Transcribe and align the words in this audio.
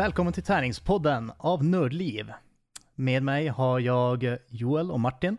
Välkommen 0.00 0.32
till 0.32 0.42
Tärningspodden 0.42 1.32
av 1.38 1.64
Nördliv. 1.64 2.32
Med 2.94 3.22
mig 3.22 3.48
har 3.48 3.80
jag 3.80 4.38
Joel 4.48 4.90
och 4.90 5.00
Martin. 5.00 5.36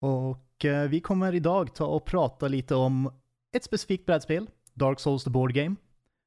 Och 0.00 0.64
eh, 0.64 0.88
vi 0.88 1.00
kommer 1.00 1.34
idag 1.34 1.74
ta 1.74 1.86
och 1.86 2.04
prata 2.04 2.48
lite 2.48 2.74
om 2.74 3.12
ett 3.56 3.64
specifikt 3.64 4.06
brädspel, 4.06 4.50
Dark 4.74 5.00
Souls 5.00 5.24
The 5.24 5.30
Board 5.30 5.52
Game, 5.52 5.76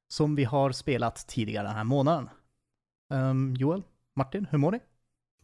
som 0.08 0.36
vi 0.36 0.44
har 0.44 0.72
spelat 0.72 1.28
tidigare 1.28 1.68
den 1.68 1.76
här 1.76 1.84
månaden. 1.84 2.30
Um, 3.14 3.56
Joel, 3.56 3.84
Martin, 4.16 4.48
hur 4.52 4.58
mår 4.58 4.72
ni? 4.72 4.80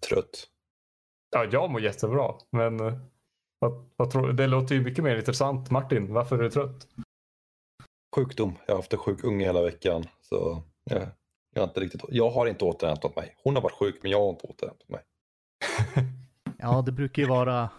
Trött. 0.09 0.47
Ja, 1.29 1.45
jag 1.51 1.71
mår 1.71 1.81
jättebra, 1.81 2.33
men 2.51 2.81
uh, 2.81 2.93
vad, 3.59 3.89
vad 3.95 4.11
tror, 4.11 4.33
det 4.33 4.47
låter 4.47 4.75
ju 4.75 4.81
mycket 4.81 5.03
mer 5.03 5.15
intressant. 5.15 5.71
Martin, 5.71 6.13
varför 6.13 6.37
är 6.39 6.43
du 6.43 6.49
trött? 6.49 6.87
Sjukdom. 8.15 8.55
Jag 8.65 8.73
har 8.73 8.79
haft 8.79 8.93
en 8.93 8.99
sjuk 8.99 9.23
unge 9.23 9.45
hela 9.45 9.61
veckan. 9.61 10.03
Så 10.21 10.63
ja, 10.83 11.07
jag, 11.53 11.61
har 11.61 11.67
inte 11.67 11.79
riktigt, 11.79 12.01
jag 12.09 12.29
har 12.29 12.47
inte 12.47 12.65
återhämtat 12.65 13.15
mig. 13.15 13.35
Hon 13.43 13.55
har 13.55 13.61
varit 13.61 13.75
sjuk, 13.79 13.99
men 14.01 14.11
jag 14.11 14.21
har 14.21 14.29
inte 14.29 14.47
återhämtat 14.47 14.89
mig. 14.89 15.01
ja, 16.57 16.81
det 16.81 16.91
brukar 16.91 17.21
ju 17.21 17.29
vara... 17.29 17.69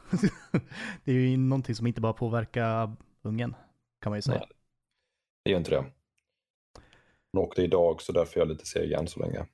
det 1.05 1.13
är 1.13 1.17
ju 1.17 1.37
någonting 1.37 1.75
som 1.75 1.87
inte 1.87 2.01
bara 2.01 2.13
påverkar 2.13 2.97
ungen, 3.23 3.55
kan 4.03 4.11
man 4.11 4.19
ju 4.19 4.23
säga. 4.23 4.39
Nej, 4.39 4.49
det 5.45 5.51
gör 5.51 5.59
inte 5.59 5.71
det. 5.71 5.85
Hon 7.33 7.43
åkte 7.43 7.63
idag, 7.63 8.03
så 8.03 8.13
därför 8.13 8.37
är 8.37 8.41
jag 8.41 8.49
lite 8.49 8.67
seg 8.67 8.93
än 8.93 9.09
så 9.09 9.21
länge. 9.21 9.47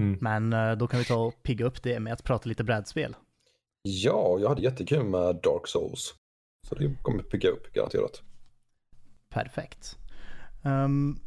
Mm. 0.00 0.18
Men 0.20 0.52
eh, 0.52 0.76
då 0.76 0.86
kan 0.86 0.98
vi 0.98 1.04
ta 1.04 1.16
och 1.16 1.42
pigga 1.42 1.64
upp 1.64 1.82
det 1.82 2.00
med 2.00 2.12
att 2.12 2.24
prata 2.24 2.48
lite 2.48 2.64
brädspel. 2.64 3.16
Ja, 3.82 4.38
jag 4.40 4.48
hade 4.48 4.62
jättekul 4.62 5.04
med 5.04 5.36
Dark 5.36 5.66
Souls. 5.66 6.14
Så 6.68 6.74
det 6.74 6.94
kommer 7.02 7.22
pigga 7.22 7.50
upp 7.50 7.72
garanterat. 7.72 8.22
Perfekt. 9.28 9.98
Um, 10.64 11.20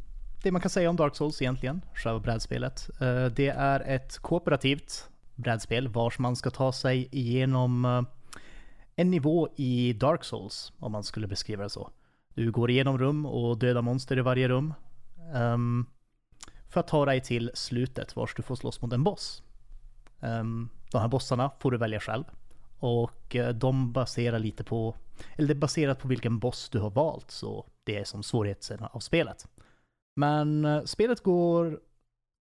det 0.46 0.52
man 0.52 0.60
kan 0.60 0.70
säga 0.70 0.90
om 0.90 0.96
Dark 0.96 1.16
Souls 1.16 1.42
egentligen, 1.42 1.84
själva 1.94 2.20
brädspelet, 2.20 2.90
eh, 3.00 3.26
det 3.26 3.48
är 3.48 3.80
ett 3.80 4.18
kooperativt 4.18 5.08
brädspel 5.34 5.88
vars 5.88 6.18
man 6.18 6.36
ska 6.36 6.50
ta 6.50 6.72
sig 6.72 7.08
igenom 7.12 7.84
eh, 7.84 8.02
en 8.96 9.10
nivå 9.10 9.48
i 9.56 9.92
Dark 9.92 10.24
Souls, 10.24 10.72
om 10.78 10.92
man 10.92 11.04
skulle 11.04 11.26
beskriva 11.26 11.62
det 11.62 11.70
så. 11.70 11.90
Du 12.34 12.50
går 12.50 12.70
igenom 12.70 12.98
rum 12.98 13.26
och 13.26 13.58
dödar 13.58 13.82
monster 13.82 14.18
i 14.18 14.20
varje 14.20 14.48
rum. 14.48 14.74
Um, 15.34 15.86
för 16.68 16.80
att 16.80 16.88
ta 16.88 17.04
dig 17.04 17.20
till 17.20 17.50
slutet 17.54 18.16
vars 18.16 18.34
du 18.34 18.42
får 18.42 18.56
slåss 18.56 18.82
mot 18.82 18.92
en 18.92 19.04
boss. 19.04 19.42
Um, 20.20 20.68
de 20.92 20.98
här 20.98 21.08
bossarna 21.08 21.50
får 21.58 21.70
du 21.70 21.78
välja 21.78 22.00
själv. 22.00 22.24
Och 22.78 23.36
eh, 23.36 23.48
de 23.48 23.92
baserar 23.92 24.38
lite 24.38 24.64
på, 24.64 24.96
eller 25.36 25.48
det 25.48 25.54
är 25.54 25.60
baserat 25.60 25.98
på 25.98 26.08
vilken 26.08 26.38
boss 26.38 26.68
du 26.68 26.78
har 26.78 26.90
valt, 26.90 27.30
så 27.30 27.66
det 27.84 27.98
är 27.98 28.04
som 28.04 28.22
svårigheten 28.22 28.84
av 28.92 29.00
spelet. 29.00 29.46
Men 30.16 30.64
eh, 30.64 30.84
spelet 30.84 31.22
går 31.22 31.80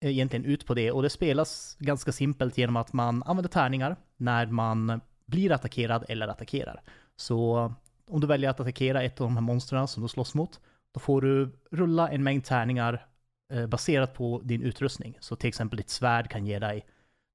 eh, 0.01 0.11
egentligen 0.11 0.45
ut 0.45 0.65
på 0.65 0.73
det 0.73 0.91
och 0.91 1.01
det 1.01 1.09
spelas 1.09 1.77
ganska 1.79 2.11
simpelt 2.11 2.57
genom 2.57 2.75
att 2.75 2.93
man 2.93 3.23
använder 3.23 3.49
tärningar 3.49 3.95
när 4.17 4.45
man 4.45 5.01
blir 5.25 5.51
attackerad 5.51 6.05
eller 6.09 6.27
attackerar. 6.27 6.81
Så 7.15 7.73
om 8.07 8.21
du 8.21 8.27
väljer 8.27 8.49
att 8.49 8.59
attackera 8.59 9.03
ett 9.03 9.21
av 9.21 9.27
de 9.27 9.37
här 9.37 9.41
monstren 9.41 9.87
som 9.87 10.03
du 10.03 10.09
slåss 10.09 10.33
mot, 10.33 10.59
då 10.91 10.99
får 10.99 11.21
du 11.21 11.59
rulla 11.71 12.09
en 12.09 12.23
mängd 12.23 12.43
tärningar 12.43 13.05
eh, 13.53 13.67
baserat 13.67 14.13
på 14.13 14.41
din 14.43 14.61
utrustning. 14.61 15.17
Så 15.19 15.35
till 15.35 15.47
exempel 15.47 15.77
ditt 15.77 15.89
svärd 15.89 16.29
kan 16.29 16.45
ge 16.45 16.59
dig 16.59 16.85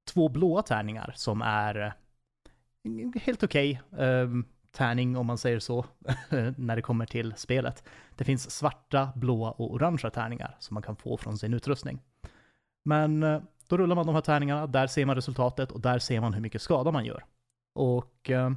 två 0.08 0.28
blåa 0.28 0.62
tärningar 0.62 1.12
som 1.16 1.42
är 1.42 1.94
helt 3.14 3.42
okej 3.42 3.82
okay, 3.90 4.26
tärning 4.76 5.16
om 5.16 5.26
man 5.26 5.38
säger 5.38 5.58
så, 5.58 5.84
när 6.56 6.76
det 6.76 6.82
kommer 6.82 7.06
till 7.06 7.34
spelet. 7.36 7.84
Det 8.16 8.24
finns 8.24 8.50
svarta, 8.50 9.08
blåa 9.14 9.50
och 9.50 9.74
orangea 9.74 10.10
tärningar 10.10 10.56
som 10.58 10.74
man 10.74 10.82
kan 10.82 10.96
få 10.96 11.16
från 11.16 11.38
sin 11.38 11.54
utrustning. 11.54 12.02
Men 12.84 13.22
eh, 13.22 13.40
då 13.66 13.76
rullar 13.76 13.96
man 13.96 14.06
de 14.06 14.14
här 14.14 14.22
tärningarna, 14.22 14.66
där 14.66 14.86
ser 14.86 15.06
man 15.06 15.14
resultatet 15.14 15.72
och 15.72 15.80
där 15.80 15.98
ser 15.98 16.20
man 16.20 16.34
hur 16.34 16.40
mycket 16.40 16.62
skada 16.62 16.92
man 16.92 17.04
gör. 17.04 17.24
Och 17.74 18.30
eh, 18.30 18.50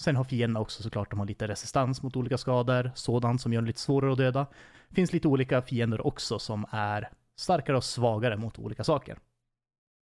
Sen 0.00 0.16
har 0.16 0.24
fienderna 0.24 0.60
också 0.60 0.82
såklart, 0.82 1.10
de 1.10 1.18
har 1.18 1.26
lite 1.26 1.48
resistans 1.48 2.02
mot 2.02 2.16
olika 2.16 2.38
skador, 2.38 2.90
sådant 2.94 3.40
som 3.40 3.52
gör 3.52 3.60
det 3.60 3.66
lite 3.66 3.80
svårare 3.80 4.12
att 4.12 4.18
döda. 4.18 4.46
Det 4.88 4.94
finns 4.94 5.12
lite 5.12 5.28
olika 5.28 5.62
fiender 5.62 6.06
också 6.06 6.38
som 6.38 6.66
är 6.70 7.10
starkare 7.36 7.76
och 7.76 7.84
svagare 7.84 8.36
mot 8.36 8.58
olika 8.58 8.84
saker. 8.84 9.18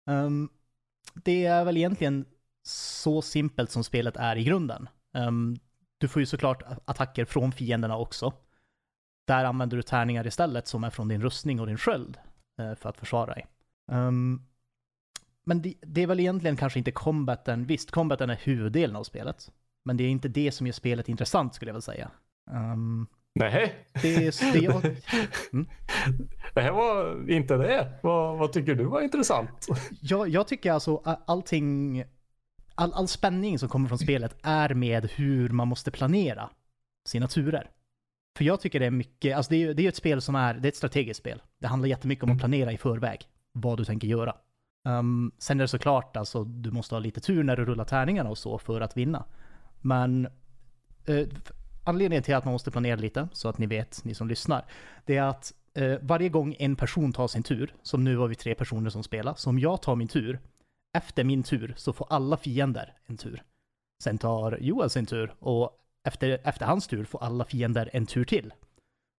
Um, 0.09 0.49
det 1.13 1.45
är 1.45 1.65
väl 1.65 1.77
egentligen 1.77 2.25
så 2.63 3.21
simpelt 3.21 3.71
som 3.71 3.83
spelet 3.83 4.17
är 4.17 4.35
i 4.35 4.43
grunden. 4.43 4.89
Um, 5.13 5.57
du 5.97 6.07
får 6.07 6.19
ju 6.19 6.25
såklart 6.25 6.63
attacker 6.85 7.25
från 7.25 7.51
fienderna 7.51 7.97
också. 7.97 8.33
Där 9.27 9.45
använder 9.45 9.77
du 9.77 9.83
tärningar 9.83 10.27
istället 10.27 10.67
som 10.67 10.83
är 10.83 10.89
från 10.89 11.07
din 11.07 11.21
rustning 11.21 11.59
och 11.59 11.67
din 11.67 11.77
sköld 11.77 12.17
uh, 12.59 12.75
för 12.75 12.89
att 12.89 12.97
försvara 12.97 13.33
dig. 13.33 13.47
Um, 13.91 14.45
men 15.45 15.61
det, 15.61 15.73
det, 15.81 16.01
är 16.01 16.07
väl 16.07 16.19
egentligen 16.19 16.57
kanske 16.57 16.79
inte 16.79 16.91
combaten, 16.91 17.65
visst 17.65 17.91
combaten 17.91 18.29
är 18.29 18.35
huvuddelen 18.35 18.95
av 18.95 19.03
spelet. 19.03 19.51
Men 19.85 19.97
det 19.97 20.03
är 20.03 20.09
inte 20.09 20.27
det 20.27 20.51
som 20.51 20.67
gör 20.67 20.73
spelet 20.73 21.09
intressant 21.09 21.55
skulle 21.55 21.69
jag 21.69 21.73
väl 21.73 21.81
säga. 21.81 22.11
Um, 22.51 23.07
Nej. 23.35 23.75
Det, 24.01 24.39
det, 24.53 24.59
jag... 24.59 24.85
mm. 25.53 25.67
det 26.53 26.61
här 26.61 26.71
var 26.71 27.29
inte 27.31 27.57
det. 27.57 27.99
Vad, 28.03 28.37
vad 28.37 28.53
tycker 28.53 28.75
du 28.75 28.83
var 28.83 29.01
intressant? 29.01 29.67
Jag, 30.01 30.29
jag 30.29 30.47
tycker 30.47 30.71
alltså 30.71 31.01
allting, 31.27 32.03
all, 32.75 32.93
all 32.93 33.07
spänning 33.07 33.59
som 33.59 33.69
kommer 33.69 33.89
från 33.89 33.97
spelet 34.07 34.37
är 34.43 34.73
med 34.73 35.11
hur 35.11 35.49
man 35.49 35.67
måste 35.67 35.91
planera 35.91 36.49
sina 37.05 37.27
turer. 37.27 37.69
För 38.37 38.45
jag 38.45 38.61
tycker 38.61 38.79
det 38.79 38.85
är 38.85 38.91
mycket, 38.91 39.37
alltså 39.37 39.49
det 39.49 39.55
är 39.55 39.59
ju 39.59 39.73
det 39.73 39.85
är 39.85 39.89
ett 39.89 39.95
spel 39.95 40.21
som 40.21 40.35
är, 40.35 40.53
det 40.53 40.67
är 40.67 40.71
ett 40.71 40.77
strategiskt 40.77 41.19
spel. 41.19 41.41
Det 41.59 41.67
handlar 41.67 41.89
jättemycket 41.89 42.23
om 42.23 42.29
att 42.29 42.33
mm. 42.33 42.39
planera 42.39 42.71
i 42.71 42.77
förväg 42.77 43.27
vad 43.51 43.77
du 43.77 43.85
tänker 43.85 44.07
göra. 44.07 44.35
Um, 44.87 45.31
sen 45.37 45.59
är 45.59 45.63
det 45.63 45.67
såklart, 45.67 46.17
alltså 46.17 46.43
du 46.43 46.71
måste 46.71 46.95
ha 46.95 46.99
lite 46.99 47.21
tur 47.21 47.43
när 47.43 47.57
du 47.57 47.65
rullar 47.65 47.85
tärningarna 47.85 48.29
och 48.29 48.37
så 48.37 48.57
för 48.57 48.81
att 48.81 48.97
vinna. 48.97 49.25
Men 49.81 50.27
eh, 51.05 51.27
anledningen 51.83 52.23
till 52.23 52.35
att 52.35 52.45
man 52.45 52.51
måste 52.51 52.71
planera 52.71 52.95
lite, 52.95 53.27
så 53.31 53.49
att 53.49 53.57
ni 53.57 53.65
vet, 53.65 54.03
ni 54.03 54.13
som 54.13 54.27
lyssnar, 54.27 54.65
det 55.05 55.17
är 55.17 55.23
att 55.23 55.53
eh, 55.73 55.97
varje 56.01 56.29
gång 56.29 56.55
en 56.59 56.75
person 56.75 57.13
tar 57.13 57.27
sin 57.27 57.43
tur, 57.43 57.75
som 57.83 58.03
nu 58.03 58.17
har 58.17 58.27
vi 58.27 58.35
tre 58.35 58.55
personer 58.55 58.89
som 58.89 59.03
spelar, 59.03 59.33
så 59.35 59.49
om 59.49 59.59
jag 59.59 59.81
tar 59.81 59.95
min 59.95 60.07
tur, 60.07 60.39
efter 60.93 61.23
min 61.23 61.43
tur 61.43 61.73
så 61.77 61.93
får 61.93 62.07
alla 62.09 62.37
fiender 62.37 62.97
en 63.05 63.17
tur. 63.17 63.43
Sen 64.03 64.17
tar 64.17 64.57
Joel 64.61 64.89
sin 64.89 65.05
tur 65.05 65.35
och 65.39 65.79
efter, 66.03 66.39
efter 66.43 66.65
hans 66.65 66.87
tur 66.87 67.05
får 67.05 67.23
alla 67.23 67.45
fiender 67.45 67.89
en 67.93 68.05
tur 68.05 68.25
till. 68.25 68.53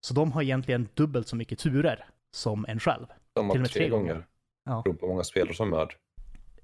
Så 0.06 0.14
de 0.14 0.32
har 0.32 0.42
egentligen 0.42 0.88
dubbelt 0.94 1.28
så 1.28 1.36
mycket 1.36 1.58
turer 1.58 2.04
som 2.30 2.64
en 2.68 2.80
själv. 2.80 3.06
De 3.32 3.46
har 3.46 3.54
till 3.54 3.64
tre, 3.64 3.72
tre 3.72 3.88
gånger. 3.88 4.12
gånger. 4.12 4.26
Ja. 4.64 4.82
Beror 4.84 4.94
på 4.94 5.06
många 5.06 5.24
spelare 5.24 5.54
som 5.54 5.72
är. 5.72 5.88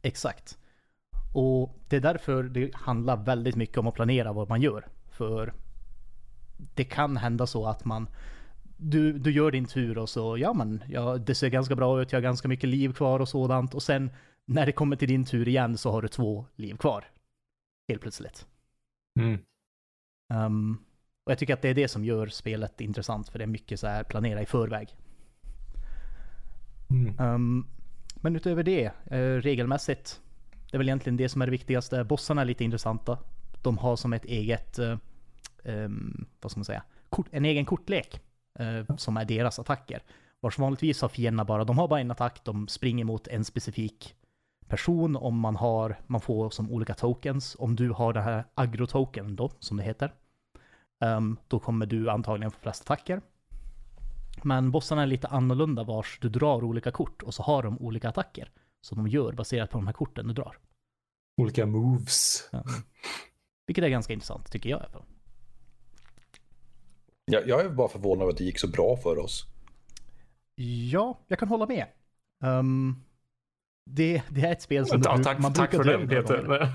Exakt. 0.03 0.59
Och 1.35 1.79
det 1.89 1.97
är 1.97 2.01
därför 2.01 2.43
det 2.43 2.75
handlar 2.75 3.17
väldigt 3.17 3.57
mycket 3.57 3.79
om 3.79 3.87
att 3.87 3.95
planera 3.95 4.33
vad 4.33 4.49
man 4.49 4.63
gör. 4.63 4.87
För 5.11 5.55
det 6.75 6.85
kan 6.85 7.17
hända 7.17 7.47
så 7.47 7.67
att 7.67 7.85
man 7.85 8.09
du, 8.77 9.13
du 9.13 9.33
gör 9.33 9.51
din 9.51 9.67
tur 9.67 9.99
och 9.99 10.09
så, 10.09 10.39
ja 10.39 10.53
men, 10.53 10.85
ja, 10.89 11.19
det 11.19 11.35
ser 11.35 11.49
ganska 11.49 11.77
bra 11.77 12.03
ut, 12.03 12.13
jag 12.13 12.17
har 12.17 12.23
ganska 12.23 12.49
mycket 12.49 12.69
liv 12.69 12.93
kvar 12.93 13.21
och 13.21 13.29
sådant. 13.29 13.75
Och 13.75 13.83
sen 13.83 14.11
när 14.51 14.67
det 14.67 14.73
kommer 14.73 14.97
till 14.97 15.09
din 15.09 15.25
tur 15.25 15.49
igen 15.49 15.79
så 15.79 15.91
har 15.91 16.03
du 16.03 16.09
två 16.09 16.47
liv 16.57 16.77
kvar. 16.77 17.05
Helt 17.89 18.03
plötsligt. 18.03 18.47
Mm. 19.21 19.39
Um, 20.35 20.85
och 21.25 21.31
jag 21.31 21.39
tycker 21.39 21.55
att 21.55 21.63
det 21.63 21.69
är 21.69 21.75
det 21.75 21.89
som 21.89 22.05
gör 22.05 22.27
spelet 22.27 22.81
intressant, 22.81 23.29
för 23.29 23.39
det 23.39 23.45
är 23.45 23.47
mycket 23.47 23.81
så 23.81 23.87
här 23.87 24.05
planera 24.05 24.43
i 24.43 24.47
förväg. 24.47 24.97
Mm. 26.91 27.21
Um, 27.21 27.67
men 28.17 28.37
utöver 28.37 28.63
det, 28.63 28.93
eh, 29.07 29.19
regelmässigt, 29.21 30.21
det 30.71 30.77
är 30.77 30.79
väl 30.79 30.89
egentligen 30.89 31.17
det 31.17 31.29
som 31.29 31.43
är 31.43 31.47
det 31.47 31.53
viktigaste. 31.53 32.05
Bossarna 32.05 32.41
är 32.41 32.45
lite 32.45 32.65
intressanta. 32.65 33.19
De 33.63 33.79
har 33.79 33.97
som 33.97 34.13
ett 34.13 34.25
eget, 34.25 34.79
eh, 34.79 34.99
um, 35.65 36.27
vad 36.41 36.51
ska 36.51 36.59
man 36.59 36.65
säga, 36.65 36.83
kort, 37.09 37.27
en 37.31 37.45
egen 37.45 37.65
kortlek 37.65 38.21
eh, 38.59 38.97
som 38.97 39.17
är 39.17 39.25
deras 39.25 39.59
attacker. 39.59 40.03
Vars 40.41 40.59
vanligtvis 40.59 41.03
har 41.03 41.09
fienderna 41.09 41.45
bara, 41.45 41.65
de 41.65 41.79
har 41.79 41.89
bara 41.89 42.01
en 42.01 42.11
attack, 42.11 42.41
de 42.45 42.69
springer 42.69 43.05
mot 43.05 43.29
en 43.29 43.45
specifik 43.45 44.17
person 44.71 45.17
om 45.17 45.39
man 45.39 45.57
har, 45.57 46.01
man 46.07 46.21
får 46.21 46.51
som 46.51 46.71
olika 46.71 46.95
tokens. 46.95 47.57
Om 47.59 47.77
du 47.77 47.91
har 47.91 48.13
den 48.13 48.23
här 48.23 48.45
agro-token 48.55 49.37
då, 49.37 49.51
som 49.59 49.77
det 49.77 49.83
heter, 49.83 50.15
um, 51.05 51.39
då 51.49 51.59
kommer 51.59 51.87
du 51.87 52.11
antagligen 52.11 52.51
få 52.51 52.59
flest 52.61 52.83
attacker. 52.83 53.21
Men 54.43 54.71
bossarna 54.71 55.03
är 55.03 55.07
lite 55.07 55.29
annorlunda 55.29 55.85
vars 55.85 56.19
du 56.21 56.29
drar 56.29 56.65
olika 56.65 56.91
kort 56.91 57.23
och 57.23 57.35
så 57.35 57.43
har 57.43 57.63
de 57.63 57.79
olika 57.79 58.09
attacker 58.09 58.51
som 58.81 58.99
de 58.99 59.09
gör 59.09 59.33
baserat 59.33 59.71
på 59.71 59.79
de 59.79 59.87
här 59.87 59.95
korten 59.95 60.29
du 60.29 60.35
drar. 60.35 60.59
Olika 61.43 61.67
moves. 61.67 62.49
Ja. 62.53 62.65
Vilket 63.67 63.85
är 63.85 63.89
ganska 63.89 64.13
intressant 64.13 64.53
tycker 64.53 64.71
jag 64.71 64.81
i 64.81 64.83
alla 64.83 64.93
fall. 64.93 65.05
Ja, 67.25 67.41
jag 67.47 67.61
är 67.61 67.69
bara 67.69 67.89
förvånad 67.89 68.23
över 68.23 68.33
att 68.33 68.39
det 68.39 68.45
gick 68.45 68.61
så 68.61 68.69
bra 68.69 68.97
för 68.97 69.19
oss. 69.19 69.47
Ja, 70.55 71.19
jag 71.27 71.39
kan 71.39 71.49
hålla 71.49 71.67
med. 71.67 71.87
Um, 72.45 73.05
det, 73.95 74.23
det, 74.29 74.41
är 74.41 74.53
ett 74.53 74.63
spel 74.63 74.87
som 74.87 75.03
ja, 75.05 75.19
tack, 75.19 75.39
man 75.39 75.53
tack 75.53 75.71
för 75.71 75.85
den 75.85 76.09
Peter. 76.09 76.69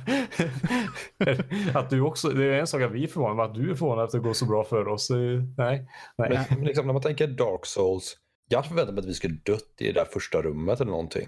att 1.78 1.90
du 1.90 2.02
också, 2.02 2.30
det 2.30 2.46
är 2.46 2.60
en 2.60 2.68
sak 2.68 2.82
att 2.82 2.92
vi 2.92 3.04
är 3.04 3.08
förvånade, 3.08 3.44
att 3.50 3.56
du 3.56 3.72
är 3.72 3.76
förvånad 3.76 4.04
att 4.04 4.12
det 4.12 4.20
går 4.20 4.34
så 4.34 4.46
bra 4.46 4.64
för 4.64 4.88
oss. 4.88 5.10
Nej, 5.58 5.90
nej. 6.18 6.48
Men, 6.50 6.64
liksom, 6.66 6.86
när 6.86 6.94
man 6.94 7.02
tänker 7.02 7.28
Dark 7.28 7.66
Souls, 7.66 8.18
Jag 8.50 8.58
hade 8.58 8.70
förväntat 8.70 8.96
mig 8.96 9.02
att 9.02 9.10
vi 9.10 9.14
skulle 9.14 9.34
dött 9.44 9.74
i 9.78 9.86
det 9.86 9.94
där 9.94 10.06
första 10.06 10.42
rummet 10.42 10.82
eller 10.82 10.92
någonting. 10.92 11.28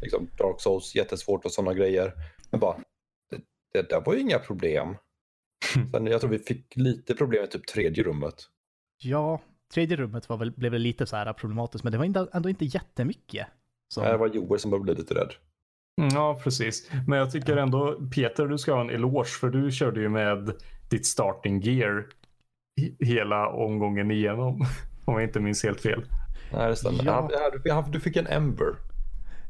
Liksom 0.00 0.28
Dark 0.38 0.60
Souls, 0.60 0.94
jättesvårt 0.94 1.44
och 1.44 1.52
sådana 1.52 1.74
grejer. 1.74 2.12
Men 2.50 2.60
bara, 2.60 2.76
det, 3.30 3.40
det 3.72 3.88
där 3.88 4.02
var 4.06 4.14
ju 4.14 4.20
inga 4.20 4.38
problem. 4.38 4.96
Sen, 5.92 6.06
jag 6.06 6.20
tror 6.20 6.30
vi 6.30 6.38
fick 6.38 6.76
lite 6.76 7.14
problem 7.14 7.44
i 7.44 7.46
typ 7.46 7.66
tredje 7.66 8.04
rummet. 8.04 8.34
Ja, 8.98 9.40
tredje 9.74 9.96
rummet 9.96 10.28
var 10.28 10.36
väl, 10.36 10.50
blev 10.50 10.72
väl 10.72 10.82
lite 10.82 11.06
så 11.06 11.16
här 11.16 11.32
problematiskt, 11.32 11.84
men 11.84 11.92
det 11.92 11.98
var 11.98 12.04
inte, 12.04 12.28
ändå 12.32 12.48
inte 12.48 12.64
jättemycket. 12.64 13.46
Så, 13.94 14.02
Det 14.02 14.16
var 14.16 14.26
Joel 14.28 14.60
som 14.60 14.70
började 14.70 14.84
bli 14.84 14.94
lite 14.94 15.14
rädd. 15.14 15.30
Mm, 16.00 16.10
Ja, 16.14 16.40
precis. 16.42 16.90
Men 17.06 17.18
jag 17.18 17.30
tycker 17.32 17.56
ändå, 17.56 17.98
Peter, 18.14 18.46
du 18.46 18.58
ska 18.58 18.74
ha 18.74 18.80
en 18.80 18.90
eloge 18.90 19.28
för 19.28 19.50
du 19.50 19.70
körde 19.72 20.00
ju 20.00 20.08
med 20.08 20.52
ditt 20.88 21.06
starting 21.06 21.60
gear 21.60 22.06
he- 22.80 23.04
hela 23.04 23.48
omgången 23.48 24.10
igenom. 24.10 24.60
Om 25.04 25.14
jag 25.14 25.22
inte 25.22 25.40
minns 25.40 25.64
helt 25.64 25.80
fel. 25.80 26.04
Nej, 26.52 26.68
det 26.68 26.76
stämmer. 26.76 27.04
Ja. 27.04 27.30
Ja. 27.64 27.84
Du, 27.92 28.00
fick 28.00 28.16
en 28.16 28.26
Ember. 28.26 28.74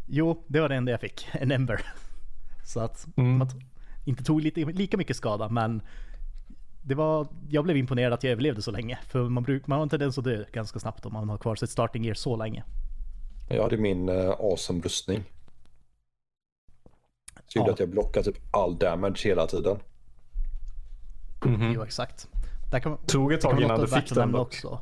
Jo, 0.08 0.44
det 0.48 0.60
var 0.60 0.68
det 0.68 0.74
enda 0.74 0.92
jag 0.92 1.00
fick, 1.00 1.28
en 1.32 1.50
Ember. 1.52 1.80
Så 2.64 2.80
att 2.80 3.06
Mm. 3.16 3.38
man 3.38 3.48
inte 4.04 4.24
tog 4.24 4.40
lite, 4.40 4.60
lika 4.64 4.96
mycket 4.96 5.16
skada, 5.16 5.48
men 5.48 5.82
det 6.82 6.94
var, 6.94 7.26
jag 7.48 7.64
blev 7.64 7.76
imponerad 7.76 8.12
att 8.12 8.24
jag 8.24 8.30
överlevde 8.32 8.62
så 8.62 8.70
länge. 8.70 8.98
För 9.08 9.28
man, 9.28 9.42
bruk, 9.42 9.66
man 9.66 9.76
har 9.78 9.82
en 9.82 9.88
tendens 9.88 10.18
att 10.18 10.24
dö 10.24 10.44
ganska 10.52 10.78
snabbt 10.78 11.06
om 11.06 11.12
man 11.12 11.28
har 11.28 11.38
kvar 11.38 11.54
sitt 11.54 11.70
starting 11.70 12.04
gear 12.04 12.14
så 12.14 12.36
länge. 12.36 12.64
Jag 13.48 13.62
hade 13.62 13.76
min 13.76 14.08
uh, 14.08 14.30
awesome 14.30 14.80
rustning. 14.80 15.24
Så 17.46 17.58
gjorde 17.58 17.68
Ja. 17.70 17.72
att 17.74 17.80
jag 17.80 17.88
blockade 17.88 18.24
typ 18.32 18.42
all 18.56 18.78
damage 18.78 19.20
hela 19.24 19.46
tiden. 19.46 19.78
Mhm. 21.44 21.72
Jo, 21.72 21.82
exakt. 21.84 22.28
Där 22.70 22.80
kan, 22.80 22.96
Tog 23.06 23.32
ett 23.32 23.40
det 23.40 23.48
tag 23.48 23.62
innan 23.62 23.80
du 23.80 23.86
fick 23.88 24.14
den 24.14 24.32
dock. 24.32 24.46
också. 24.46 24.80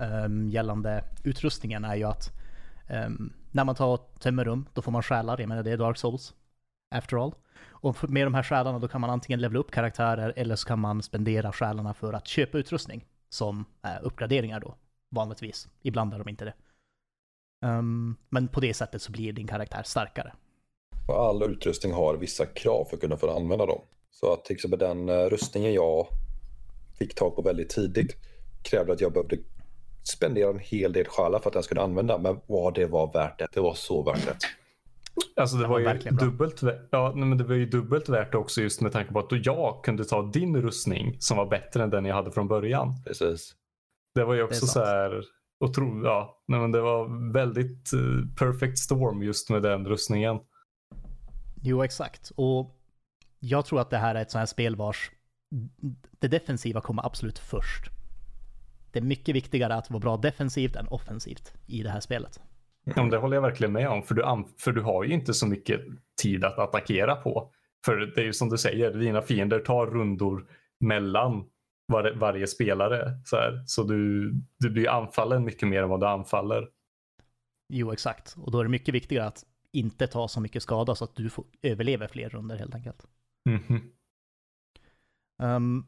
ehm, 0.00 0.48
gällande 0.50 1.04
utrustningen 1.24 1.84
är 1.84 1.94
ju 1.96 2.04
att 2.04 2.32
ehm, 2.88 3.32
när 3.50 3.64
man 3.64 3.74
tar 3.74 3.96
tömmer 4.20 4.44
rum, 4.44 4.66
då 4.74 4.82
får 4.82 4.92
man 4.92 5.02
själar. 5.02 5.40
Jag 5.40 5.48
menar 5.48 5.62
det 5.62 5.70
är 5.70 5.76
Dark 5.76 5.96
Souls. 5.96 6.34
After 6.90 7.24
all. 7.24 7.34
Och 7.68 8.10
med 8.10 8.26
de 8.26 8.34
här 8.34 8.42
själarna 8.42 8.78
då 8.78 8.88
kan 8.88 9.00
man 9.00 9.10
antingen 9.10 9.40
levela 9.40 9.58
upp 9.60 9.70
karaktärer 9.70 10.32
eller 10.36 10.56
så 10.56 10.68
kan 10.68 10.78
man 10.78 11.02
spendera 11.02 11.52
själarna 11.52 11.94
för 11.94 12.12
att 12.12 12.26
köpa 12.28 12.58
utrustning. 12.58 13.04
Som 13.28 13.64
är 13.82 14.02
uppgraderingar 14.02 14.60
då, 14.60 14.74
vanligtvis. 15.10 15.68
Ibland 15.82 16.14
är 16.14 16.18
de 16.18 16.28
inte 16.28 16.44
det. 16.44 16.52
Ehm, 17.64 18.16
men 18.30 18.48
på 18.48 18.60
det 18.60 18.74
sättet 18.74 19.02
så 19.02 19.12
blir 19.12 19.32
din 19.32 19.46
karaktär 19.46 19.82
starkare. 19.84 20.32
Och 21.08 21.20
all 21.20 21.42
utrustning 21.42 21.92
har 21.92 22.16
vissa 22.16 22.46
krav 22.46 22.84
för 22.84 22.96
att 22.96 23.00
kunna 23.00 23.16
få 23.16 23.36
använda 23.36 23.66
dem. 23.66 23.80
Så 24.10 24.32
att 24.32 24.44
till 24.44 24.54
exempel 24.54 24.78
den 24.78 25.08
eh, 25.08 25.24
rustningen 25.24 25.72
jag 25.74 26.06
fick 26.98 27.14
tag 27.14 27.36
på 27.36 27.42
väldigt 27.42 27.68
tidigt 27.70 28.16
krävde 28.62 28.92
att 28.92 29.00
jag 29.00 29.12
behövde 29.12 29.36
spendera 30.02 30.50
en 30.50 30.58
hel 30.58 30.92
del 30.92 31.06
själar 31.06 31.38
för 31.38 31.50
att 31.50 31.54
den 31.54 31.62
skulle 31.62 31.80
använda. 31.80 32.18
Men 32.18 32.40
vad 32.46 32.74
det 32.74 32.86
var 32.86 33.12
värt 33.12 33.38
det. 33.38 33.46
Det 33.52 33.60
var 33.60 33.74
så 33.74 34.02
värt 34.02 34.26
det. 34.26 34.36
Alltså 35.40 35.56
det 35.56 35.62
Ja, 35.62 35.68
var 35.68 35.78
ju 35.78 35.84
verkligen 35.84 36.16
bra. 36.16 36.24
dubbelt, 36.26 36.62
ja, 36.90 37.12
men 37.14 37.38
det 37.38 37.44
var 37.44 37.54
ju 37.54 37.66
dubbelt 37.66 38.08
värt 38.08 38.32
det 38.32 38.38
också 38.38 38.60
just 38.60 38.80
med 38.80 38.92
tanke 38.92 39.12
på 39.12 39.18
att 39.18 39.46
jag 39.46 39.84
kunde 39.84 40.04
ta 40.04 40.22
din 40.22 40.62
rustning 40.62 41.16
som 41.18 41.36
var 41.36 41.46
bättre 41.46 41.82
än 41.82 41.90
den 41.90 42.04
jag 42.04 42.14
hade 42.14 42.32
från 42.32 42.48
början. 42.48 42.94
Precis. 43.06 43.54
Det 44.14 44.24
var 44.24 44.34
ju 44.34 44.42
också 44.42 44.66
så 44.66 44.84
här 44.84 45.22
otro, 45.60 46.04
ja, 46.04 46.42
nej, 46.48 46.60
men 46.60 46.72
det 46.72 46.80
var 46.80 47.32
väldigt 47.32 47.92
eh, 47.92 48.00
perfect 48.38 48.78
storm 48.78 49.22
just 49.22 49.50
med 49.50 49.62
den 49.62 49.86
rustningen. 49.86 50.38
Jo, 51.62 51.82
exakt. 51.82 52.32
Och 52.36 52.76
jag 53.40 53.66
tror 53.66 53.80
att 53.80 53.90
det 53.90 53.98
här 53.98 54.14
är 54.14 54.22
ett 54.22 54.30
sånt 54.30 54.40
här 54.40 54.46
spel 54.46 54.76
vars 54.76 55.10
det 56.18 56.28
defensiva 56.28 56.80
kommer 56.80 57.06
absolut 57.06 57.38
först. 57.38 57.90
Det 58.92 58.98
är 58.98 59.02
mycket 59.02 59.34
viktigare 59.34 59.74
att 59.74 59.90
vara 59.90 60.00
bra 60.00 60.16
defensivt 60.16 60.76
än 60.76 60.88
offensivt 60.88 61.52
i 61.66 61.82
det 61.82 61.90
här 61.90 62.00
spelet. 62.00 62.40
Ja, 62.84 63.02
det 63.02 63.16
håller 63.16 63.36
jag 63.36 63.42
verkligen 63.42 63.72
med 63.72 63.88
om 63.88 64.02
för 64.02 64.14
du, 64.14 64.44
för 64.58 64.72
du 64.72 64.82
har 64.82 65.04
ju 65.04 65.12
inte 65.12 65.34
så 65.34 65.46
mycket 65.46 65.80
tid 66.22 66.44
att 66.44 66.58
attackera 66.58 67.16
på. 67.16 67.50
För 67.84 67.96
det 67.96 68.20
är 68.20 68.24
ju 68.24 68.32
som 68.32 68.48
du 68.48 68.58
säger, 68.58 68.90
dina 68.90 69.22
fiender 69.22 69.58
tar 69.58 69.86
rundor 69.86 70.46
mellan 70.80 71.44
var, 71.86 72.14
varje 72.16 72.46
spelare. 72.46 73.20
Så, 73.24 73.36
här. 73.36 73.62
så 73.66 73.82
du, 73.82 74.32
du 74.58 74.70
blir 74.70 74.88
anfallen 74.88 75.44
mycket 75.44 75.68
mer 75.68 75.82
än 75.82 75.88
vad 75.88 76.00
du 76.00 76.06
anfaller. 76.06 76.68
Jo, 77.72 77.92
exakt. 77.92 78.36
Och 78.38 78.50
då 78.50 78.60
är 78.60 78.64
det 78.64 78.70
mycket 78.70 78.94
viktigare 78.94 79.26
att 79.26 79.44
inte 79.72 80.06
ta 80.06 80.28
så 80.28 80.40
mycket 80.40 80.62
skada 80.62 80.94
så 80.94 81.04
att 81.04 81.16
du 81.16 81.30
får 81.30 81.44
överleva 81.62 82.08
fler 82.08 82.28
runder 82.28 82.56
helt 82.56 82.74
enkelt. 82.74 83.06
Mhm. 83.48 83.92
Ehm, 85.42 85.86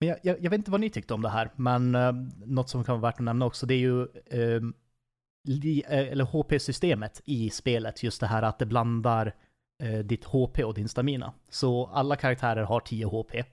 men 0.00 0.08
jag, 0.08 0.18
jag, 0.22 0.36
jag 0.40 0.50
vet 0.50 0.58
inte 0.58 0.70
vad 0.70 0.80
ni 0.80 0.90
tyckte 0.90 1.14
om 1.14 1.22
det 1.22 1.28
här, 1.28 1.50
men 1.56 1.94
uh, 1.94 2.12
något 2.46 2.68
som 2.68 2.84
kan 2.84 3.00
vara 3.00 3.10
värt 3.10 3.18
att 3.18 3.24
nämna 3.24 3.46
också, 3.46 3.66
det 3.66 3.74
är 3.74 3.78
ju 3.78 4.06
li, 5.44 5.82
eh, 5.88 6.12
eller 6.12 6.24
HP-systemet 6.24 7.20
i 7.24 7.50
spelet. 7.50 8.02
Just 8.02 8.20
det 8.20 8.26
här 8.26 8.42
att 8.42 8.58
det 8.58 8.66
blandar 8.66 9.34
eh, 9.82 9.98
ditt 9.98 10.24
HP 10.24 10.64
och 10.64 10.74
din 10.74 10.88
stamina. 10.88 11.34
Så 11.48 11.86
alla 11.86 12.16
karaktärer 12.16 12.62
har 12.62 12.80
10 12.80 13.06
HP. 13.06 13.44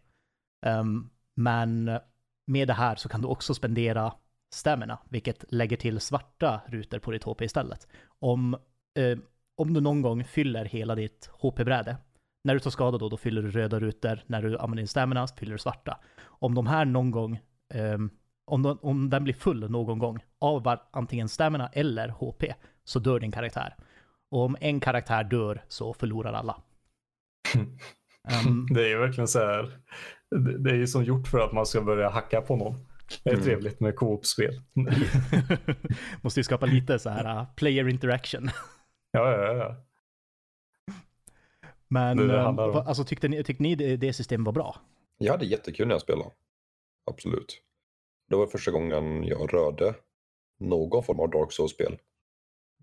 Ehm, 0.65 1.09
men 1.39 1.99
med 2.47 2.67
det 2.67 2.73
här 2.73 2.95
så 2.95 3.09
kan 3.09 3.21
du 3.21 3.27
också 3.27 3.53
spendera 3.53 4.13
stamina, 4.53 4.99
vilket 5.09 5.45
lägger 5.49 5.77
till 5.77 5.99
svarta 5.99 6.61
rutor 6.67 6.99
på 6.99 7.11
ditt 7.11 7.23
HP 7.23 7.41
istället. 7.41 7.87
Om, 8.19 8.53
eh, 8.99 9.17
om 9.57 9.73
du 9.73 9.81
någon 9.81 10.01
gång 10.01 10.23
fyller 10.23 10.65
hela 10.65 10.95
ditt 10.95 11.29
HP-bräde, 11.33 11.97
när 12.43 12.53
du 12.53 12.59
tar 12.59 12.71
skada 12.71 12.97
då, 12.97 13.09
då 13.09 13.17
fyller 13.17 13.41
du 13.41 13.51
röda 13.51 13.79
rutor. 13.79 14.19
När 14.27 14.41
du 14.41 14.57
använder 14.57 14.77
din 14.77 14.87
stamina 14.87 15.27
fyller 15.27 15.51
du 15.51 15.57
svarta. 15.57 15.97
Om 16.21 16.55
de 16.55 16.67
här 16.67 16.85
någon 16.85 17.11
gång, 17.11 17.39
ehm, 17.73 18.09
om, 18.45 18.63
de, 18.63 18.79
om 18.81 19.09
den 19.09 19.23
blir 19.23 19.33
full 19.33 19.71
någon 19.71 19.99
gång 19.99 20.19
av 20.39 20.63
var, 20.63 20.83
antingen 20.91 21.29
stamina 21.29 21.67
eller 21.67 22.09
HP, 22.09 22.53
så 22.83 22.99
dör 22.99 23.19
din 23.19 23.31
karaktär. 23.31 23.75
Och 24.31 24.41
om 24.41 24.57
en 24.59 24.79
karaktär 24.79 25.23
dör 25.23 25.63
så 25.67 25.93
förlorar 25.93 26.33
alla. 26.33 26.61
Ehm, 28.29 28.67
Det 28.73 28.91
är 28.91 28.97
verkligen 28.97 29.27
så 29.27 29.39
här. 29.39 29.79
Det 30.59 30.69
är 30.69 30.75
ju 30.75 30.87
som 30.87 31.03
gjort 31.03 31.27
för 31.27 31.39
att 31.39 31.53
man 31.53 31.65
ska 31.65 31.81
börja 31.81 32.09
hacka 32.09 32.41
på 32.41 32.55
någon. 32.55 32.85
Det 33.23 33.29
är 33.29 33.33
Mm. 33.33 33.45
trevligt 33.45 33.79
med 33.79 33.95
co-op-spel. 33.95 34.61
måste 36.21 36.39
ju 36.39 36.43
skapa 36.43 36.65
lite 36.65 36.99
så 36.99 37.09
här 37.09 37.39
uh, 37.41 37.53
player 37.55 37.87
interaction. 37.89 38.49
Ja, 39.11 39.31
ja, 39.31 39.53
ja. 39.53 39.75
Men 41.87 42.17
Det 42.17 42.23
är 42.23 42.27
det 42.27 42.33
det 42.33 42.81
alltså, 42.81 43.03
tyckte 43.03 43.27
ni, 43.27 43.43
tyckte 43.43 43.63
ni 43.63 43.75
det, 43.75 43.97
det 43.97 44.13
systemet 44.13 44.45
var 44.45 44.53
bra? 44.53 44.75
Jag 45.17 45.31
hade 45.33 45.45
jättekul 45.45 45.87
när 45.87 45.93
jag 45.95 46.01
spelade. 46.01 46.31
Absolut. 47.11 47.61
Det 48.29 48.35
var 48.35 48.47
första 48.47 48.71
gången 48.71 49.23
jag 49.23 49.53
rörde 49.53 49.93
någon 50.59 51.03
form 51.03 51.19
av 51.19 51.29
Dark 51.29 51.51
Souls-spel. 51.51 51.97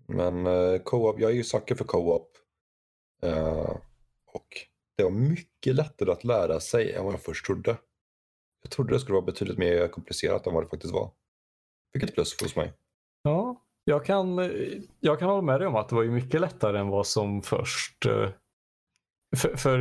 Men 0.07 0.45
eh, 0.47 0.77
co-op, 0.83 1.19
jag 1.19 1.31
är 1.31 1.35
ju 1.35 1.43
sucker 1.43 1.75
för 1.75 1.85
co-op. 1.85 2.31
Eh, 3.21 3.75
och 4.25 4.47
det 4.97 5.03
var 5.03 5.11
mycket 5.11 5.75
lättare 5.75 6.11
att 6.11 6.23
lära 6.23 6.59
sig 6.59 6.93
än 6.93 7.05
vad 7.05 7.13
jag 7.13 7.21
först 7.21 7.45
trodde. 7.45 7.77
Jag 8.61 8.71
trodde 8.71 8.93
det 8.93 8.99
skulle 8.99 9.13
vara 9.13 9.25
betydligt 9.25 9.57
mer 9.57 9.87
komplicerat 9.87 10.47
än 10.47 10.53
vad 10.53 10.63
det 10.63 10.69
faktiskt 10.69 10.93
var. 10.93 11.11
Vilket 11.93 12.13
plus 12.13 12.41
hos 12.41 12.55
mig. 12.55 12.73
ja 13.23 13.63
jag, 13.87 14.05
kan, 14.05 14.51
jag 14.99 15.19
kan 15.19 15.29
hålla 15.29 15.41
med 15.41 15.59
dig 15.59 15.67
om 15.67 15.75
att 15.75 15.89
det 15.89 15.95
var 15.95 16.03
ju 16.03 16.11
mycket 16.11 16.41
lättare 16.41 16.79
än 16.79 16.87
vad 16.87 17.07
som 17.07 17.41
först. 17.41 18.05
Eh, 18.05 18.29
för, 19.37 19.55
för, 19.55 19.79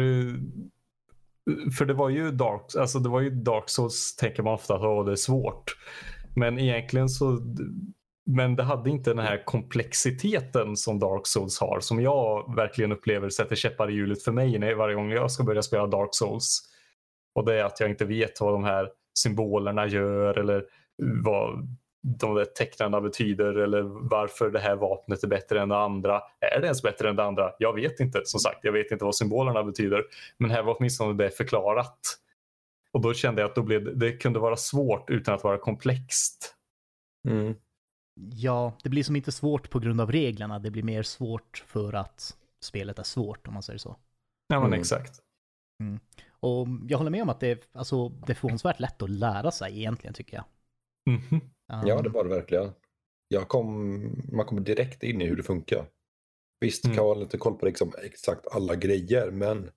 för 1.79 1.85
det 1.85 1.95
var 1.95 2.09
ju 2.09 2.31
Dark, 2.31 2.77
alltså 2.79 2.99
det 2.99 3.09
var 3.09 3.21
ju 3.21 3.31
Dark 3.31 3.69
Souls 3.69 4.17
tänker 4.17 4.43
man 4.43 4.55
ofta 4.55 4.75
att 4.75 5.07
det 5.07 5.13
är 5.13 5.17
svårt. 5.17 5.77
Men 6.37 6.59
egentligen 6.59 7.09
så 7.09 7.39
men 8.27 8.57
det 8.57 8.63
hade 8.63 8.91
inte 8.91 9.11
den 9.11 9.19
här 9.19 9.45
komplexiteten 9.45 10.77
som 10.77 10.99
Dark 10.99 11.27
Souls 11.27 11.61
har 11.61 11.81
som 11.81 12.01
jag 12.01 12.55
verkligen 12.57 12.93
upplever 12.93 13.29
sätter 13.29 13.57
käppar 13.57 13.91
i 13.91 13.95
hjulet 13.95 14.23
för 14.23 14.33
mig 14.33 14.59
när, 14.59 14.75
varje 14.75 14.95
gång 14.95 15.11
jag 15.11 15.31
ska 15.31 15.45
börja 15.45 15.63
spela 15.63 15.87
Dark 15.87 16.09
Souls. 16.13 16.63
Och 17.35 17.45
det 17.45 17.55
är 17.55 17.65
att 17.65 17.81
jag 17.81 17.91
inte 17.91 18.05
vet 18.05 18.41
vad 18.41 18.53
de 18.53 18.65
här 18.65 18.91
symbolerna 19.19 19.87
gör 19.87 20.39
eller 20.39 20.65
vad 21.25 21.69
de 22.03 22.35
där 22.35 22.45
tecknarna 22.45 23.01
betyder 23.01 23.55
eller 23.55 23.83
varför 23.83 24.51
det 24.51 24.61
här 24.61 24.77
vapnet 24.77 25.23
är 25.23 25.29
bättre 25.29 25.61
än 25.61 25.69
det 25.69 25.79
andra. 25.79 26.23
Är 26.41 26.61
det 26.61 26.67
ens 26.67 26.83
bättre 26.83 27.09
än 27.09 27.17
det 27.17 27.25
andra? 27.25 27.53
Jag 27.59 27.75
vet 27.75 28.01
inte. 28.01 28.21
Som 28.25 28.41
sagt, 28.41 28.59
jag 28.63 28.73
vet 28.73 28.91
inte 28.91 29.05
vad 29.05 29.15
symbolerna 29.15 29.63
betyder. 29.63 30.05
Men 30.39 30.51
här 30.51 30.63
var 30.63 30.77
åtminstone 30.79 31.25
det 31.25 31.31
förklarat. 31.31 31.99
Och 32.93 33.01
då 33.01 33.15
kände 33.15 33.41
jag 33.41 33.49
att 33.49 33.55
då 33.55 33.63
blev, 33.63 33.99
det 33.99 34.13
kunde 34.13 34.39
vara 34.39 34.57
svårt 34.57 35.11
utan 35.11 35.35
att 35.35 35.45
vara 35.45 35.59
komplext. 35.59 36.55
Mm. 37.29 37.55
Ja, 38.21 38.73
det 38.83 38.89
blir 38.89 39.03
som 39.03 39.17
inte 39.17 39.33
svårt 39.33 39.71
på 39.71 39.79
grund 39.79 40.01
av 40.01 40.13
reglerna, 40.13 40.59
det 40.59 40.71
blir 40.71 40.83
mer 40.83 41.03
svårt 41.03 41.65
för 41.67 41.93
att 41.93 42.37
spelet 42.61 42.99
är 42.99 43.03
svårt 43.03 43.47
om 43.49 43.55
man 43.55 43.63
säger 43.63 43.79
så. 43.79 43.97
Ja 44.49 44.61
men 44.61 44.67
Mm. 44.67 44.81
exakt. 44.81 45.21
Och 46.41 46.67
jag 46.89 46.99
håller 46.99 47.11
med 47.11 47.23
om 47.23 47.29
att 47.29 47.41
det 47.41 47.49
är, 47.49 47.59
alltså, 47.73 48.09
det 48.09 48.33
är 48.33 48.35
förvånansvärt 48.35 48.81
lätt 48.81 49.03
att 49.03 49.11
lära 49.11 49.51
sig 49.51 49.79
egentligen 49.79 50.15
tycker 50.15 50.37
jag. 50.37 50.45
Ja, 51.67 51.97
Um, 51.97 52.03
det 52.03 52.09
var 52.09 52.25
det 52.25 52.31
verkligen. 52.31 52.73
Jag 53.29 53.49
kom, 53.49 54.01
man 54.33 54.47
kommer 54.47 54.61
direkt 54.63 55.03
in 55.03 55.21
i 55.23 55.27
hur 55.27 55.37
det 55.37 55.43
funkar. 55.43 55.87
Visst 56.61 56.85
Mm. 56.85 56.97
kan 56.97 57.05
man 57.07 57.17
ha 57.17 57.23
lite 57.23 57.39
koll 57.39 57.55
på 57.59 57.67
liksom 57.67 57.93
exakt 58.05 58.47
alla 58.53 58.75
grejer, 58.75 59.31
men 59.31 59.71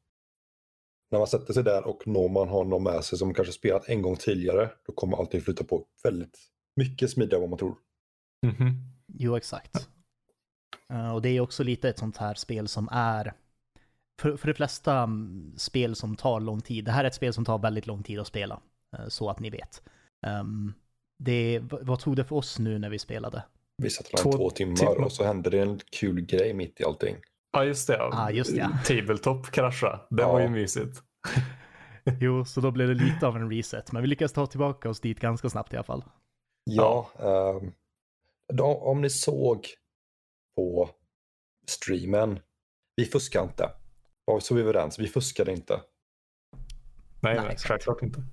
när 1.12 1.19
man 1.19 1.27
sätter 1.27 1.53
sig 1.53 1.63
där 1.63 1.88
och 1.88 2.08
når 2.08 2.29
man 2.29 2.50
har 2.50 2.63
någon 2.65 2.84
med 2.84 3.03
sig 3.03 3.17
som 3.17 3.34
kanske 3.34 3.53
spelat 3.53 3.89
en 3.89 4.01
gång 4.01 4.15
tidigare, 4.15 4.69
då 4.86 4.93
kommer 4.93 5.17
allting 5.17 5.41
flytta 5.41 5.63
på 5.63 5.86
väldigt 6.03 6.39
mycket 6.75 7.12
smidigare 7.12 7.36
än 7.36 7.41
vad 7.41 7.50
man 7.50 7.60
tror. 7.60 7.77
Mhm. 8.48 8.84
Jo, 9.08 9.36
exakt. 9.38 9.89
Eh, 10.93 11.12
och 11.13 11.22
det 11.22 11.29
är 11.29 11.39
också 11.41 11.63
lite 11.63 11.89
ett 11.89 12.00
sånt 12.00 12.17
här 12.17 12.34
spel 12.34 12.67
som 12.67 12.89
är, 12.91 13.34
för, 14.22 14.38
för 14.38 14.48
de 14.48 14.53
flesta 14.53 14.98
mm, 15.00 15.53
spel 15.58 15.96
som 15.96 16.15
tar 16.15 16.39
lång 16.39 16.62
tid, 16.62 16.86
det 16.86 16.91
här 16.91 17.03
är 17.03 17.08
ett 17.08 17.15
spel 17.15 17.34
som 17.34 17.46
tar 17.46 17.58
väldigt 17.60 17.88
lång 17.88 18.03
tid 18.03 18.19
att 18.19 18.27
spela, 18.27 18.60
eh, 18.98 19.08
så 19.08 19.29
att 19.29 19.39
ni 19.39 19.50
vet. 19.50 19.81
Ehm, 20.27 20.74
det, 21.24 21.60
vad 21.63 22.00
tog 22.00 22.15
det 22.15 22.24
för 22.24 22.36
oss 22.36 22.60
nu 22.60 22.79
när 22.79 22.89
vi 22.89 23.00
spelade? 23.00 23.43
Vi 23.77 23.89
satt 23.89 24.12
där 24.12 24.17
Två 24.24 24.31
två 24.31 24.50
timmar 24.50 24.75
timmar. 24.75 24.96
och 25.05 25.12
så 25.12 25.24
hände 25.24 25.50
det 25.50 25.60
en 25.60 25.79
kul 26.00 26.22
grej 26.22 26.53
mitt 26.53 26.79
i 26.81 26.84
allting. 26.84 27.15
Ja, 27.51 27.63
just 27.63 27.88
det. 27.88 28.01
Ah, 28.03 28.29
just 28.31 28.55
det. 28.55 28.69
Tabletop 28.86 29.51
krascha. 29.51 30.00
Det 30.10 30.22
Ja. 30.22 30.31
var 30.31 30.39
ju 30.39 30.50
mysigt. 30.50 31.03
Jo, 32.19 32.46
så 32.46 32.62
då 32.62 32.72
blev 32.72 32.88
det 32.88 32.93
lite 32.93 33.27
av 33.27 33.36
en 33.36 33.50
reset, 33.51 33.91
men 33.91 34.01
vi 34.01 34.08
lyckades 34.08 34.34
ta 34.34 34.46
tillbaka 34.48 34.89
oss 34.89 35.00
dit 35.00 35.19
ganska 35.19 35.50
snabbt 35.50 35.74
i 35.74 35.77
alla 35.77 35.84
fall. 35.84 36.03
Ja, 36.63 37.10
ehm, 37.19 37.25
då, 37.25 37.72
om 38.58 39.01
ni 39.01 39.10
såg 39.10 39.68
på 40.56 40.89
streamen, 41.70 42.39
vi 42.96 43.06
fuskar 43.06 43.44
inte. 43.44 43.72
Var 44.25 44.39
så 44.39 44.56
vi 44.56 44.62
överens, 44.62 45.00
vi 45.00 45.08
fuskade 45.08 45.51
inte. 45.51 45.82
Nej, 47.22 47.36
Nej, 47.36 47.46
nej 47.48 47.58
självklart 47.58 48.01
inte. 48.01 48.24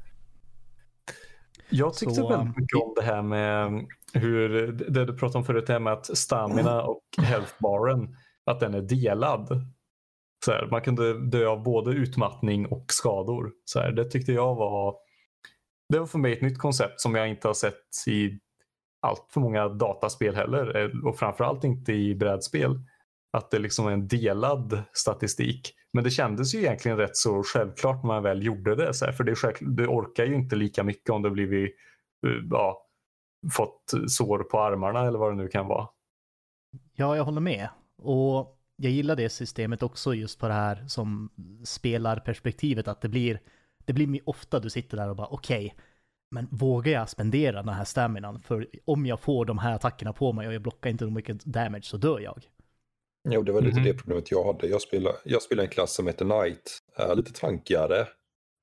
Jag 1.70 1.94
tyckte 1.94 2.14
Så, 2.14 2.28
väldigt 2.28 2.48
um, 2.48 2.54
mycket 2.56 2.82
om 2.82 2.92
det 2.96 3.02
här 3.02 3.22
med 3.22 3.86
hur, 4.12 4.72
det 4.72 5.04
du 5.04 5.16
pratade 5.16 5.38
om 5.38 5.44
förut, 5.44 5.66
det 5.66 5.72
här 5.72 5.80
med 5.80 5.92
att 5.92 6.18
stamina 6.18 6.82
och 6.82 7.02
health 7.22 7.52
baren, 7.58 8.16
att 8.44 8.60
den 8.60 8.74
är 8.74 8.82
delad. 8.82 9.48
Så 10.44 10.52
här, 10.52 10.68
man 10.70 10.82
kunde 10.82 11.26
dö 11.28 11.46
av 11.46 11.62
både 11.62 11.90
utmattning 11.90 12.66
och 12.66 12.84
skador. 12.88 13.52
Så 13.64 13.80
här, 13.80 13.92
det 13.92 14.04
tyckte 14.04 14.32
jag 14.32 14.54
var, 14.54 14.96
det 15.92 15.98
var 15.98 16.06
för 16.06 16.18
mig 16.18 16.32
ett 16.32 16.42
nytt 16.42 16.58
koncept 16.58 17.00
som 17.00 17.14
jag 17.14 17.28
inte 17.28 17.48
har 17.48 17.54
sett 17.54 18.08
i 18.08 18.38
allt 19.06 19.26
för 19.30 19.40
många 19.40 19.68
dataspel 19.68 20.34
heller 20.34 20.76
eh, 20.76 21.08
och 21.08 21.18
framförallt 21.18 21.64
inte 21.64 21.92
i 21.92 22.14
brädspel. 22.14 22.80
Att 23.32 23.50
det 23.50 23.58
liksom 23.58 23.86
är 23.86 23.90
en 23.90 24.08
delad 24.08 24.82
statistik. 24.92 25.74
Men 25.92 26.04
det 26.04 26.10
kändes 26.10 26.54
ju 26.54 26.58
egentligen 26.58 26.98
rätt 26.98 27.16
så 27.16 27.42
självklart 27.42 28.02
när 28.02 28.06
man 28.06 28.22
väl 28.22 28.42
gjorde 28.42 28.74
det. 28.74 28.94
Så 28.94 29.04
här, 29.04 29.12
för 29.12 29.24
det, 29.24 29.32
är 29.32 29.76
det 29.76 29.86
orkar 29.86 30.24
ju 30.24 30.34
inte 30.34 30.56
lika 30.56 30.82
mycket 30.82 31.10
om 31.10 31.22
det 31.22 31.30
blivit 31.30 31.74
eh, 32.26 32.32
ja, 32.50 32.86
fått 33.52 33.92
sår 34.08 34.38
på 34.38 34.60
armarna 34.60 35.06
eller 35.06 35.18
vad 35.18 35.32
det 35.32 35.36
nu 35.36 35.48
kan 35.48 35.66
vara. 35.66 35.88
Ja, 36.94 37.16
jag 37.16 37.24
håller 37.24 37.40
med. 37.40 37.68
Och 37.98 38.56
jag 38.76 38.92
gillar 38.92 39.16
det 39.16 39.28
systemet 39.28 39.82
också 39.82 40.14
just 40.14 40.40
på 40.40 40.48
det 40.48 40.54
här 40.54 40.84
som 40.86 41.30
spelarperspektivet, 41.64 42.88
att 42.88 43.00
det 43.00 43.08
blir, 43.08 43.40
det 43.84 43.92
blir 43.92 44.28
ofta 44.28 44.60
du 44.60 44.70
sitter 44.70 44.96
där 44.96 45.10
och 45.10 45.16
bara 45.16 45.26
okej, 45.26 45.74
men 46.30 46.48
vågar 46.50 46.92
jag 46.92 47.08
spendera 47.08 47.62
den 47.62 47.74
här 47.74 47.84
staminan? 47.84 48.42
För 48.42 48.66
om 48.84 49.06
jag 49.06 49.20
får 49.20 49.44
de 49.44 49.58
här 49.58 49.72
attackerna 49.74 50.12
på 50.12 50.32
mig 50.32 50.46
och 50.48 50.54
jag 50.54 50.62
blockar 50.62 50.90
inte 50.90 51.04
så 51.04 51.10
mycket 51.10 51.44
damage 51.44 51.84
så 51.84 51.96
dör 51.96 52.20
jag. 52.20 52.42
Jo, 53.28 53.42
det 53.42 53.52
var 53.52 53.60
lite 53.60 53.76
Mhm. 53.76 53.84
det 53.84 53.94
problemet 53.94 54.30
jag 54.30 54.44
hade. 54.44 54.66
Jag 54.66 54.82
spelar, 54.82 55.12
jag 55.24 55.42
spelar 55.42 55.62
en 55.64 55.70
klass 55.70 55.92
som 55.94 56.06
heter 56.06 56.24
Knight, 56.24 56.78
eh, 56.98 57.14
lite 57.16 57.32
tankigare. 57.32 58.06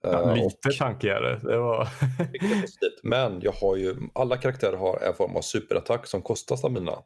Ja, 0.04 0.30
eh, 0.30 0.36
lite 0.36 0.70
och- 0.70 0.78
tankigare. 0.78 1.40
Det 1.40 1.58
var... 1.58 1.82
är. 2.20 3.08
Men 3.08 3.42
jag 3.42 3.52
har 3.52 3.76
ju, 3.76 3.96
alla 4.14 4.38
karaktärer 4.38 4.78
har 4.78 5.00
en 5.08 5.14
form 5.14 5.36
av 5.36 5.42
superattack 5.42 6.08
som 6.08 6.22
kostar 6.22 6.56
stamina. 6.56 7.04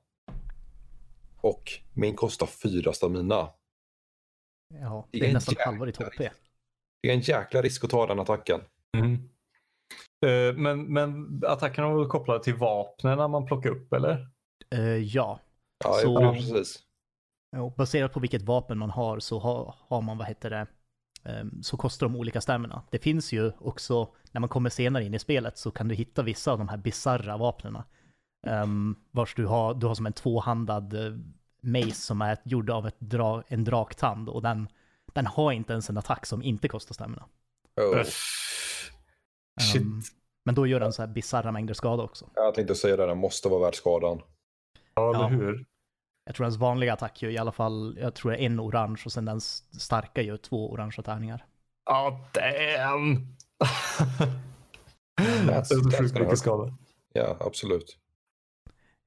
Och 1.41 1.63
min 1.93 2.15
kostar 2.15 2.47
fyra 2.47 2.93
stamina. 2.93 3.49
Ja, 4.73 5.07
Det 5.11 5.19
det 5.19 5.23
är 5.23 5.23
är 5.25 5.27
en 5.27 5.33
nästan 5.33 5.55
halva 5.59 5.85
ditt 5.85 5.97
HP. 5.97 6.29
Det 7.01 7.09
är 7.09 7.13
en 7.13 7.19
jäkla 7.19 7.61
risk 7.61 7.83
att 7.83 7.89
ta 7.89 8.07
den 8.07 8.19
attacken. 8.19 8.61
Mm. 8.97 9.29
Eh, 10.25 10.55
Men, 10.55 10.93
men 10.93 11.41
attackerna 11.47 11.87
var 11.87 11.97
väl 11.99 12.07
kopplade 12.07 12.43
till 12.43 12.55
vapnen 12.55 13.31
man 13.31 13.45
plockar 13.45 13.69
upp 13.69 13.93
eller? 13.93 14.27
Eh, 14.69 14.81
ja, 14.97 15.39
Ja, 15.83 15.93
Så- 15.93 16.21
ja 16.21 16.33
precis. 16.33 16.79
och 17.57 17.71
baserat 17.73 18.13
på 18.13 18.19
vilket 18.19 18.41
vapen 18.41 18.77
man 18.77 18.89
har 18.89 19.19
så 19.19 19.39
har, 19.39 19.75
har 19.87 20.01
man, 20.01 20.17
vad 20.17 20.27
heter 20.27 20.49
det, 20.49 20.67
ehm, 21.23 21.63
så 21.63 21.77
kostar 21.77 22.07
de 22.07 22.15
olika 22.15 22.41
stamina. 22.41 22.81
Det 22.91 22.99
finns 22.99 23.33
ju 23.33 23.51
också, 23.59 24.07
när 24.31 24.39
man 24.39 24.49
kommer 24.49 24.69
senare 24.69 25.03
in 25.05 25.13
i 25.13 25.19
spelet 25.19 25.57
så 25.57 25.71
kan 25.71 25.87
du 25.87 25.95
hitta 25.95 26.23
vissa 26.23 26.51
av 26.51 26.57
de 26.57 26.67
här 26.69 26.77
bizarra 26.77 27.37
vapnena. 27.37 27.83
Um, 28.47 28.95
vars 29.11 29.35
du 29.35 29.45
har, 29.45 29.73
du 29.73 29.87
har 29.87 29.95
som 29.95 30.05
en 30.05 30.13
tvåhandad 30.13 30.93
uh, 30.93 31.17
mace 31.61 31.91
som 32.01 32.21
är 32.21 32.37
gjord 32.43 32.69
av 32.69 32.87
ett 32.87 32.99
dra, 32.99 33.43
en 33.47 33.63
draktand 33.63 34.29
och 34.29 34.41
den, 34.41 34.67
den 35.13 35.25
har 35.25 35.51
inte 35.51 35.73
ens 35.73 35.89
en 35.89 35.97
attack 35.97 36.25
som 36.25 36.43
inte 36.43 36.67
kostar 36.67 36.93
stamina. 36.93 37.25
Oh. 37.81 38.03
Shit. 39.61 39.81
Ehm, 39.81 40.01
men 40.45 40.55
då 40.55 40.67
gör 40.67 40.79
den 40.79 40.93
så 40.93 41.01
här 41.01 41.09
bizarra 41.09 41.51
mängder 41.51 41.73
skada 41.73 42.03
också. 42.03 42.29
Jag 42.35 42.55
tänkte 42.55 42.75
säga 42.75 42.97
det, 42.97 43.05
den 43.05 43.17
måste 43.17 43.49
vara 43.49 43.61
värd 43.61 43.75
skadan. 43.75 44.21
Ja, 44.95 45.09
eller 45.09 45.23
ja. 45.23 45.27
hur? 45.27 45.65
Jag 46.25 46.35
tror 46.35 46.45
ens 46.45 46.57
vanliga 46.57 46.93
attack 46.93 47.21
gör 47.21 47.29
i 47.29 47.37
alla 47.37 47.51
fall, 47.51 47.97
jag 48.01 48.15
tror 48.15 48.31
det 48.31 48.37
är 48.37 48.45
en 48.45 48.59
orange 48.59 49.01
och 49.05 49.11
sen 49.11 49.25
den 49.25 49.41
starka 49.41 50.21
gör 50.21 50.37
två 50.37 50.71
orangea 50.71 51.03
tärningar. 51.03 51.45
Ja, 51.85 52.29
damn! 52.33 53.27
det 55.47 55.53
är 55.53 55.63
så 55.63 55.91
sjukt 55.91 56.19
mycket 56.19 56.39
skada. 56.39 56.73
Ja, 57.13 57.37
absolut. 57.39 57.97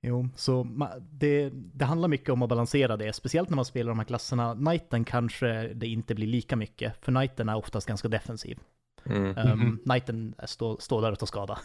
Jo, 0.03 0.29
så 0.37 0.67
det, 1.11 1.51
det 1.53 1.85
handlar 1.85 2.09
mycket 2.09 2.29
om 2.29 2.43
att 2.43 2.49
balansera 2.49 2.97
det, 2.97 3.13
speciellt 3.13 3.49
när 3.49 3.57
man 3.57 3.65
spelar 3.65 3.89
de 3.89 3.99
här 3.99 4.07
klasserna. 4.07 4.55
Knighten 4.55 5.05
kanske 5.05 5.69
det 5.75 5.87
inte 5.87 6.15
blir 6.15 6.27
lika 6.27 6.57
mycket, 6.57 7.05
för 7.05 7.13
Knighten 7.13 7.49
är 7.49 7.57
oftast 7.57 7.87
ganska 7.87 8.09
defensiv. 8.09 8.59
Mm. 9.07 9.37
Um. 9.37 9.79
Knighten 9.85 10.35
är 10.39 10.47
stå, 10.47 10.77
står 10.81 11.03
där 11.03 11.13
och 11.13 11.19
tar 11.19 11.27
skada. 11.27 11.59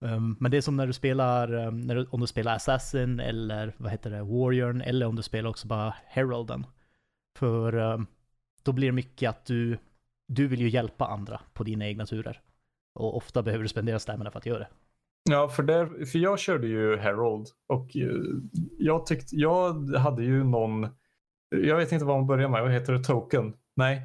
um, 0.00 0.36
men 0.40 0.50
det 0.50 0.56
är 0.56 0.60
som 0.60 0.76
när 0.76 0.86
du 0.86 0.92
spelar, 0.92 1.54
um, 1.54 1.80
när 1.80 1.94
du, 1.94 2.06
om 2.10 2.20
du 2.20 2.26
spelar 2.26 2.54
Assassin 2.56 3.20
eller 3.20 3.74
vad 3.76 3.90
heter 3.90 4.10
det, 4.10 4.22
Warriorn, 4.22 4.80
eller 4.80 5.06
om 5.06 5.16
du 5.16 5.22
spelar 5.22 5.50
också 5.50 5.66
bara 5.66 5.94
Heralden. 6.06 6.66
För 7.38 7.74
um, 7.74 8.06
då 8.62 8.72
blir 8.72 8.88
det 8.88 8.92
mycket 8.92 9.30
att 9.30 9.44
du, 9.44 9.78
du 10.28 10.46
vill 10.46 10.60
ju 10.60 10.68
hjälpa 10.68 11.06
andra 11.06 11.40
på 11.52 11.64
dina 11.64 11.86
egna 11.86 12.06
turer. 12.06 12.40
Och 12.94 13.16
ofta 13.16 13.42
behöver 13.42 13.62
du 13.62 13.68
spendera 13.68 13.98
stamina 13.98 14.30
för 14.30 14.38
att 14.38 14.46
göra 14.46 14.58
det. 14.58 14.68
Ja, 15.30 15.48
för, 15.48 15.62
där, 15.62 16.04
för 16.04 16.18
jag 16.18 16.38
körde 16.38 16.66
ju 16.66 16.96
Herald 16.96 17.48
och 17.68 17.96
eh, 17.96 18.10
jag 18.78 19.06
tyckte, 19.06 19.36
jag 19.36 19.94
hade 19.96 20.24
ju 20.24 20.44
någon, 20.44 20.88
jag 21.48 21.76
vet 21.76 21.92
inte 21.92 22.04
vad 22.04 22.16
man 22.16 22.26
börjar 22.26 22.48
med, 22.48 22.62
vad 22.62 22.72
heter 22.72 22.92
det, 22.92 23.04
token? 23.04 23.54
Nej. 23.76 24.02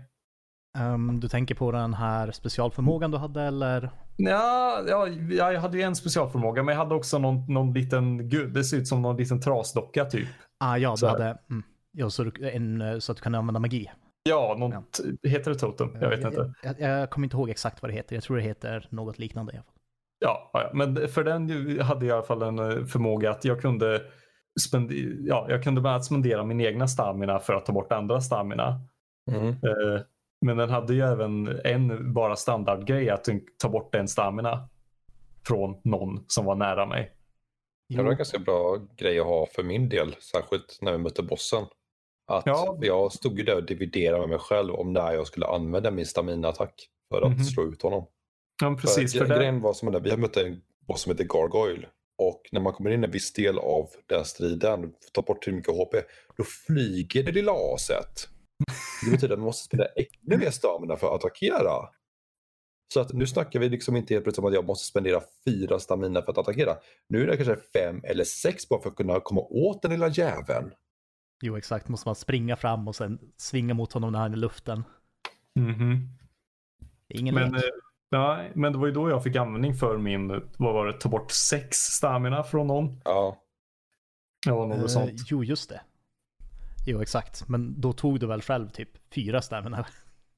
Um, 0.80 1.20
du 1.20 1.28
tänker 1.28 1.56
på 1.56 1.72
den 1.72 1.94
här 1.94 2.32
specialförmågan 2.32 3.12
du 3.12 3.18
hade 3.18 3.42
eller? 3.42 3.90
Ja, 4.18 4.82
ja, 4.88 5.08
ja, 5.30 5.52
jag 5.52 5.62
hade 5.62 5.78
ju 5.78 5.84
en 5.84 5.96
specialförmåga, 5.96 6.64
men 6.64 6.72
jag 6.76 6.80
hade 6.84 6.96
också 6.96 7.20
någon, 7.20 7.54
någon 7.54 7.74
liten, 7.74 8.30
gud, 8.30 8.54
det 8.54 8.64
ser 8.64 8.78
ut 8.78 8.88
som 8.88 9.02
någon 9.02 9.18
liten 9.18 9.42
trasdocka 9.42 10.06
typ. 10.06 10.28
Ah, 10.60 10.78
ja, 10.78 10.92
du 10.92 10.98
Så 10.98 11.08
hade, 11.08 11.38
mm, 11.50 11.64
ja, 11.92 12.10
så, 12.10 12.24
du, 12.24 12.50
en, 12.50 12.82
eh, 12.82 12.98
så 13.00 13.12
att 13.12 13.18
du 13.18 13.22
kan 13.24 13.36
använda 13.36 13.60
magi. 13.60 13.92
Ja, 14.30 14.56
någon, 14.60 14.72
Ja. 14.72 14.84
heter 15.30 15.52
det 15.52 15.58
totem? 15.58 15.90
Jag 16.02 16.10
vet 16.10 16.24
inte. 16.26 16.54
Jag, 16.64 16.76
jag, 16.80 17.02
jag 17.02 17.10
kommer 17.10 17.26
inte 17.26 17.38
ihåg 17.38 17.50
exakt 17.50 17.82
vad 17.82 17.92
det 17.92 17.96
heter. 17.96 18.16
Jag 18.16 18.24
tror 18.24 18.38
det 18.38 18.44
heter 18.44 18.88
något 18.90 19.20
liknande 19.20 19.54
i 19.54 19.56
alla 19.56 19.64
fall. 19.64 19.74
Ja, 20.20 20.50
ja, 20.54 20.70
men 20.74 21.08
för 21.08 21.24
den 21.24 21.42
hade 21.82 22.06
jag 22.06 22.16
i 22.16 22.18
alla 22.18 22.24
fall 22.24 22.42
en 22.42 22.60
eh, 22.60 22.86
förmåga 22.86 23.32
att 23.32 23.46
jag 23.46 23.62
kunde 23.62 24.02
spendera, 24.68 25.16
ja, 25.20 25.46
jag 25.50 25.64
kunde 25.64 25.82
bland 25.82 25.94
annat 25.94 26.06
spendera 26.06 26.44
min 26.44 26.62
egna 26.62 26.88
stamina 26.88 27.40
för 27.40 27.54
att 27.54 27.66
ta 27.66 27.74
bort 27.74 27.92
andra 27.92 28.22
stamina. 28.22 28.80
Mm. 29.32 29.48
Eh, 29.48 30.02
Men 30.42 30.58
den 30.58 30.70
hade 30.70 30.94
ju 30.94 31.02
även 31.02 31.48
en 31.64 32.14
bara 32.14 32.36
standardgrej 32.36 33.10
att 33.10 33.26
ta 33.58 33.70
bort 33.70 33.96
en 33.96 34.08
stamina 34.08 34.70
från 35.48 35.82
någon 35.84 36.26
som 36.28 36.46
var 36.46 36.56
nära 36.56 36.86
mig. 36.86 37.12
Det 37.90 38.04
var 38.04 38.12
en 38.12 38.18
ganska 38.18 38.40
bra 38.40 38.78
grej 38.98 39.20
att 39.20 39.26
ha 39.26 39.46
för 39.56 39.64
min 39.64 39.90
del, 39.90 40.16
särskilt 40.20 40.78
när 40.82 40.92
vi 40.92 40.98
mötte 40.98 41.24
bossen. 41.24 41.64
Att 42.28 42.46
Ja. 42.46 42.78
Jag 42.82 43.12
stod 43.14 43.38
ju 43.40 43.46
där 43.46 43.56
och 43.56 43.66
dividerade 43.66 44.20
med 44.20 44.30
mig 44.30 44.40
själv 44.40 44.74
om 44.76 44.94
när 44.94 45.12
jag 45.14 45.28
skulle 45.28 45.46
använda 45.48 45.92
min 45.92 46.06
stamina-attack 46.06 46.74
för 47.12 47.22
att 47.22 47.32
Mhm. 47.32 47.44
slå 47.44 47.64
ut 47.64 47.82
honom. 47.82 48.08
Ja, 48.62 48.78
precis. 48.82 49.14
För 49.14 49.20
För 49.20 49.26
det, 49.34 49.36
Grejen 49.40 49.62
var 49.62 49.74
som 49.74 49.96
att 49.96 50.04
vi 50.06 50.10
har 50.10 50.18
mött 50.18 50.38
en 50.38 50.62
boss 50.88 51.02
som 51.02 51.12
heter 51.12 51.24
Gargoyle. 51.24 51.88
Och 52.18 52.42
när 52.52 52.62
man 52.62 52.74
kommer 52.74 52.90
in 52.92 53.04
i 53.04 53.06
en 53.06 53.12
viss 53.12 53.34
del 53.34 53.58
av 53.60 53.90
den 54.06 54.26
striden, 54.26 54.94
tar 55.14 55.22
bort 55.22 55.44
till 55.44 55.54
mycket 55.56 55.74
HP, 55.74 55.96
då 56.38 56.44
flyger 56.44 57.24
det 57.24 57.32
lilla 57.32 57.52
aset. 57.76 58.30
Det 59.06 59.12
betyder 59.12 59.34
att 59.34 59.40
man 59.40 59.46
måste 59.46 59.66
spela 59.66 59.86
ännu 59.86 60.38
mer 60.38 60.50
stamina 60.52 60.96
för 60.96 61.08
att 61.08 61.14
attackera. 61.14 61.72
Så 62.94 63.00
att 63.00 63.14
nu 63.14 63.28
snackar 63.28 63.60
vi 63.60 63.70
liksom 63.70 63.96
inte 63.96 64.14
helt 64.14 64.26
plötsligt 64.26 64.44
om 64.44 64.48
att 64.50 64.54
jag 64.54 64.66
måste 64.66 64.88
spendera 64.88 65.22
fyra 65.46 65.80
stamina 65.80 66.22
för 66.22 66.32
att 66.32 66.38
attackera. 66.38 66.76
Nu 67.10 67.24
är 67.24 67.28
det 67.28 67.36
kanske 67.38 67.56
fem 67.74 68.02
eller 68.04 68.24
sex 68.24 68.70
bara 68.70 68.82
för 68.82 68.90
att 68.90 68.96
kunna 68.96 69.20
komma 69.20 69.42
åt 69.42 69.82
den 69.82 69.92
lilla 69.92 70.08
jäveln. 70.08 70.72
Jo, 71.42 71.58
exakt. 71.58 71.88
Måste 71.88 72.08
man 72.08 72.16
springa 72.16 72.56
fram 72.56 72.88
och 72.88 72.96
sen 72.96 73.20
svinga 73.38 73.74
mot 73.74 73.94
honom 73.94 74.12
när 74.12 74.20
han 74.20 74.32
är 74.32 74.38
i 74.38 74.40
luften. 74.40 74.84
Det 77.08 77.16
är 77.16 77.20
ingen 77.20 77.36
men, 77.36 77.52
lek. 77.52 77.64
eh, 77.64 77.70
nej, 78.12 78.52
men 78.56 78.72
det 78.74 78.78
var 78.80 78.88
ju 78.88 78.94
då 78.94 79.10
jag 79.10 79.24
fick 79.24 79.36
användning 79.36 79.74
för 79.76 79.98
min, 79.98 80.28
vad 80.58 80.74
var 80.74 80.86
det, 80.86 80.94
ta 81.00 81.10
bort 81.10 81.32
sex 81.32 81.78
stamina 81.78 82.44
från 82.44 82.68
någon. 82.68 83.02
Ja, 83.04 83.42
Ja, 84.48 84.66
något 84.66 84.78
Eh, 84.80 84.86
sånt. 84.88 85.12
jo, 85.28 85.44
just 85.44 85.70
det. 85.70 85.82
Jo, 86.86 87.02
exakt. 87.02 87.48
Men 87.50 87.82
då 87.82 87.94
tog 87.94 88.20
du 88.20 88.28
väl 88.28 88.42
själv 88.42 88.70
typ 88.70 88.90
fyra 89.14 89.42
stamina? 89.42 89.86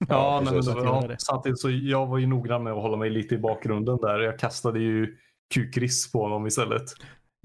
Ja, 0.10 0.42
men 0.46 0.54
göra 0.54 0.84
ja, 1.10 1.16
samtidigt 1.20 1.60
så 1.60 1.70
jag 1.70 2.08
var 2.08 2.18
ju 2.18 2.28
noggrann 2.28 2.64
med 2.64 2.74
att 2.74 2.82
hålla 2.82 2.98
mig 2.98 3.10
lite 3.10 3.36
i 3.36 3.38
bakgrunden 3.38 3.98
där. 3.98 4.20
Jag 4.20 4.40
kastade 4.40 4.80
ju 4.80 5.18
kukriss 5.54 6.12
på 6.12 6.22
honom 6.22 6.48
istället. 6.48 6.84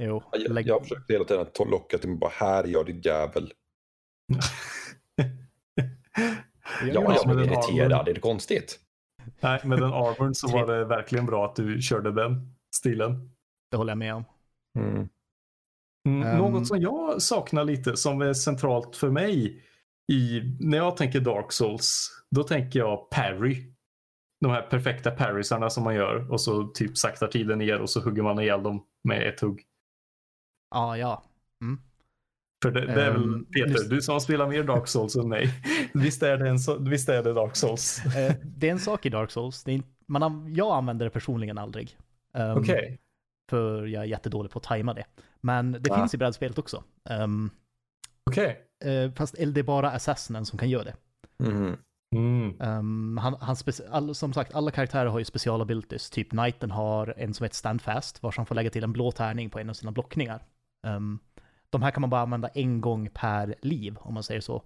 Jo, 0.03 0.23
Jag, 0.33 0.53
lägg- 0.53 0.67
jag 0.69 0.83
försökte 0.83 1.13
hela 1.13 1.25
tiden 1.25 1.47
ta- 1.55 1.65
locka 1.65 1.99
till 1.99 2.09
mig 2.09 2.19
bara 2.19 2.31
här 2.35 2.65
gör 2.65 2.85
ditt 2.85 3.05
jävel. 3.07 3.53
jag 6.83 6.95
Ja, 6.95 7.03
jag 7.03 7.21
så. 7.21 7.29
men 7.29 7.37
blev 7.37 7.53
irriterad. 7.53 8.09
Är 8.09 8.15
det 8.15 8.21
konstigt? 8.21 8.81
Nej, 9.41 9.61
med 9.65 9.79
den 9.79 9.93
armorn 9.93 10.35
så 10.35 10.49
var 10.49 10.67
det 10.67 10.85
verkligen 10.85 11.27
bra 11.27 11.45
att 11.47 11.57
du 11.57 11.83
körde 11.83 12.13
den 12.13 12.55
stilen. 12.77 13.31
Det 13.71 13.77
håller 13.77 13.91
jag 13.91 13.99
med 13.99 14.15
om. 14.15 14.25
Mm. 14.79 15.09
Mm, 16.09 16.23
Ehm. 16.29 16.39
Något 16.39 16.67
som 16.67 16.81
jag 16.81 17.23
saknar 17.23 17.65
lite 17.65 17.97
som 17.97 18.23
är 18.23 18.33
centralt 18.33 18.97
för 18.97 19.11
mig 19.11 19.63
i, 20.13 20.41
när 20.61 20.77
jag 20.79 20.97
tänker 20.97 21.21
Dark 21.21 21.53
Souls, 21.53 22.11
då 22.31 22.43
tänker 22.45 22.79
jag 22.79 23.11
parry. 23.11 23.67
De 24.41 24.51
här 24.51 24.63
perfekta 24.63 25.11
parrysarna 25.11 25.71
som 25.71 25.85
man 25.85 25.95
gör 25.95 26.33
och 26.33 26.41
så 26.41 26.65
typ 26.67 26.99
saktar 26.99 27.27
tiden 27.27 27.59
ner 27.59 27.79
och 27.81 27.91
så 27.91 28.01
hugger 28.01 28.23
man 28.23 28.41
ihjäl 28.41 28.63
dem 28.63 28.85
med 29.05 29.29
ett 29.29 29.41
hugg. 29.41 29.63
Ja, 30.75 30.97
ja. 30.97 31.23
För 32.63 32.71
det, 32.71 32.87
det 32.87 33.03
är 33.03 33.11
väl 33.13 33.23
Ehm, 33.35 33.45
Peter, 33.45 33.71
just- 33.71 33.91
du 33.91 34.03
som 34.03 34.21
spelar 34.21 34.49
mer 34.49 34.63
Dark 34.65 34.89
Souls 34.89 35.17
än 35.17 35.29
mig. 35.29 35.49
Visst 35.95 36.23
är 36.23 36.37
det, 36.37 36.49
en, 36.49 36.85
visst 36.91 37.09
är 37.09 37.23
det 37.23 37.33
Dark 37.33 37.57
Souls? 37.57 38.07
Eh, 38.17 38.35
det 38.45 38.69
är 38.69 38.73
en 38.73 38.79
sak 38.79 39.07
i 39.07 39.09
Dark 39.09 39.31
Souls. 39.31 39.65
Det 39.65 39.71
är, 39.71 39.75
in- 39.75 39.83
man, 40.07 40.23
an- 40.23 40.55
jag 40.55 40.77
använder 40.77 41.05
det 41.05 41.11
personligen 41.11 41.59
aldrig. 41.59 41.97
Um, 42.35 42.51
Okej. 42.59 42.99
För 43.53 43.87
jag 43.87 44.03
är 44.03 44.07
jättedålig 44.07 44.53
på 44.53 44.59
att 44.59 44.63
tajma 44.63 44.95
det. 44.95 45.05
Men 45.41 45.73
det 45.73 45.91
Ah. 45.91 45.97
finns 45.97 46.15
i 46.15 46.19
brädspelet 46.19 46.59
också. 46.59 46.85
Um, 47.11 47.51
Okej. 48.31 48.61
eh, 48.85 49.13
fast 49.13 49.35
det 49.39 49.61
är 49.61 49.65
bara 49.65 49.91
assassinen 49.91 50.47
som 50.47 50.59
kan 50.59 50.71
göra 50.71 50.85
det. 50.85 50.95
Mhm. 51.39 51.77
Mm. 52.17 52.61
Um, 52.61 53.19
han, 53.19 53.35
han 53.41 53.57
all, 53.91 54.15
som 54.15 54.33
sagt, 54.33 54.55
alla 54.55 54.71
karaktärer 54.71 55.07
har 55.07 55.19
ju 55.19 55.25
specialabilities. 55.25 56.11
Typ 56.11 56.31
Knighten 56.31 56.71
har 56.71 57.15
en 57.17 57.35
som 57.35 57.45
heter 57.45 57.57
Standfast, 57.57 58.23
vars 58.23 58.37
han 58.37 58.47
får 58.47 58.55
lägga 58.55 58.71
till 58.71 58.85
en 58.85 58.93
blå 58.93 59.13
tärning 59.13 59.51
på 59.51 59.59
en 59.59 59.71
av 59.71 59.75
sina 59.75 59.93
blockningar. 59.93 60.45
Um, 60.87 61.19
de 61.71 61.83
här 61.83 61.91
kan 61.91 62.01
man 62.01 62.11
bara 62.11 62.21
använda 62.21 62.49
en 62.49 62.81
gång 62.81 63.09
per 63.15 63.55
liv, 63.63 63.97
om 64.01 64.15
man 64.15 64.23
säger 64.23 64.41
så. 64.41 64.63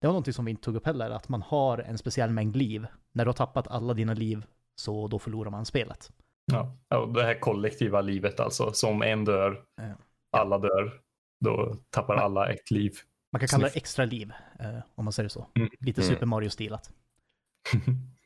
Det 0.00 0.06
var 0.06 0.12
någonting 0.12 0.34
som 0.34 0.44
vi 0.44 0.50
inte 0.50 0.62
tog 0.62 0.76
upp 0.76 0.86
heller, 0.86 1.10
att 1.10 1.28
man 1.28 1.42
har 1.42 1.78
en 1.78 1.98
speciell 1.98 2.30
mängd 2.30 2.56
liv. 2.56 2.86
När 3.12 3.24
du 3.24 3.28
har 3.28 3.34
tappat 3.34 3.68
alla 3.68 3.94
dina 3.94 4.14
liv, 4.14 4.44
så 4.76 5.08
då 5.08 5.18
förlorar 5.18 5.50
man 5.50 5.64
spelet. 5.64 6.12
Ja. 6.44 6.76
Det 7.14 7.22
här 7.22 7.40
kollektiva 7.40 8.00
livet 8.00 8.40
alltså. 8.40 8.72
Som 8.72 9.02
en 9.02 9.24
dör, 9.24 9.64
Ja. 9.76 9.94
alla 10.36 10.58
dör. 10.58 11.00
Då 11.44 11.76
tappar 11.90 12.14
alla 12.16 12.52
ett 12.52 12.70
liv. 12.70 12.92
Man 13.32 13.40
kan 13.40 13.48
kalla 13.48 13.64
det 13.64 13.76
extra 13.76 14.04
liv, 14.04 14.32
eh, 14.60 14.78
om 14.94 15.04
man 15.04 15.12
säger 15.12 15.28
så. 15.28 15.46
Mm. 15.54 15.68
Lite 15.80 16.00
Mm. 16.00 16.14
Super 16.14 16.26
Mario-stilat. 16.26 16.90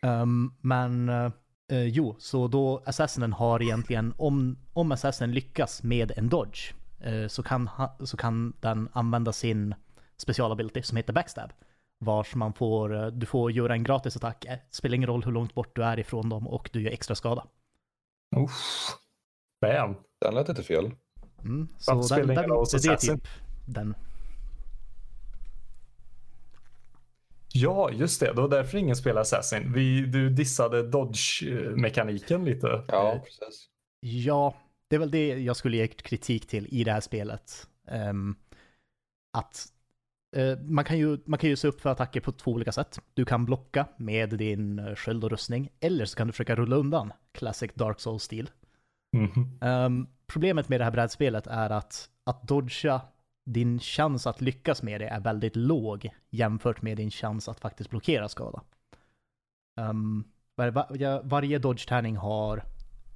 Um, 0.02 0.54
men 0.60 1.08
eh, 1.08 1.30
eh, 1.72 1.84
jo, 1.84 2.16
så 2.18 2.48
då 2.48 2.82
Assassinen 2.86 3.32
har 3.32 3.62
egentligen, 3.62 4.14
om, 4.18 4.58
om 4.72 4.92
Assassinen 4.92 5.34
lyckas 5.34 5.82
med 5.82 6.12
en 6.16 6.28
dodge, 6.28 6.74
eh, 7.00 7.26
så, 7.28 7.42
kan 7.42 7.68
ha, 7.68 7.96
så 8.00 8.16
kan 8.16 8.52
den 8.60 8.88
använda 8.92 9.32
sin 9.32 9.74
specialability 10.16 10.82
som 10.82 10.96
heter 10.96 11.12
Backstab. 11.12 11.52
Vars 11.98 12.34
man 12.34 12.52
får, 12.52 13.10
du 13.10 13.26
får 13.26 13.52
göra 13.52 13.72
en 13.72 13.84
gratis 13.84 14.16
attack, 14.16 14.44
eh, 14.44 14.58
spelar 14.70 14.94
ingen 14.94 15.06
roll 15.08 15.24
hur 15.24 15.32
långt 15.32 15.54
bort 15.54 15.76
du 15.76 15.84
är 15.84 15.98
ifrån 15.98 16.28
dem 16.28 16.48
och 16.48 16.70
du 16.72 16.82
gör 16.82 16.90
extra 16.90 17.14
skada. 17.16 17.46
Uff. 18.36 18.96
Bam. 19.60 19.94
Den 20.20 20.34
lät 20.34 20.48
inte 20.48 20.62
fel. 20.62 20.90
Mm, 21.44 21.68
så 21.78 21.94
Varför 21.94 22.14
spelar 22.14 22.34
ingen 22.34 22.44
roll 22.50 22.58
hos 22.58 22.70
det 22.70 22.88
är 22.88 22.92
Assassin? 22.94 23.20
typ 23.20 23.28
den. 23.66 23.94
Ja, 27.52 27.90
just 27.90 28.20
det. 28.20 28.26
Det 28.26 28.40
var 28.40 28.48
därför 28.48 28.78
ingen 28.78 28.96
spelar 28.96 29.20
Assassin. 29.20 29.72
Vi, 29.72 30.00
du 30.00 30.30
dissade 30.30 30.82
dodge-mekaniken 30.82 32.44
lite. 32.44 32.84
Ja, 32.88 33.20
precis. 33.24 33.68
Ja, 34.00 34.54
det 34.90 34.96
är 34.96 35.00
väl 35.00 35.10
det 35.10 35.28
jag 35.28 35.56
skulle 35.56 35.76
ge 35.76 35.88
kritik 35.88 36.46
till 36.46 36.66
i 36.70 36.84
det 36.84 36.92
här 36.92 37.00
spelet. 37.00 37.68
Ehm, 37.88 38.36
att 39.32 39.44
eh, 39.46 39.75
man, 40.68 40.84
kan 40.84 40.98
ju, 40.98 41.18
man 41.24 41.38
kan 41.38 41.50
ju 41.50 41.56
se 41.56 41.68
upp 41.68 41.80
för 41.80 41.90
attacker 41.90 42.20
på 42.20 42.32
två 42.32 42.50
olika 42.50 42.72
sätt. 42.72 43.00
Du 43.14 43.24
kan 43.24 43.44
blocka 43.44 43.86
med 43.96 44.30
din 44.30 44.78
eh, 44.78 44.94
sköld 44.94 45.24
och 45.24 45.30
rustning, 45.30 45.68
eller 45.80 46.04
så 46.04 46.16
kan 46.16 46.26
du 46.26 46.32
försöka 46.32 46.56
rulla 46.56 46.76
undan. 46.76 47.12
Classic 47.32 47.70
Dark 47.74 48.00
Souls-stil. 48.00 48.50
Mhm. 49.16 49.58
Ehm, 49.60 50.06
problemet 50.26 50.68
med 50.68 50.80
det 50.80 50.84
här 50.84 50.90
brädspelet 50.90 51.46
är 51.46 51.70
att, 51.70 52.10
att 52.24 52.48
dodga, 52.48 53.00
din 53.44 53.80
chans 53.80 54.26
att 54.26 54.40
lyckas 54.40 54.82
med 54.82 55.00
det 55.00 55.08
är 55.08 55.20
väldigt 55.20 55.56
låg 55.56 56.10
jämfört 56.30 56.82
med 56.82 56.96
din 56.96 57.10
chans 57.10 57.48
att 57.48 57.60
faktiskt 57.60 57.90
blockera 57.90 58.28
skada. 58.28 58.62
Um, 59.80 60.24
var, 60.54 60.70
var, 60.70 61.22
varje 61.24 61.58
dodge-tärning 61.58 62.16
har 62.16 62.64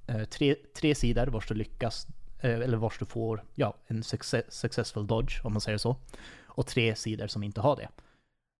eh, 0.07 0.23
tre, 0.23 0.55
tre 0.75 0.95
sidor 0.95 1.27
vars 1.27 1.47
du 1.47 1.53
lyckas, 1.53 2.07
eh, 2.39 2.59
eller 2.59 2.77
vars 2.77 2.99
du 2.99 3.05
får 3.05 3.43
ja, 3.55 3.73
en 3.87 4.03
success, 4.03 4.43
successful 4.49 5.07
dodge, 5.07 5.45
om 5.45 5.53
man 5.53 5.61
säger 5.61 5.77
så. 5.77 5.95
Och 6.51 6.67
tre 6.67 6.95
sidor 6.95 7.27
som 7.27 7.43
inte 7.43 7.61
har 7.61 7.75
det. 7.75 7.89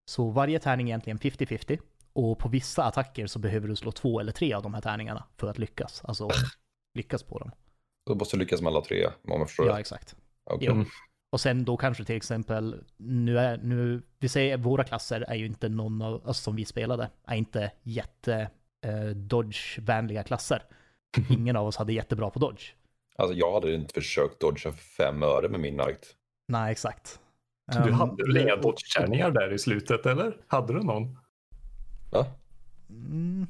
Så 0.05 0.29
varje 0.29 0.59
tärning 0.59 0.89
är 0.89 0.91
egentligen 0.91 1.19
50-50. 1.19 1.79
Och 2.13 2.39
på 2.39 2.49
vissa 2.49 2.83
attacker 2.83 3.27
så 3.27 3.39
behöver 3.39 3.67
du 3.67 3.75
slå 3.75 3.91
två 3.91 4.19
eller 4.19 4.31
tre 4.31 4.53
av 4.53 4.63
de 4.63 4.73
här 4.73 4.81
tärningarna 4.81 5.23
för 5.37 5.47
att 5.47 5.57
lyckas. 5.57 6.01
Alltså 6.03 6.29
lyckas 6.93 7.23
på 7.23 7.39
dem. 7.39 7.51
Då 8.05 8.15
måste 8.15 8.37
du 8.37 8.39
lyckas 8.39 8.61
med 8.61 8.69
alla 8.69 8.81
tre, 8.81 9.05
om 9.05 9.13
jag 9.23 9.47
förstår 9.47 9.67
Ja, 9.67 9.79
exakt. 9.79 10.15
Okej. 10.43 10.67
Jo. 10.71 10.85
Och 11.31 11.41
sen 11.41 11.65
då 11.65 11.77
kanske 11.77 12.03
till 12.05 12.15
exempel, 12.15 12.83
nu 12.97 13.39
är, 13.39 13.57
nu, 13.57 14.01
vi 14.19 14.29
säger 14.29 14.57
våra 14.57 14.83
klasser 14.83 15.21
är 15.21 15.35
ju 15.35 15.45
inte 15.45 15.69
någon 15.69 16.01
av 16.01 16.27
oss 16.27 16.39
som 16.39 16.55
vi 16.55 16.65
spelade, 16.65 17.09
är 17.25 17.35
inte 17.35 17.71
jätte 17.83 18.49
eh, 18.85 19.05
dodge-vänliga 19.15 20.23
klasser. 20.23 20.63
Ingen 21.29 21.55
av 21.55 21.67
oss 21.67 21.77
hade 21.77 21.93
jättebra 21.93 22.29
på 22.29 22.39
dodge. 22.39 22.73
Alltså 23.15 23.35
jag 23.35 23.53
hade 23.53 23.73
inte 23.73 23.93
försökt 23.93 24.39
dodga 24.39 24.59
för 24.59 24.71
fem 24.71 25.23
öre 25.23 25.49
med 25.49 25.59
min 25.59 25.77
knight. 25.77 26.15
Nej, 26.47 26.71
exakt. 26.71 27.19
Du 27.67 27.89
Um, 27.89 27.93
hade 27.93 28.23
väl 28.27 28.37
inga 28.37 28.55
dodge-tärningar 28.55 29.31
där 29.31 29.53
i 29.53 29.59
slutet, 29.59 30.05
eller? 30.05 30.33
Hade 30.47 30.73
du 30.73 30.79
någon? 30.83 31.17
Va? 32.11 32.25
Mm, 32.89 33.47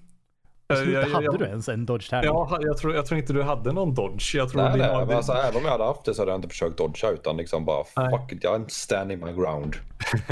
Eh, 0.69 0.75
slutet 0.75 0.93
jag- 0.93 1.03
jag- 1.03 1.09
hade 1.13 1.25
jag- 1.25 1.39
du 1.39 1.45
ens 1.45 1.69
en 1.69 1.85
dodge-tärning? 1.85 2.25
Ja, 2.27 2.57
jag 2.61 2.77
tror, 2.77 2.95
jag 2.95 3.05
tror 3.05 3.19
inte 3.19 3.33
du 3.33 3.43
hade 3.43 3.71
någon 3.71 3.93
dodge. 3.93 4.35
Jag 4.35 4.49
tror 4.49 4.61
Nej, 4.61 4.77
nej, 4.77 5.05
men 5.05 5.17
alltså, 5.17 5.31
även 5.31 5.55
om 5.57 5.63
jag 5.63 5.71
hade 5.71 5.83
haft 5.83 6.05
det 6.05 6.13
så 6.13 6.21
hade 6.21 6.31
jag 6.31 6.37
inte 6.37 6.49
försökt 6.49 6.77
dodga 6.77 7.09
utan 7.09 7.37
liksom 7.37 7.65
bara 7.65 7.83
Nej. 7.97 8.09
fuck 8.19 8.31
it, 8.31 8.43
I'm 8.45 8.65
standing 8.67 9.19
my 9.25 9.31
ground. 9.31 9.75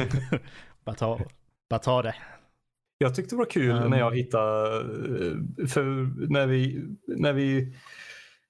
bara, 0.85 0.95
ta, 0.95 1.19
bara 1.69 1.79
ta 1.79 2.01
det. 2.01 2.15
Jag 2.97 3.15
tyckte 3.15 3.35
det 3.35 3.39
var 3.39 3.45
kul 3.49 3.71
Um. 3.83 3.89
när 3.89 3.99
jag 3.99 4.15
hittade, 4.17 4.77
eh, 4.77 5.67
för 5.67 5.83
när 6.31 6.47
vi, 6.47 6.83
när 7.07 7.33
vi, 7.33 7.75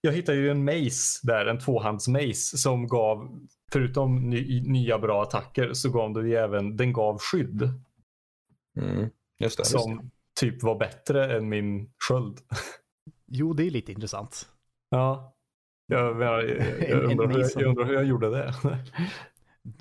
jag 0.02 0.12
hittade 0.12 0.38
ju 0.38 0.52
en 0.52 0.66
mace 0.66 1.20
där, 1.24 1.46
en 1.46 1.60
tvåhands-mace 1.60 2.58
som 2.58 2.88
gav, 2.88 3.30
förutom 3.72 4.30
ny, 4.30 4.62
nya 4.62 5.00
bra 5.00 5.24
attacker 5.24 5.74
så 5.74 5.90
gav 5.92 6.14
den 6.14 6.28
ju 6.28 6.36
även, 6.36 6.78
den 6.78 6.94
gav 6.94 7.18
skydd 7.20 7.70
Mm. 8.78 9.00
Just 9.00 9.10
det. 9.40 9.44
Just 9.44 9.58
det. 9.58 9.66
som 9.66 10.12
typ 10.40 10.64
var 10.64 10.76
bättre 10.76 11.38
än 11.38 11.50
min 11.50 11.92
sköld. 12.08 12.40
Jo, 13.26 13.54
det 13.54 13.64
är 13.64 13.72
lite 13.72 13.92
intressant. 13.92 14.50
Ja. 14.90 15.36
Jag, 15.88 16.22
jag, 16.22 16.50
jag, 16.50 16.50
en 16.90 17.12
undrar, 17.12 17.28
hur, 17.28 17.40
mason. 17.40 17.62
jag 17.62 17.70
undrar 17.70 17.86
hur 17.86 17.94
jag 17.94 18.06
gjorde 18.06 18.30
det. 18.30 18.54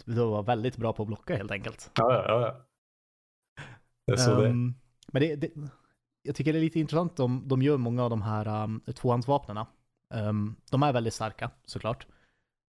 Du 0.04 0.14
var 0.14 0.42
väldigt 0.42 0.76
bra 0.76 0.92
på 0.92 1.02
att 1.02 1.06
blocka 1.06 1.36
helt 1.36 1.50
enkelt. 1.50 1.90
ja, 1.94 2.12
ja, 2.12 2.24
ja, 2.28 2.40
ja. 2.46 2.64
Jag 4.04 4.20
såg 4.20 4.42
det. 4.42 4.48
Ehm, 4.48 4.74
Men 5.12 5.22
det, 5.22 5.36
det, 5.36 5.50
jag 6.22 6.36
tycker 6.36 6.52
det 6.52 6.58
är 6.58 6.60
lite 6.60 6.80
intressant, 6.80 7.16
de, 7.16 7.48
de 7.48 7.62
gör 7.62 7.76
många 7.76 8.04
av 8.04 8.10
de 8.10 8.22
här 8.22 8.64
um, 8.64 8.80
tvåhandsvapnena. 8.80 9.66
Um, 10.14 10.56
de 10.70 10.82
är 10.82 10.92
väldigt 10.92 11.14
starka 11.14 11.50
såklart. 11.64 12.06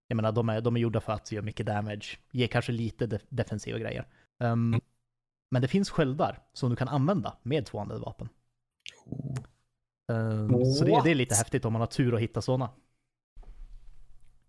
Jag 0.09 0.16
menar, 0.16 0.33
de 0.33 0.49
är, 0.49 0.61
de 0.61 0.77
är 0.77 0.81
gjorda 0.81 1.01
för 1.01 1.12
att 1.12 1.33
göra 1.33 1.44
mycket 1.44 1.66
damage, 1.66 2.18
ge 2.33 2.49
kanske 2.49 2.73
lite 2.73 3.07
de, 3.07 3.18
defensiva 3.29 3.79
grejer. 3.79 4.07
Um, 4.38 4.81
Men 5.51 5.62
det 5.62 5.68
finns 5.68 5.90
sköldar 5.90 6.42
som 6.53 6.71
du 6.71 6.77
kan 6.77 6.88
använda 6.88 7.37
med 7.42 7.66
tvåhandade 7.66 8.01
vapen. 8.01 8.29
Um, 10.12 10.64
så 10.64 10.85
det, 10.85 11.01
det 11.05 11.11
är 11.11 11.14
lite 11.14 11.35
häftigt 11.35 11.64
om 11.64 11.73
man 11.73 11.81
har 11.81 11.87
tur 11.87 12.14
att 12.14 12.21
hitta 12.21 12.42
sådana. 12.42 12.71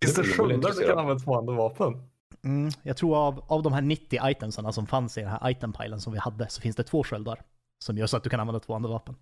Finns 0.02 0.16
det 0.16 0.24
sköldar 0.24 0.72
du 0.80 0.88
kan 0.88 1.00
använda 1.00 1.24
tvåhandade 1.24 1.58
vapen? 1.58 2.10
Mm, 2.44 2.72
jag 2.84 2.98
tror 2.98 3.18
av, 3.18 3.46
av 3.48 3.64
de 3.64 3.74
här 3.74 3.82
90 3.82 4.30
itemsarna 4.30 4.72
som 4.72 4.88
fanns 4.88 5.18
i 5.18 5.22
den 5.22 5.30
här 5.30 5.50
itempilen 5.50 6.02
som 6.02 6.14
vi 6.14 6.20
hade 6.20 6.50
så 6.50 6.62
finns 6.62 6.76
det 6.76 6.84
två 6.84 7.04
sköldar. 7.04 7.42
Som 7.80 7.98
gör 7.98 8.08
så 8.08 8.18
att 8.18 8.24
du 8.24 8.30
kan 8.30 8.40
använda 8.40 8.60
tvåhandade 8.60 8.94
vapen. 8.94 9.16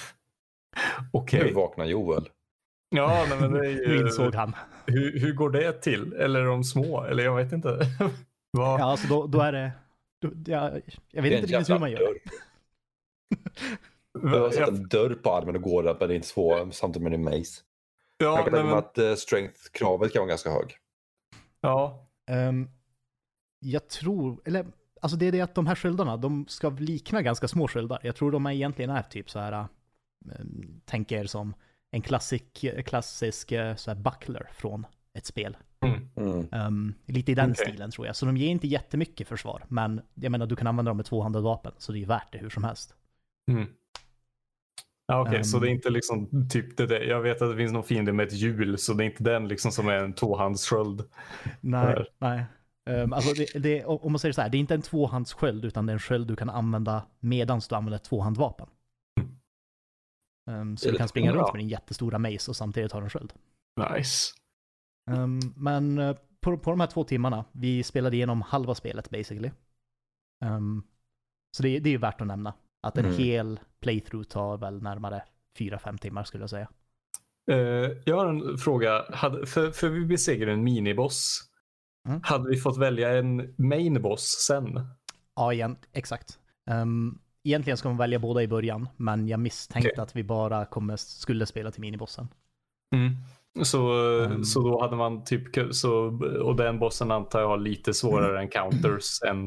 Okej. 1.12 1.44
Nu 1.44 1.52
vaknar 1.52 1.84
Joel. 1.84 2.28
Ja, 2.90 3.26
nej, 3.28 3.40
men 3.40 3.52
det 3.52 3.66
är 3.66 3.70
ju... 3.70 4.00
insåg 4.06 4.34
han. 4.34 4.56
Hur, 4.86 5.20
hur 5.20 5.32
går 5.32 5.50
det 5.50 5.72
till? 5.72 6.12
Eller 6.12 6.40
är 6.40 6.44
de 6.44 6.64
små? 6.64 7.04
Eller 7.04 7.24
jag 7.24 7.36
vet 7.36 7.52
inte. 7.52 7.68
Vad? 8.50 8.80
Ja, 8.80 8.84
alltså 8.84 9.08
då, 9.08 9.26
då 9.26 9.40
är 9.40 9.52
det... 9.52 9.72
Då, 10.20 10.30
jag, 10.46 10.80
jag 11.10 11.22
vet 11.22 11.30
Det 11.30 11.36
är 11.36 11.40
inte 11.40 11.52
riktigt 11.52 11.70
hur 11.74 11.78
man 11.78 11.90
gör. 11.90 11.98
dörr. 11.98 12.18
Du 14.22 14.38
har 14.38 14.50
satt 14.50 14.68
en 14.68 14.88
dörr 14.88 15.14
på 15.14 15.32
armen 15.32 15.56
och 15.56 15.62
går 15.62 15.82
där 15.82 15.96
med 16.00 16.08
din 16.08 16.22
två 16.22 16.70
samtidigt 16.72 17.02
med 17.02 17.12
din 17.12 17.24
mace. 17.24 17.62
ja, 18.18 18.26
jag 18.26 18.36
kan 18.36 18.44
tänka 18.44 18.62
mig 18.62 18.64
men, 18.64 18.78
att 18.78 18.98
eh, 18.98 19.14
strength-kravet 19.14 20.12
kan 20.12 20.20
vara 20.20 20.28
ganska 20.28 20.50
hög. 20.50 20.76
ja, 21.60 22.06
Ehm, 22.30 22.68
jag 23.58 23.88
tror, 23.88 24.40
eller 24.44 24.66
alltså 25.00 25.16
det 25.16 25.26
är 25.26 25.32
det 25.32 25.40
att 25.40 25.54
de 25.54 25.66
här 25.66 25.74
sköldarna, 25.74 26.16
de 26.16 26.46
ska 26.48 26.68
likna 26.68 27.22
ganska 27.22 27.48
små 27.48 27.68
sköldar. 27.68 28.00
Jag 28.02 28.16
tror 28.16 28.30
de 28.30 28.46
är 28.46 28.50
egentligen 28.52 28.90
är 28.90 29.02
typ 29.02 29.30
så 29.30 29.38
här, 29.38 29.66
um, 30.40 30.80
tänker 30.84 31.26
som 31.26 31.54
en 31.90 32.02
klassik, 32.02 32.64
klassisk 32.86 33.52
eh, 33.52 33.74
så 33.76 33.90
här 33.90 33.98
buckler 33.98 34.48
från 34.52 34.86
ett 35.14 35.26
spel. 35.26 35.56
Mm. 36.16 36.48
Um, 36.52 36.94
lite 37.06 37.32
i 37.32 37.34
den 37.34 37.50
Okej. 37.50 37.66
stilen 37.66 37.90
tror 37.90 38.06
jag. 38.06 38.16
Så 38.16 38.26
de 38.26 38.36
ger 38.36 38.48
inte 38.48 38.66
jättemycket 38.66 39.28
försvar. 39.28 39.64
Men 39.68 40.00
jag 40.14 40.32
menar, 40.32 40.46
du 40.46 40.56
kan 40.56 40.66
använda 40.66 40.90
dem 40.90 40.96
med 40.96 41.06
tvåhandade 41.06 41.44
vapen. 41.44 41.72
Så 41.78 41.92
det 41.92 41.98
är 41.98 42.00
ju 42.00 42.06
värt 42.06 42.32
det 42.32 42.38
hur 42.38 42.50
som 42.50 42.64
helst. 42.64 42.94
Mm. 43.50 43.68
Ja, 45.06 45.20
Okej, 45.20 45.44
så 45.44 45.56
Ehm. 45.56 45.62
det 45.62 45.68
är 45.68 45.70
inte 45.70 45.90
liksom 45.90 46.48
typ 46.48 46.76
det 46.76 46.86
där. 46.86 47.00
Jag 47.00 47.20
vet 47.20 47.42
att 47.42 47.50
det 47.50 47.56
finns 47.56 47.72
någon 47.72 47.84
fiende 47.84 48.12
med 48.12 48.26
ett 48.26 48.32
hjul, 48.32 48.78
så 48.78 48.94
det 48.94 49.04
är 49.04 49.06
inte 49.06 49.22
den 49.22 49.48
liksom 49.48 49.72
som 49.72 49.88
är 49.88 49.96
en 49.96 50.12
tvåhandssköld. 50.12 51.02
Nej, 51.60 52.04
nej. 52.18 52.44
Um, 52.90 53.12
alltså 53.12 53.34
det, 53.34 53.58
det, 53.58 53.84
om 53.84 54.12
man 54.12 54.18
säger 54.18 54.32
så 54.32 54.40
här, 54.40 54.48
det 54.48 54.56
är 54.56 54.60
inte 54.60 54.74
en 54.74 54.82
tvåhandssköld 54.82 55.64
utan 55.64 55.86
det 55.86 55.92
är 55.92 55.94
en 55.94 56.00
sköld 56.00 56.28
du 56.28 56.36
kan 56.36 56.50
använda 56.50 57.02
medan 57.20 57.60
du 57.68 57.74
använder 57.74 57.96
ett 57.96 58.04
tvåhandvapen. 58.04 58.66
Um, 60.46 60.76
så 60.76 60.90
du 60.90 60.96
kan 60.96 61.08
springa 61.08 61.32
runt 61.32 61.42
bra. 61.42 61.52
med 61.52 61.60
din 61.60 61.68
jättestora 61.68 62.18
mace 62.18 62.50
och 62.50 62.56
samtidigt 62.56 62.92
ha 62.92 63.00
en 63.02 63.10
sköld. 63.10 63.32
Nice. 63.96 64.32
Um, 65.10 65.40
men 65.56 65.98
eh, 65.98 66.16
på, 66.40 66.58
på 66.58 66.70
de 66.70 66.80
här 66.80 66.86
två 66.86 67.04
timmarna, 67.04 67.44
vi 67.52 67.82
spelade 67.82 68.16
igenom 68.16 68.42
halva 68.42 68.74
spelet 68.74 69.10
basically. 69.10 69.50
Um, 70.44 70.86
så 71.56 71.62
det, 71.62 71.78
det 71.78 71.88
är 71.88 71.92
ju 71.92 71.98
värt 71.98 72.20
att 72.20 72.26
nämna. 72.26 72.54
Att 72.82 72.98
en 72.98 73.04
Mm. 73.04 73.16
hel 73.18 73.60
playthrough 73.80 74.28
tar 74.28 74.56
väl 74.58 74.82
närmare 74.82 75.22
4-5 75.58 75.98
timmar 75.98 76.24
skulle 76.24 76.42
jag 76.42 76.50
säga. 76.50 76.68
Eh, 77.50 77.90
jag 78.04 78.16
har 78.16 78.26
en 78.26 78.58
fråga. 78.58 79.04
Hade, 79.12 79.46
för, 79.46 79.70
för 79.70 79.88
vi 79.88 80.04
besegrade 80.04 80.52
en 80.52 80.64
miniboss. 80.64 81.40
Mm. 82.08 82.20
Hade 82.24 82.48
vi 82.50 82.56
fått 82.56 82.78
välja 82.78 83.18
en 83.18 83.54
main 83.58 84.02
boss 84.02 84.44
sen? 84.46 84.86
Ja, 85.36 85.52
igen, 85.52 85.76
exakt. 85.92 86.38
Um, 86.70 87.20
egentligen 87.44 87.76
ska 87.76 87.88
man 87.88 87.96
välja 87.98 88.18
båda 88.18 88.42
i 88.42 88.48
början, 88.48 88.88
men 88.96 89.28
jag 89.28 89.40
misstänkte 89.40 89.90
Okej. 89.92 90.02
att 90.02 90.16
vi 90.16 90.24
bara 90.24 90.64
kommer, 90.64 90.96
skulle 90.96 91.46
spela 91.46 91.70
till 91.70 91.80
minibossen. 91.80 92.28
Så, 93.62 93.92
Mm. 94.24 94.44
så 94.44 94.60
då 94.62 94.80
hade 94.80 94.96
man 94.96 95.24
typ, 95.24 95.74
så, 95.74 95.90
och 96.42 96.56
den 96.56 96.78
bossen 96.78 97.10
antar 97.10 97.40
jag 97.40 97.48
har 97.48 97.58
lite 97.58 97.94
svårare 97.94 98.40
encounters 98.40 99.22
än 99.28 99.46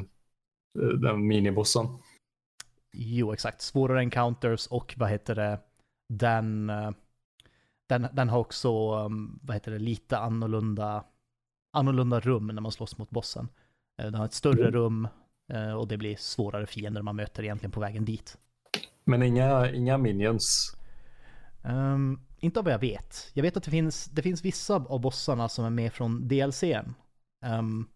eh, 0.79 0.87
den 0.87 1.27
minibossen. 1.27 1.87
Jo, 2.93 3.33
exakt. 3.33 3.61
Svårare 3.61 3.99
encounters 3.99 4.67
och 4.67 4.93
vad 4.97 5.09
heter 5.09 5.35
det, 5.35 5.59
den, 6.13 6.69
eh, 6.69 6.91
den, 7.89 8.07
den 8.13 8.29
har 8.29 8.39
också, 8.39 8.95
um, 9.05 9.39
vad 9.43 9.55
heter 9.55 9.71
det, 9.71 9.79
lite 9.79 10.17
annorlunda, 10.17 11.03
annorlunda 11.77 12.19
rum 12.19 12.47
när 12.47 12.61
man 12.61 12.71
slåss 12.71 12.97
mot 12.97 13.09
bossen. 13.09 13.47
Eh, 14.01 14.05
Den 14.05 14.15
har 14.15 14.25
ett 14.25 14.33
större 14.33 14.61
Mm. 14.61 14.71
rum 14.71 15.07
och 15.77 15.87
det 15.87 15.97
blir 15.97 16.15
svårare 16.15 16.65
fiender 16.65 17.01
man 17.01 17.15
möter 17.15 17.43
egentligen 17.43 17.71
på 17.71 17.79
vägen 17.79 18.05
dit. 18.05 18.37
Men 19.05 19.23
inga, 19.23 19.71
inga 19.71 19.97
minions. 19.97 20.75
Ehm, 21.63 22.19
inte 22.39 22.59
av 22.59 22.65
vad 22.65 22.73
jag 22.73 22.79
vet. 22.79 23.31
Jag 23.33 23.43
vet 23.43 23.57
att 23.57 23.63
det 23.63 23.71
finns, 23.71 24.05
det 24.05 24.21
finns 24.21 24.45
vissa 24.45 24.75
av 24.75 25.01
bossarna 25.01 25.49
som 25.49 25.65
är 25.65 25.69
med 25.69 25.93
från 25.93 26.27
DLCn. 26.27 26.93
Um, 27.45 27.89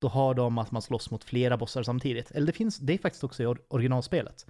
då 0.00 0.08
har 0.08 0.34
de 0.34 0.58
att 0.58 0.70
man 0.70 0.82
slåss 0.82 1.10
mot 1.10 1.24
flera 1.24 1.56
bossar 1.56 1.82
samtidigt. 1.82 2.30
Eller 2.30 2.46
det 2.46 2.52
finns, 2.52 2.78
det 2.78 2.92
är 2.92 2.98
faktiskt 2.98 3.24
också 3.24 3.42
i 3.42 3.46
or- 3.46 3.62
originalspelet. 3.68 4.46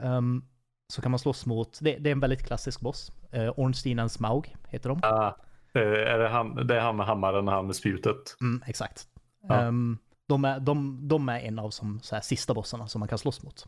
Ehm, 0.00 0.44
så 0.92 1.02
kan 1.02 1.10
man 1.10 1.18
slåss 1.18 1.46
mot, 1.46 1.78
det, 1.80 1.96
det 1.96 2.10
är 2.10 2.12
en 2.12 2.20
väldigt 2.20 2.46
klassisk 2.46 2.80
boss. 2.80 3.12
Uh, 3.34 3.50
Ornstein 3.56 3.98
and 3.98 4.12
Smaug 4.12 4.56
heter 4.68 4.88
de. 4.88 5.00
Ah, 5.02 5.36
eh, 5.74 5.82
är 5.82 6.18
det, 6.18 6.28
han, 6.28 6.66
det 6.66 6.76
är 6.76 6.80
han 6.80 6.96
med 6.96 7.06
hammaren 7.06 7.48
och 7.48 7.54
han 7.54 7.66
med 7.66 7.76
spjutet. 7.76 8.36
Mm, 8.40 8.62
exakt. 8.66 9.08
Ja. 9.48 9.60
Ehm, 9.60 9.98
de, 10.26 10.44
är, 10.44 10.60
de, 10.60 11.08
de 11.08 11.28
är 11.28 11.40
en 11.40 11.58
av 11.58 11.70
som, 11.70 12.00
så 12.00 12.14
här, 12.14 12.22
sista 12.22 12.54
bossarna 12.54 12.88
som 12.88 12.98
man 12.98 13.08
kan 13.08 13.18
slåss 13.18 13.42
mot. 13.42 13.66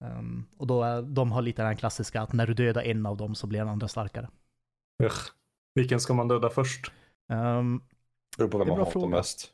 Ehm, 0.00 0.44
och 0.56 0.66
då 0.66 0.82
är, 0.82 1.02
de 1.02 1.32
har 1.32 1.42
lite 1.42 1.62
den 1.62 1.76
klassiska 1.76 2.20
att 2.20 2.32
när 2.32 2.46
du 2.46 2.54
dödar 2.54 2.82
en 2.82 3.06
av 3.06 3.16
dem 3.16 3.34
så 3.34 3.46
blir 3.46 3.58
den 3.58 3.68
andra 3.68 3.88
starkare. 3.88 4.28
Ugh. 5.02 5.16
Vilken 5.74 6.00
ska 6.00 6.14
man 6.14 6.28
döda 6.28 6.50
först? 6.50 6.92
Ehm, 7.28 7.82
Beror 8.38 8.48
på 8.48 8.58
vem 8.58 8.66
Det 8.66 8.72
är 8.72 8.76
man 8.76 8.86
hatar 8.86 8.92
fråga. 8.92 9.16
mest. 9.16 9.52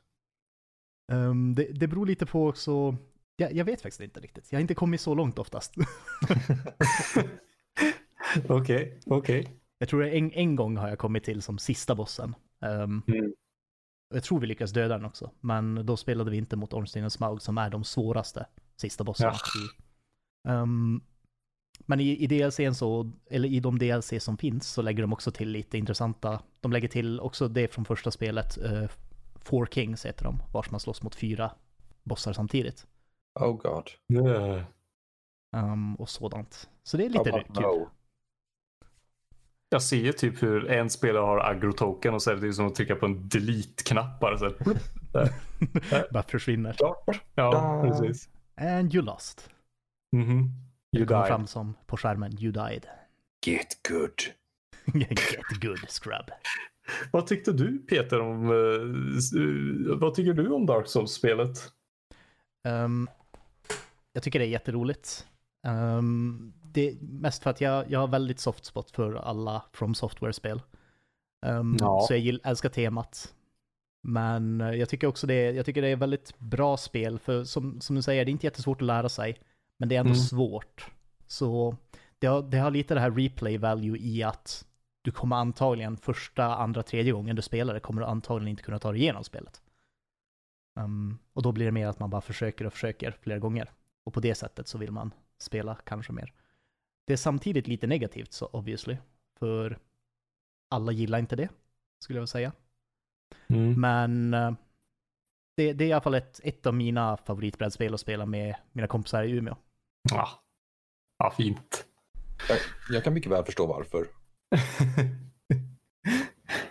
Ehm, 1.13 1.55
det, 1.55 1.65
det 1.65 1.89
beror 1.89 2.07
lite 2.07 2.27
på 2.27 2.49
också, 2.49 2.97
jag, 3.37 3.53
jag 3.53 3.65
vet 3.65 3.83
faktiskt 3.83 4.01
inte 4.01 4.21
riktigt. 4.21 4.53
Jag 4.53 4.59
har 4.59 4.61
inte 4.61 4.75
kommit 4.75 5.01
så 5.01 5.15
långt 5.15 5.39
oftast. 5.39 5.75
Okej, 8.49 9.01
okej. 9.07 9.49
jag 9.79 9.89
tror 9.89 10.05
en, 10.05 10.33
en 10.33 10.57
gång 10.57 10.77
har 10.77 10.89
jag 10.89 10.99
kommit 10.99 11.25
till 11.25 11.43
som 11.43 11.59
sista 11.59 11.95
bossen. 11.95 12.35
Ehm, 12.61 13.03
Mm. 13.09 13.33
Jag 14.13 14.23
tror 14.23 14.41
vi 14.41 14.47
lyckas 14.47 14.73
döda 14.73 14.97
den 14.97 15.05
också, 15.05 15.31
men 15.41 15.87
då 15.87 15.97
spelade 15.97 16.31
vi 16.31 16.37
inte 16.37 16.57
mot 16.57 16.73
Ornstein 16.73 17.05
och 17.05 17.13
Smaug 17.13 17.43
som 17.43 17.59
är 17.59 17.71
de 17.71 17.85
svåraste 17.85 18.47
sista 18.77 19.05
bossarna. 19.05 19.35
Ja. 20.45 20.53
Ehm, 20.53 21.01
men 21.87 22.01
i, 22.01 22.25
i 22.25 22.27
DLCn 22.27 22.75
så, 22.75 23.13
eller 23.31 23.49
i 23.49 23.61
de 23.61 23.79
DLC 23.79 24.13
som 24.19 24.39
finns 24.39 24.69
så 24.69 24.83
lägger 24.83 25.03
de 25.03 25.13
också 25.13 25.31
till 25.31 25.49
lite 25.49 25.79
intressanta, 25.79 26.41
de 26.61 26.73
lägger 26.73 26.89
till 26.89 27.21
också 27.21 27.49
det 27.49 27.69
från 27.69 27.85
första 27.85 28.11
spelet, 28.11 28.59
uh, 28.59 28.89
Four 29.35 29.67
Kings 29.67 30.07
heter 30.07 30.25
de, 30.25 30.39
vars 30.53 30.71
man 30.71 30.81
slåss 30.81 31.03
mot 31.03 31.15
fyra 31.15 31.51
bossar 32.03 32.33
samtidigt. 32.33 32.87
Oh 33.41 33.57
god. 33.57 33.91
Eh, 34.27 34.63
Ehm, 35.53 35.95
och 35.95 36.09
sådant. 36.09 36.71
Så 36.83 36.97
det 36.97 37.05
är 37.05 37.09
lite 37.09 37.31
kul. 37.31 37.63
no. 37.63 37.91
Jag 39.73 39.83
ser 39.83 39.97
ju 39.97 40.13
typ 40.13 40.43
hur 40.43 40.71
en 40.71 40.91
spelare 40.91 41.23
har 41.23 41.39
aggro-token 41.41 42.15
och 42.15 42.23
så 42.23 42.31
är 42.31 42.37
det 42.37 42.53
som 42.53 42.67
att 42.67 42.75
trycka 42.75 42.97
på 42.97 43.07
en 43.07 43.29
delete-knapp 43.29 44.21
bara. 44.21 44.39
Så 44.39 44.45
här, 44.45 44.53
plupp. 44.53 44.79
Bara 46.13 46.23
försvinner. 46.23 46.73
Klart. 46.73 47.23
Ja, 47.35 47.83
precis. 47.87 48.29
And 48.57 48.95
you 48.95 49.05
lost. 49.05 49.51
Mhm. 50.17 50.31
You 50.33 50.51
Det 50.93 51.07
kommer 51.07 51.21
died. 51.21 51.29
fram 51.29 51.47
som 51.47 51.75
på 51.87 51.97
skärmen, 51.97 52.33
you 52.41 52.53
died. 52.53 52.87
Get 53.47 53.67
good. 53.89 54.13
Get 55.01 55.19
good 55.63 55.89
scrub. 55.89 56.31
Vad 57.11 57.27
tyckte 57.27 57.53
du 57.53 57.79
Peter 57.79 58.21
om, 58.21 58.47
eh, 58.47 59.97
vad 59.97 60.15
tycker 60.15 60.33
du 60.33 60.49
om 60.51 60.67
Dark 60.67 60.87
Souls-spelet? 60.89 61.59
Ehm, 62.69 63.09
jag 64.13 64.23
tycker 64.23 64.39
det 64.39 64.45
är 64.45 64.49
jätteroligt. 64.49 65.27
Um, 65.67 66.53
det 66.75 66.89
är 66.91 66.97
mest 67.01 67.43
för 67.43 67.51
att 67.51 67.61
jag, 67.61 67.91
jag 67.91 68.01
har 68.01 68.09
väldigt 68.09 68.41
soft 68.41 68.65
spot 68.65 68.91
för 68.91 69.15
alla 69.15 69.63
From 69.73 69.95
Software-spel. 69.95 70.63
Ehm, 71.47 71.77
Ja. 71.81 72.05
Så 72.09 72.13
jag 72.13 72.21
gill, 72.21 72.41
älskar 72.45 72.69
temat. 72.69 73.35
Men 74.03 74.61
eh, 74.61 74.71
jag 74.75 74.89
tycker 74.89 75.07
också 75.07 75.27
det, 75.27 75.51
jag 75.53 75.67
tycker 75.67 75.83
det 75.83 75.89
är 75.89 75.97
väldigt 75.97 76.39
bra 76.39 76.77
spel, 76.77 77.19
för 77.19 77.45
som, 77.45 77.81
som 77.81 77.97
du 77.97 78.03
säger, 78.03 78.25
det 78.25 78.31
är 78.31 78.33
inte 78.33 78.47
jättesvårt 78.47 78.81
att 78.83 78.87
lära 78.87 79.09
sig, 79.09 79.39
men 79.79 79.89
det 79.89 79.95
är 79.97 80.01
ändå 80.01 80.11
Mm. 80.11 80.21
svårt. 80.23 80.87
Så 81.27 81.77
det 82.19 82.27
har, 82.27 82.43
det 82.43 82.59
har 82.59 82.71
lite 82.71 82.95
det 82.95 83.01
här 83.01 83.11
replay 83.11 83.59
value 83.59 83.99
i 83.99 84.23
att 84.23 84.67
du 85.03 85.11
kommer 85.13 85.37
antagligen 85.37 85.97
första, 85.97 86.45
andra, 86.55 86.83
tredje 86.83 87.13
gången 87.13 87.37
du 87.37 87.43
spelar 87.43 87.75
det 87.75 87.81
kommer 87.81 88.01
du 88.01 88.07
antagligen 88.07 88.49
inte 88.49 88.63
kunna 88.63 88.79
ta 88.79 88.93
dig 88.93 89.01
igenom 89.01 89.25
spelet. 89.25 89.63
Ehm, 90.81 91.19
och 91.33 91.43
då 91.43 91.53
blir 91.53 91.67
det 91.67 91.73
mer 91.73 91.87
att 91.87 91.99
man 91.99 92.11
bara 92.11 92.21
försöker 92.21 92.65
och 92.67 92.73
försöker 92.73 93.17
flera 93.21 93.39
gånger. 93.39 93.71
Och 94.05 94.15
på 94.15 94.21
det 94.21 94.35
sättet 94.35 94.69
så 94.69 94.79
vill 94.79 94.91
man 94.91 95.15
spela 95.39 95.75
kanske 95.85 96.13
mer. 96.13 96.33
Det 97.07 97.13
är 97.13 97.17
samtidigt 97.17 97.69
lite 97.69 97.87
negativt 97.87 98.33
så 98.33 98.47
obviously. 98.47 98.97
För 99.39 99.79
alla 100.71 100.93
gillar 100.93 101.19
inte 101.19 101.37
det, 101.37 101.49
skulle 101.99 102.19
jag 102.19 102.29
säga. 102.29 102.53
Mm. 103.47 103.81
Men 103.81 104.35
eh, 104.35 104.53
det, 105.57 105.73
det 105.73 105.85
är 105.85 105.89
i 105.89 105.93
alla 105.93 106.03
fall 106.03 106.15
ett, 106.15 106.41
ett 106.43 106.67
av 106.67 106.75
mina 106.75 107.17
favoritbrädspel 107.17 107.95
att 107.95 108.01
spela 108.01 108.27
med 108.27 108.57
mina 108.73 108.89
kompisar 108.89 109.23
i 109.23 109.31
Umeå. 109.31 109.57
Ja. 110.11 110.29
ja, 111.19 111.35
fint. 111.37 111.87
Jag, 112.49 112.59
jag 112.91 113.05
kan 113.05 113.15
mycket 113.15 113.33
väl 113.33 113.45
förstå 113.45 113.67
varför. 113.67 114.07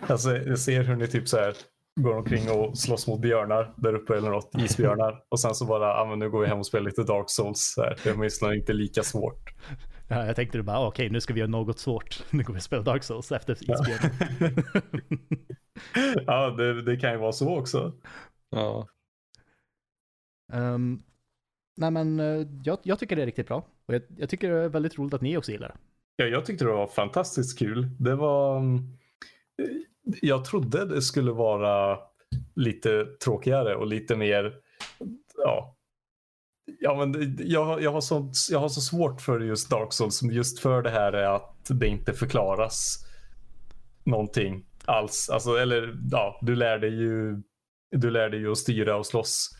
alltså, 0.00 0.36
jag 0.36 0.58
ser 0.58 0.84
hur 0.84 0.96
ni 0.96 1.08
typ 1.08 1.28
så 1.28 1.36
här 1.36 1.56
går 2.00 2.16
omkring 2.16 2.50
och 2.50 2.78
slåss 2.78 3.06
mot 3.06 3.20
björnar 3.20 3.74
där 3.76 3.94
uppe 3.94 4.16
eller 4.16 4.30
något, 4.30 4.50
isbjörnar. 4.58 5.24
Och 5.28 5.40
sen 5.40 5.54
så 5.54 5.64
bara, 5.64 5.94
ah, 5.94 6.06
men 6.06 6.18
nu 6.18 6.30
går 6.30 6.40
vi 6.40 6.46
hem 6.46 6.58
och 6.58 6.66
spelar 6.66 6.84
lite 6.84 7.02
Dark 7.02 7.30
Souls. 7.30 7.74
Här. 7.76 7.98
Det 8.02 8.10
är 8.10 8.14
åtminstone 8.14 8.56
inte 8.56 8.72
lika 8.72 9.02
svårt. 9.02 9.50
Ja, 10.12 10.26
jag 10.26 10.36
tänkte 10.36 10.62
bara, 10.62 10.86
okej, 10.86 11.10
nu 11.10 11.20
ska 11.20 11.34
vi 11.34 11.40
göra 11.40 11.50
något 11.50 11.78
svårt. 11.78 12.24
Nu 12.30 12.42
går 12.42 12.54
vi 12.54 12.58
och 12.58 12.62
spela 12.62 12.82
Dark 12.82 13.02
Souls 13.02 13.32
efter 13.32 13.52
isbjörnen. 13.52 14.64
ja, 16.26 16.50
det, 16.50 16.82
det 16.82 16.96
kan 16.96 17.12
ju 17.12 17.18
vara 17.18 17.32
så 17.32 17.58
också. 17.58 17.92
Ja. 18.50 18.88
Ehm, 20.52 21.02
nej 21.76 21.90
men, 21.90 22.20
eh, 22.20 22.46
jag, 22.64 22.78
jag 22.82 22.98
tycker 22.98 23.16
det 23.16 23.22
är 23.22 23.26
riktigt 23.26 23.48
bra. 23.48 23.66
Och 23.86 23.94
jag, 23.94 24.02
jag 24.16 24.28
tycker 24.28 24.50
det 24.50 24.58
är 24.58 24.68
väldigt 24.68 24.98
roligt 24.98 25.14
att 25.14 25.20
ni 25.22 25.36
också 25.36 25.52
gillar 25.52 25.68
det. 25.68 25.74
Ja, 26.16 26.24
jag 26.24 26.44
tyckte 26.44 26.64
det 26.64 26.70
var 26.72 26.86
fantastiskt 26.86 27.58
kul. 27.58 27.88
Det 27.98 28.14
var... 28.14 28.58
mm, 28.58 28.78
Jag 30.22 30.44
trodde 30.44 30.84
det 30.84 31.02
skulle 31.02 31.32
vara 31.32 31.98
lite 32.54 33.04
tråkigare 33.24 33.74
och 33.76 33.86
lite 33.86 34.16
mer... 34.16 34.54
Ja, 35.36 35.76
ja 36.80 36.94
men 37.06 37.36
jag, 37.40 37.64
har- 37.64 37.80
jag, 37.80 37.92
har 37.92 38.00
så, 38.00 38.32
jag 38.50 38.58
har 38.58 38.68
så 38.68 38.80
svårt 38.80 39.20
för 39.20 39.40
just 39.40 39.70
Dark 39.70 39.92
Souls. 39.92 40.22
Just 40.22 40.58
för 40.58 40.82
det 40.82 40.90
här 40.90 41.12
är 41.12 41.34
att 41.36 41.66
det 41.68 41.86
inte 41.86 42.12
förklaras 42.12 43.06
någonting 44.04 44.64
alls. 44.84 45.30
Alltså, 45.32 45.56
eller 45.56 45.94
ja, 46.10 46.38
du 46.42 46.54
lär 46.56 46.78
dig 46.78 46.90
ju, 46.94 47.42
du 47.96 48.10
lär 48.10 48.28
dig 48.28 48.40
ju 48.40 48.50
att 48.52 48.58
styra 48.58 48.96
och 48.96 49.06
slåss. 49.06 49.50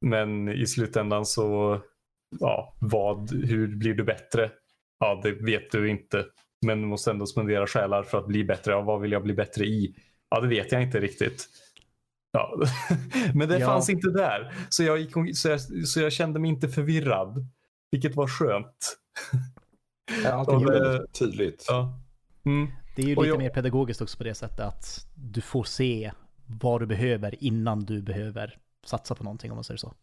Men 0.00 0.48
i 0.48 0.66
slutändan 0.66 1.26
så, 1.26 1.80
ja, 2.40 2.76
vad, 2.80 3.30
hur 3.44 3.76
blir 3.76 3.94
du 3.94 4.04
bättre? 4.04 4.50
Ja, 5.00 5.20
det 5.22 5.32
vet 5.32 5.70
du 5.72 5.90
inte. 5.90 6.24
Men 6.66 6.80
du 6.80 6.86
måste 6.86 7.10
ändå 7.10 7.26
spendera 7.26 7.66
själar 7.66 8.02
för 8.02 8.18
att 8.18 8.26
bli 8.26 8.44
bättre. 8.44 8.72
Ja, 8.72 8.80
vad 8.80 9.00
vill 9.00 9.12
jag 9.12 9.22
bli 9.22 9.32
bättre 9.34 9.64
i? 9.64 9.94
Ja, 10.30 10.40
det 10.40 10.48
vet 10.48 10.72
jag 10.72 10.82
inte 10.82 11.00
riktigt. 11.00 11.48
Ja. 12.36 12.60
Men 13.34 13.48
det 13.48 13.58
Ja. 13.58 13.66
fanns 13.66 13.90
inte 13.90 14.10
där. 14.10 14.54
Så 14.68 14.82
jag, 14.82 14.98
gick, 14.98 15.36
så, 15.36 15.48
jag, 15.48 15.60
så 15.60 16.00
jag 16.00 16.12
kände 16.12 16.40
mig 16.40 16.50
inte 16.50 16.68
förvirrad. 16.68 17.46
Vilket 17.90 18.16
var 18.16 18.26
skönt. 18.26 18.96
Allting 20.32 20.62
är 20.62 20.66
väldigt 20.66 21.12
tydligt. 21.14 21.64
Ja. 21.68 22.00
Mm. 22.46 22.70
Det 22.96 23.02
är 23.02 23.06
ju 23.06 23.14
lite 23.14 23.28
jag- 23.28 23.38
mer 23.38 23.50
pedagogiskt 23.50 24.00
också 24.02 24.18
på 24.18 24.24
det 24.24 24.34
sättet 24.34 24.60
att 24.60 25.06
du 25.14 25.40
får 25.40 25.64
se 25.64 26.12
vad 26.46 26.80
du 26.80 26.86
behöver 26.86 27.44
innan 27.44 27.80
du 27.84 28.02
behöver 28.02 28.58
satsa 28.86 29.14
på 29.14 29.24
någonting 29.24 29.50
om 29.50 29.56
man 29.56 29.64
säger 29.64 29.78
så. 29.78 29.94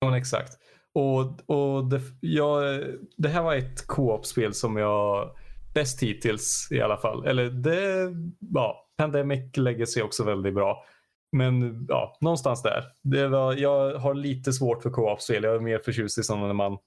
Ja, 0.00 0.18
exakt. 0.18 0.52
Och, 0.94 1.50
och 1.50 1.84
det, 1.84 2.00
jag, 2.20 2.82
det 3.16 3.28
här 3.28 3.42
var 3.42 3.54
ett 3.54 3.86
co-op-spel 3.86 4.54
som 4.54 4.76
jag 4.76 5.30
bäst 5.74 6.02
hittills 6.02 6.68
i 6.70 6.80
alla 6.80 6.96
fall. 6.96 7.26
Eller 7.26 7.50
det, 7.50 8.10
ja, 8.54 8.88
Pandemic 8.96 9.56
lägger 9.56 9.86
sig 9.86 10.02
också 10.02 10.24
väldigt 10.24 10.54
bra. 10.54 10.84
Men 11.32 11.86
ja, 11.88 12.16
någonstans 12.20 12.62
där. 12.62 12.84
Det 13.02 13.28
var, 13.28 13.54
jag 13.54 13.98
har 13.98 14.14
lite 14.14 14.52
svårt 14.52 14.82
för 14.82 14.90
co-op-spel. 14.90 15.44
Jag 15.44 15.54
är 15.54 15.60
mer 15.60 15.78
förtjust 15.78 16.18
i 16.18 16.22
sådana 16.22 16.46
när 16.46 16.54
man 16.54 16.78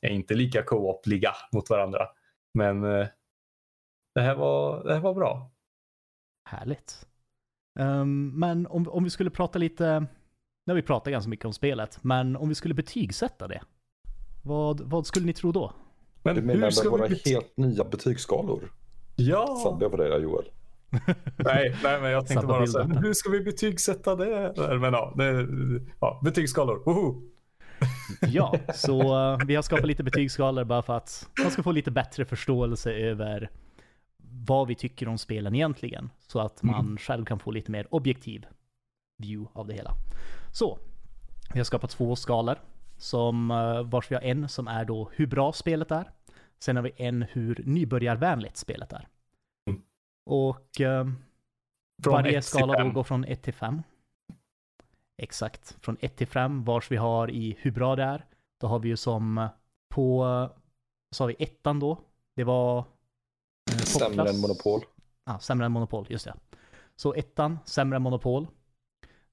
är 0.00 0.10
inte 0.10 0.34
lika 0.34 0.62
co-op-liga 0.62 1.32
mot 1.52 1.70
varandra. 1.70 2.06
Men 2.54 2.84
eh, 2.84 3.06
det, 4.14 4.20
här 4.20 4.34
var, 4.34 4.84
det 4.84 4.94
här 4.94 5.00
var 5.00 5.14
bra. 5.14 5.50
Härligt. 6.48 7.06
Ehm, 7.78 8.28
men 8.28 8.66
om, 8.66 8.88
om 8.88 9.04
vi 9.04 9.10
skulle 9.10 9.30
prata 9.30 9.58
lite, 9.58 10.06
har 10.66 10.74
vi 10.74 10.82
pratat 10.82 11.10
ganska 11.10 11.28
mycket 11.28 11.46
om 11.46 11.52
spelet, 11.52 11.98
men 12.04 12.36
om 12.36 12.48
vi 12.48 12.54
skulle 12.54 12.74
betygsätta 12.74 13.48
det, 13.48 13.62
vad, 14.44 14.80
vad 14.80 15.06
skulle 15.06 15.26
ni 15.26 15.32
tro 15.32 15.52
då? 15.52 15.72
Men 16.22 16.34
Du 16.34 16.42
menar 16.42 16.64
hur 16.64 16.70
ska 16.70 16.90
med 16.90 16.98
våra 16.98 17.16
helt 17.24 17.56
nya 17.56 17.84
betygsskalor? 17.84 18.72
Ja! 19.16 19.78
Jag 19.80 19.90
på 19.90 19.96
där 19.96 20.18
Joel? 20.18 20.44
Nej, 21.36 21.76
nej, 21.82 22.00
men 22.00 22.10
jag 22.10 22.26
tänkte 22.26 22.46
bara 22.46 22.66
så 22.66 22.82
här, 22.82 23.02
hur 23.02 23.12
ska 23.12 23.30
vi 23.30 23.40
betygsätta 23.40 24.16
det? 24.16 24.54
Men 24.56 24.92
ja, 24.92 25.14
det, 25.16 25.48
ja 26.00 26.20
betygsskalor. 26.24 26.82
Woho! 26.84 27.22
Ja, 28.20 28.54
så 28.74 29.00
eh, 29.00 29.38
vi 29.46 29.54
har 29.54 29.62
skapat 29.62 29.86
lite 29.86 30.02
betygsskalor 30.02 30.64
bara 30.64 30.82
för 30.82 30.96
att 30.96 31.28
man 31.42 31.50
ska 31.50 31.62
få 31.62 31.72
lite 31.72 31.90
bättre 31.90 32.24
förståelse 32.24 32.92
över 32.92 33.50
vad 34.46 34.68
vi 34.68 34.74
tycker 34.74 35.08
om 35.08 35.18
spelen 35.18 35.54
egentligen. 35.54 36.10
Så 36.26 36.40
att 36.40 36.62
man 36.62 36.98
själv 36.98 37.24
kan 37.24 37.38
få 37.38 37.50
lite 37.50 37.70
mer 37.70 37.86
objektiv 37.90 38.46
view 39.18 39.50
av 39.54 39.66
det 39.66 39.74
hela. 39.74 39.92
Så, 40.52 40.78
vi 41.52 41.58
har 41.58 41.64
skapat 41.64 41.90
två 41.90 42.16
skalor. 42.16 42.56
Som, 42.98 43.50
eh, 43.50 43.82
vars 43.82 44.10
vi 44.10 44.14
har 44.14 44.22
en 44.22 44.48
som 44.48 44.68
är 44.68 44.84
då 44.84 45.10
hur 45.14 45.26
bra 45.26 45.52
spelet 45.52 45.90
är. 45.90 46.10
Sen 46.58 46.76
har 46.76 46.82
vi 46.82 46.92
en 46.96 47.22
hur 47.22 47.62
nybörjarvänligt 47.64 48.56
spelet 48.56 48.92
är. 48.92 49.08
Och 50.24 50.80
eh, 50.80 51.06
Från 52.02 52.12
varje 52.12 52.38
ett 52.38 52.44
till 52.44 52.58
skala 52.58 52.72
då 52.72 52.78
fem. 52.78 52.92
går 52.92 53.02
från 53.04 53.24
1 53.24 53.42
till 53.42 53.54
5. 53.54 53.82
Exakt, 55.16 55.76
från 55.80 55.96
1 56.00 56.16
till 56.16 56.26
5 56.26 56.64
vars 56.64 56.90
vi 56.90 56.96
har 56.96 57.30
i 57.30 57.56
hur 57.60 57.70
bra 57.70 57.96
det 57.96 58.02
är. 58.02 58.24
Då 58.60 58.66
har 58.66 58.78
vi 58.78 58.88
ju 58.88 58.96
som 58.96 59.48
på, 59.88 60.24
så 61.10 61.24
har 61.24 61.28
vi 61.28 61.36
ettan 61.38 61.80
då. 61.80 61.98
Det 62.36 62.44
var 62.44 62.78
eh, 63.72 63.76
Sämre 63.78 64.30
än 64.30 64.40
Monopol. 64.40 64.80
Ja, 65.24 65.38
sämre 65.38 65.66
än 65.66 65.72
Monopol, 65.72 66.06
just 66.08 66.24
det. 66.24 66.34
Så 66.96 67.14
ettan, 67.14 67.58
sämre 67.64 67.96
än 67.96 68.02
Monopol. 68.02 68.46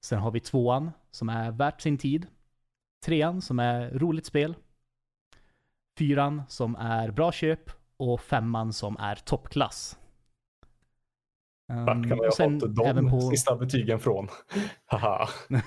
Sen 0.00 0.18
har 0.18 0.30
vi 0.30 0.40
tvåan 0.40 0.90
som 1.10 1.28
är 1.28 1.50
värt 1.50 1.80
sin 1.80 1.98
tid. 1.98 2.26
Trean 3.04 3.42
som 3.42 3.58
är 3.58 3.90
roligt 3.90 4.26
spel. 4.26 4.56
Fyran 5.98 6.42
som 6.48 6.76
är 6.76 7.10
bra 7.10 7.32
köp. 7.32 7.70
Och 7.96 8.20
femman 8.20 8.72
som 8.72 8.96
är 8.96 9.14
toppklass. 9.16 9.98
Vart 11.68 11.86
kan 11.86 12.02
Um, 12.02 12.08
man 12.08 12.18
ha 12.18 12.30
sen 12.30 12.60
fått 12.60 12.76
de 12.76 12.86
även 12.86 13.10
på... 13.10 13.20
sista 13.20 13.56
betygen 13.56 14.00
från? 14.00 14.28
Haha. 14.86 15.28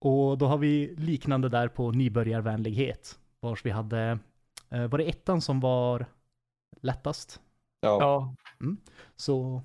och 0.00 0.38
då 0.38 0.46
har 0.46 0.58
vi 0.58 0.94
liknande 0.96 1.48
där 1.48 1.68
på 1.68 1.90
nybörjarvänlighet. 1.90 3.18
Vars 3.40 3.64
vi 3.64 3.70
hade, 3.70 4.18
eh, 4.70 4.86
var 4.86 4.98
det 4.98 5.04
ettan 5.04 5.40
som 5.40 5.60
var 5.60 6.06
lättast? 6.80 7.40
Ja, 7.80 7.98
Ja, 8.00 8.34
Så 9.16 9.62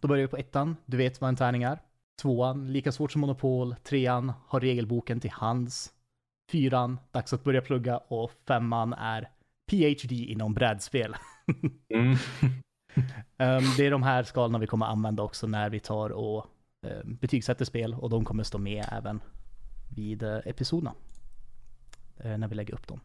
då 0.00 0.08
börjar 0.08 0.22
vi 0.22 0.28
på 0.28 0.36
ettan, 0.36 0.76
du 0.86 0.96
vet 0.96 1.20
vad 1.20 1.28
en 1.28 1.36
tärning 1.36 1.62
är. 1.62 1.78
Tvåan, 2.22 2.72
lika 2.72 2.92
svårt 2.92 3.12
som 3.12 3.20
Monopol. 3.20 3.74
Trean, 3.76 4.32
har 4.46 4.60
regelboken 4.60 5.20
till 5.20 5.30
hands. 5.30 5.92
Fyran, 6.50 7.00
dags 7.10 7.32
att 7.32 7.44
börja 7.44 7.60
plugga. 7.60 7.96
Och 7.96 8.30
femman 8.48 8.92
är 8.92 9.30
PhD 9.70 10.14
inom 10.14 10.54
brädspel. 10.54 11.16
mm. 11.94 12.16
Ehm, 13.38 13.62
det 13.76 13.86
är 13.86 13.90
de 13.90 14.02
här 14.02 14.22
skalorna 14.22 14.58
vi 14.58 14.66
kommer 14.66 14.86
använda 14.86 15.22
också 15.22 15.46
när 15.46 15.70
vi 15.70 15.80
tar 15.80 16.10
och 16.10 16.46
uh, 16.86 17.04
betygsätter 17.04 17.64
spel. 17.64 17.94
Och 17.94 18.10
de 18.10 18.24
kommer 18.24 18.42
stå 18.42 18.58
med 18.58 18.84
även 18.92 19.20
vid 19.96 20.22
uh, 20.22 20.38
episoderna. 20.44 20.94
eh, 22.16 22.38
när 22.38 22.48
vi 22.48 22.54
lägger 22.54 22.74
upp 22.74 22.86
dem. 22.86 23.00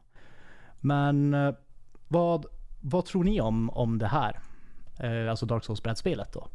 Men 0.80 1.34
eh, 1.34 1.54
vad, 2.08 2.46
vad 2.82 3.06
tror 3.06 3.24
ni 3.24 3.42
om, 3.42 3.70
om 3.70 3.98
det 3.98 4.08
här? 4.08 4.40
Alltså 5.30 5.46
Dark 5.46 5.64
Souls-brädspelet 5.64 6.34
då? 6.34 6.48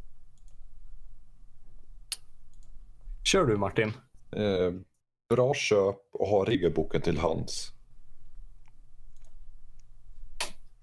Kör 3.25 3.46
du 3.46 3.57
Martin. 3.57 3.92
eh, 4.33 4.72
bra 5.29 5.55
köp 5.55 5.96
och 6.12 6.29
ha 6.29 6.44
regelboken 6.44 7.01
till 7.01 7.18
hands. 7.18 7.72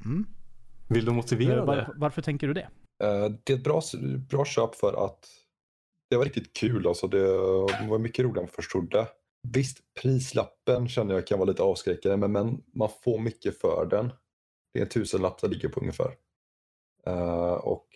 Mm. 0.05 0.25
Vill 0.93 1.05
du 1.05 1.11
motivera 1.11 1.59
Eh, 1.59 1.65
var, 1.65 1.75
det? 1.75 1.93
varför 1.95 2.21
tänker 2.21 2.47
du 2.47 2.53
det? 2.53 2.69
Eh, 3.03 3.29
det 3.43 3.53
är 3.53 3.57
ett 3.57 3.63
bra, 3.63 3.81
bra 4.29 4.45
köp 4.45 4.75
för 4.75 5.05
att 5.05 5.27
det 6.09 6.17
var 6.17 6.25
riktigt 6.25 6.53
kul. 6.53 6.87
Alltså 6.87 7.07
det 7.07 7.27
var 7.89 7.99
mycket 7.99 8.25
roligare 8.25 8.39
än 8.39 8.45
jag 8.45 8.55
först 8.55 8.71
trodde. 8.71 9.07
Visst, 9.53 9.77
prislappen 10.01 10.87
känner 10.87 11.13
jag 11.13 11.27
kan 11.27 11.39
vara 11.39 11.49
lite 11.49 11.63
avskräckande, 11.63 12.17
men, 12.17 12.31
men 12.31 12.63
man 12.73 12.89
får 13.03 13.19
mycket 13.19 13.61
för 13.61 13.85
den. 13.85 14.11
Det 14.73 14.79
är 14.79 14.83
en 14.83 14.89
tusenlapp 14.89 15.41
det 15.41 15.47
ligger 15.47 15.69
på 15.69 15.79
ungefär. 15.79 16.15
Eh, 17.05 17.53
och 17.53 17.87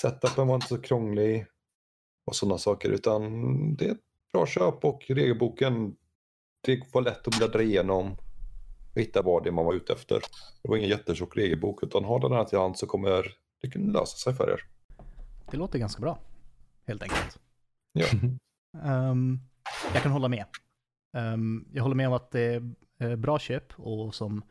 setupen 0.00 0.46
var 0.46 0.54
inte 0.54 0.66
så 0.66 0.80
krånglig 0.80 1.46
och 2.26 2.36
sådana 2.36 2.58
saker, 2.58 2.90
utan 2.90 3.22
det 3.76 3.86
är 3.86 3.90
ett 3.92 4.00
bra 4.32 4.46
köp 4.46 4.84
och 4.84 5.04
regelboken, 5.08 5.96
det 6.60 6.80
var 6.92 7.02
lätt 7.02 7.28
att 7.28 7.38
bläddra 7.38 7.62
igenom 7.62 8.16
och 8.94 9.00
hitta 9.00 9.22
vad 9.22 9.44
det 9.44 9.52
man 9.52 9.64
var 9.64 9.74
ute 9.74 9.92
efter. 9.92 10.20
Det 10.62 10.68
var 10.68 10.76
ingen 10.76 10.90
jättetjock 10.90 11.36
regelbok, 11.36 11.82
utan 11.82 12.04
har 12.04 12.20
den 12.20 12.32
här 12.32 12.44
till 12.44 12.58
hand 12.58 12.78
så 12.78 12.86
kommer 12.86 13.36
det 13.62 13.70
kunna 13.70 13.92
lösa 13.92 14.16
sig 14.16 14.34
för 14.34 14.50
er. 14.50 14.60
Det 15.50 15.56
låter 15.56 15.78
ganska 15.78 16.00
bra. 16.00 16.18
Helt 16.86 17.02
enkelt. 17.02 17.38
Ja. 17.92 18.06
Ehm, 18.84 19.40
jag 19.92 20.02
kan 20.02 20.12
hålla 20.12 20.28
med. 20.28 20.44
Ehm, 21.16 21.68
jag 21.72 21.82
håller 21.82 21.94
med 21.96 22.08
om 22.08 22.14
att 22.14 22.30
det 22.30 22.40
är 22.40 22.74
eh, 23.00 23.16
bra 23.16 23.38
köp 23.38 23.80
och 23.80 24.14
som 24.14 24.42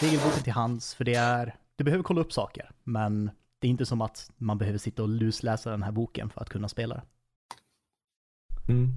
regelboken 0.00 0.42
till 0.42 0.52
hands. 0.52 0.94
För 0.94 1.04
det 1.04 1.14
är, 1.14 1.56
du 1.76 1.84
behöver 1.84 2.04
kolla 2.04 2.20
upp 2.20 2.32
saker. 2.32 2.70
Men 2.84 3.30
det 3.58 3.66
är 3.66 3.70
inte 3.70 3.86
som 3.86 4.00
att 4.00 4.30
man 4.36 4.58
behöver 4.58 4.78
sitta 4.78 5.02
och 5.02 5.08
lusläsa 5.08 5.70
den 5.70 5.82
här 5.82 5.92
boken 5.92 6.30
för 6.30 6.40
att 6.40 6.48
kunna 6.48 6.68
spela 6.68 6.94
det. 6.94 7.02
Mm. 8.72 8.94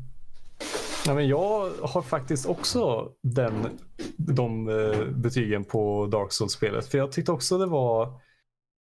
Ja, 1.06 1.14
men 1.14 1.28
jag 1.28 1.70
har 1.70 2.02
faktiskt 2.02 2.46
också 2.46 3.12
den, 3.22 3.80
de 4.18 4.70
eh, 4.70 5.06
betygen 5.06 5.64
på 5.64 6.08
Dark 6.08 6.32
Souls-spelet. 6.32 6.88
För 6.88 6.98
jag 6.98 7.12
tyckte 7.12 7.32
också 7.32 7.58
det 7.58 7.66
var... 7.66 8.22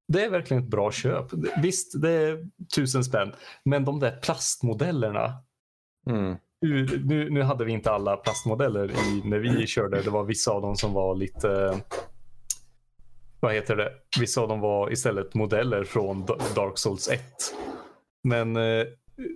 Det 0.07 0.25
är 0.25 0.29
verkligen 0.29 0.63
ett 0.63 0.69
bra 0.69 0.91
köp. 0.91 1.25
Visst, 1.61 2.01
det 2.01 2.11
är 2.11 2.47
tusen 2.75 3.03
spänn. 3.03 3.31
Men 3.65 3.85
de 3.85 3.99
där 3.99 4.19
plastmodellerna. 4.21 5.43
Mm. 6.09 6.35
Nu, 6.61 7.29
nu, 7.29 7.41
hade 7.41 7.65
vi 7.65 7.71
inte 7.71 7.91
alla 7.91 8.17
plastmodeller 8.17 8.91
i, 8.91 9.29
när 9.29 9.39
vi 9.39 9.67
körde. 9.67 10.01
Det 10.01 10.09
var 10.09 10.23
vissa 10.23 10.51
av 10.51 10.61
dem 10.61 10.75
som 10.75 10.93
var 10.93 11.15
lite... 11.15 11.81
Vad 13.39 13.53
heter 13.53 13.75
det? 13.75 13.91
Vissa 14.19 14.41
av 14.41 14.47
dem 14.47 14.59
var 14.59 14.91
istället 14.91 15.33
modeller 15.33 15.83
från 15.83 16.25
Da- 16.25 16.37
Dark 16.55 16.77
Souls 16.77 17.09
1. 17.09 17.21
Men 18.23 18.55
eh, 18.55 18.85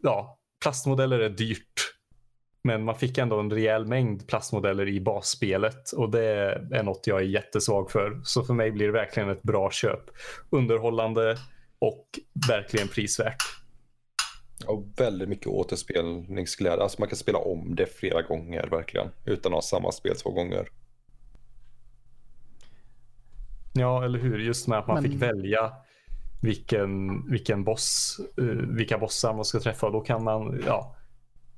ja, 0.04 0.40
plastmodeller 0.64 1.20
är 1.20 1.30
dyrt. 1.30 1.85
Men 2.66 2.84
man 2.84 2.96
fick 2.96 3.18
ändå 3.18 3.40
en 3.40 3.52
rejäl 3.52 3.86
mängd 3.86 4.28
plastmodeller 4.28 4.88
i 4.88 5.02
basspelet 5.02 5.92
och 5.92 6.10
det 6.12 6.24
är 6.72 6.84
något 6.84 7.08
jag 7.08 7.20
är 7.20 7.24
jättesvag 7.26 7.92
för. 7.92 8.22
Så 8.24 8.44
för 8.44 8.54
mig 8.54 8.72
blir 8.72 8.86
det 8.86 8.92
verkligen 8.92 9.30
ett 9.30 9.44
bra 9.44 9.72
köp. 9.72 10.00
Underhållande 10.50 11.38
och 11.80 12.06
verkligen 12.50 12.88
prisvärt. 12.88 13.44
Och 14.68 14.86
väldigt 14.98 15.30
mycket 15.30 15.48
återspelningsglädje. 15.48 16.84
Alltså 16.84 17.02
man 17.02 17.10
kan 17.10 17.18
spela 17.18 17.38
om 17.38 17.76
det 17.76 17.86
flera 17.86 18.22
gånger 18.22 18.68
verkligen. 18.72 19.08
Utan 19.26 19.52
att 19.52 19.56
ha 19.58 19.62
samma 19.62 19.92
spel 19.92 20.16
två 20.16 20.32
gånger. 20.32 20.68
Ja, 23.74 24.04
eller 24.06 24.20
hur? 24.20 24.40
Just 24.40 24.68
med 24.68 24.80
att 24.80 24.88
man 24.88 25.04
Men- 25.04 25.12
fick 25.12 25.22
välja 25.22 25.72
vilken, 26.42 27.24
vilken 27.32 27.64
boss, 27.64 28.20
eh, 28.38 28.44
vilka 28.78 28.98
bossar 28.98 29.34
man 29.34 29.46
ska 29.46 29.60
träffa. 29.60 29.90
Då 29.90 30.02
kan 30.02 30.24
man, 30.24 30.64
ja. 30.66 30.96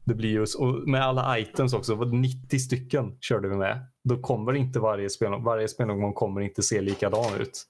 Det 0.08 0.16
blir 0.16 0.30
ju, 0.30 0.46
och 0.58 0.88
med 0.88 1.02
alla 1.02 1.40
items 1.40 1.74
också, 1.74 1.96
vad 1.96 2.14
90 2.14 2.60
stycken 2.60 3.18
körde 3.22 3.50
vi 3.50 3.56
med. 3.56 3.88
Då 4.04 4.22
kommer 4.22 4.54
inte 4.54 4.80
varje 4.80 5.10
spel, 5.10 5.32
varje 5.44 5.68
spelomgång 5.68 6.14
kommer 6.14 6.42
inte 6.42 6.64
se 6.64 6.82
likadan 6.82 7.42
ut. 7.42 7.66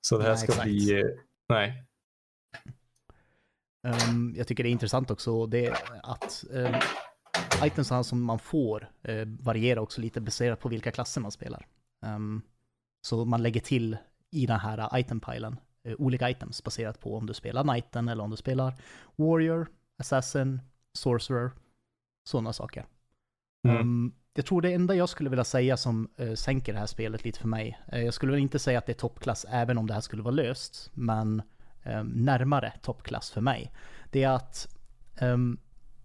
Så 0.00 0.18
det 0.18 0.24
här 0.24 0.30
Nej, 0.30 0.38
ska 0.38 0.46
exakt. 0.46 0.64
bli, 0.64 1.02
nej. 1.48 1.84
Um, 3.86 4.34
jag 4.36 4.46
tycker 4.46 4.62
det 4.62 4.68
är 4.68 4.72
intressant 4.72 5.10
också 5.10 5.46
det 5.46 5.76
att 6.02 6.44
um, 6.50 6.74
itemsen 7.64 8.04
som 8.04 8.22
man 8.22 8.38
får 8.38 8.90
uh, 9.08 9.24
varierar 9.40 9.80
också 9.80 10.00
lite 10.00 10.20
baserat 10.20 10.60
på 10.60 10.68
vilka 10.68 10.90
klasser 10.90 11.20
man 11.20 11.32
spelar. 11.32 11.66
Um, 12.06 12.42
så 13.06 13.24
man 13.24 13.42
lägger 13.42 13.60
till 13.60 13.96
i 14.30 14.46
den 14.46 14.60
här 14.60 14.98
itempilen 14.98 15.56
uh, 15.88 15.94
olika 15.98 16.30
items 16.30 16.64
baserat 16.64 17.00
på 17.00 17.16
om 17.16 17.26
du 17.26 17.34
spelar 17.34 17.62
knighten 17.62 18.08
eller 18.08 18.24
om 18.24 18.30
du 18.30 18.36
spelar 18.36 18.74
warrior, 19.16 19.66
assassin, 19.98 20.60
sorcerer, 20.94 21.50
sådana 22.24 22.52
saker. 22.52 22.86
Mm. 23.68 23.80
Um, 23.80 24.14
jag 24.34 24.46
tror 24.46 24.62
det 24.62 24.72
enda 24.72 24.94
jag 24.94 25.08
skulle 25.08 25.30
vilja 25.30 25.44
säga 25.44 25.76
som 25.76 26.08
uh, 26.20 26.34
sänker 26.34 26.72
det 26.72 26.78
här 26.78 26.86
spelet 26.86 27.24
lite 27.24 27.40
för 27.40 27.48
mig, 27.48 27.80
uh, 27.92 28.04
jag 28.04 28.14
skulle 28.14 28.32
väl 28.32 28.40
inte 28.40 28.58
säga 28.58 28.78
att 28.78 28.86
det 28.86 28.92
är 28.92 28.94
toppklass 28.94 29.46
även 29.48 29.78
om 29.78 29.86
det 29.86 29.94
här 29.94 30.00
skulle 30.00 30.22
vara 30.22 30.34
löst, 30.34 30.90
men 30.94 31.42
um, 31.84 32.06
närmare 32.06 32.72
toppklass 32.82 33.30
för 33.30 33.40
mig, 33.40 33.72
det 34.10 34.22
är 34.22 34.30
att 34.30 34.76
um, 35.20 35.58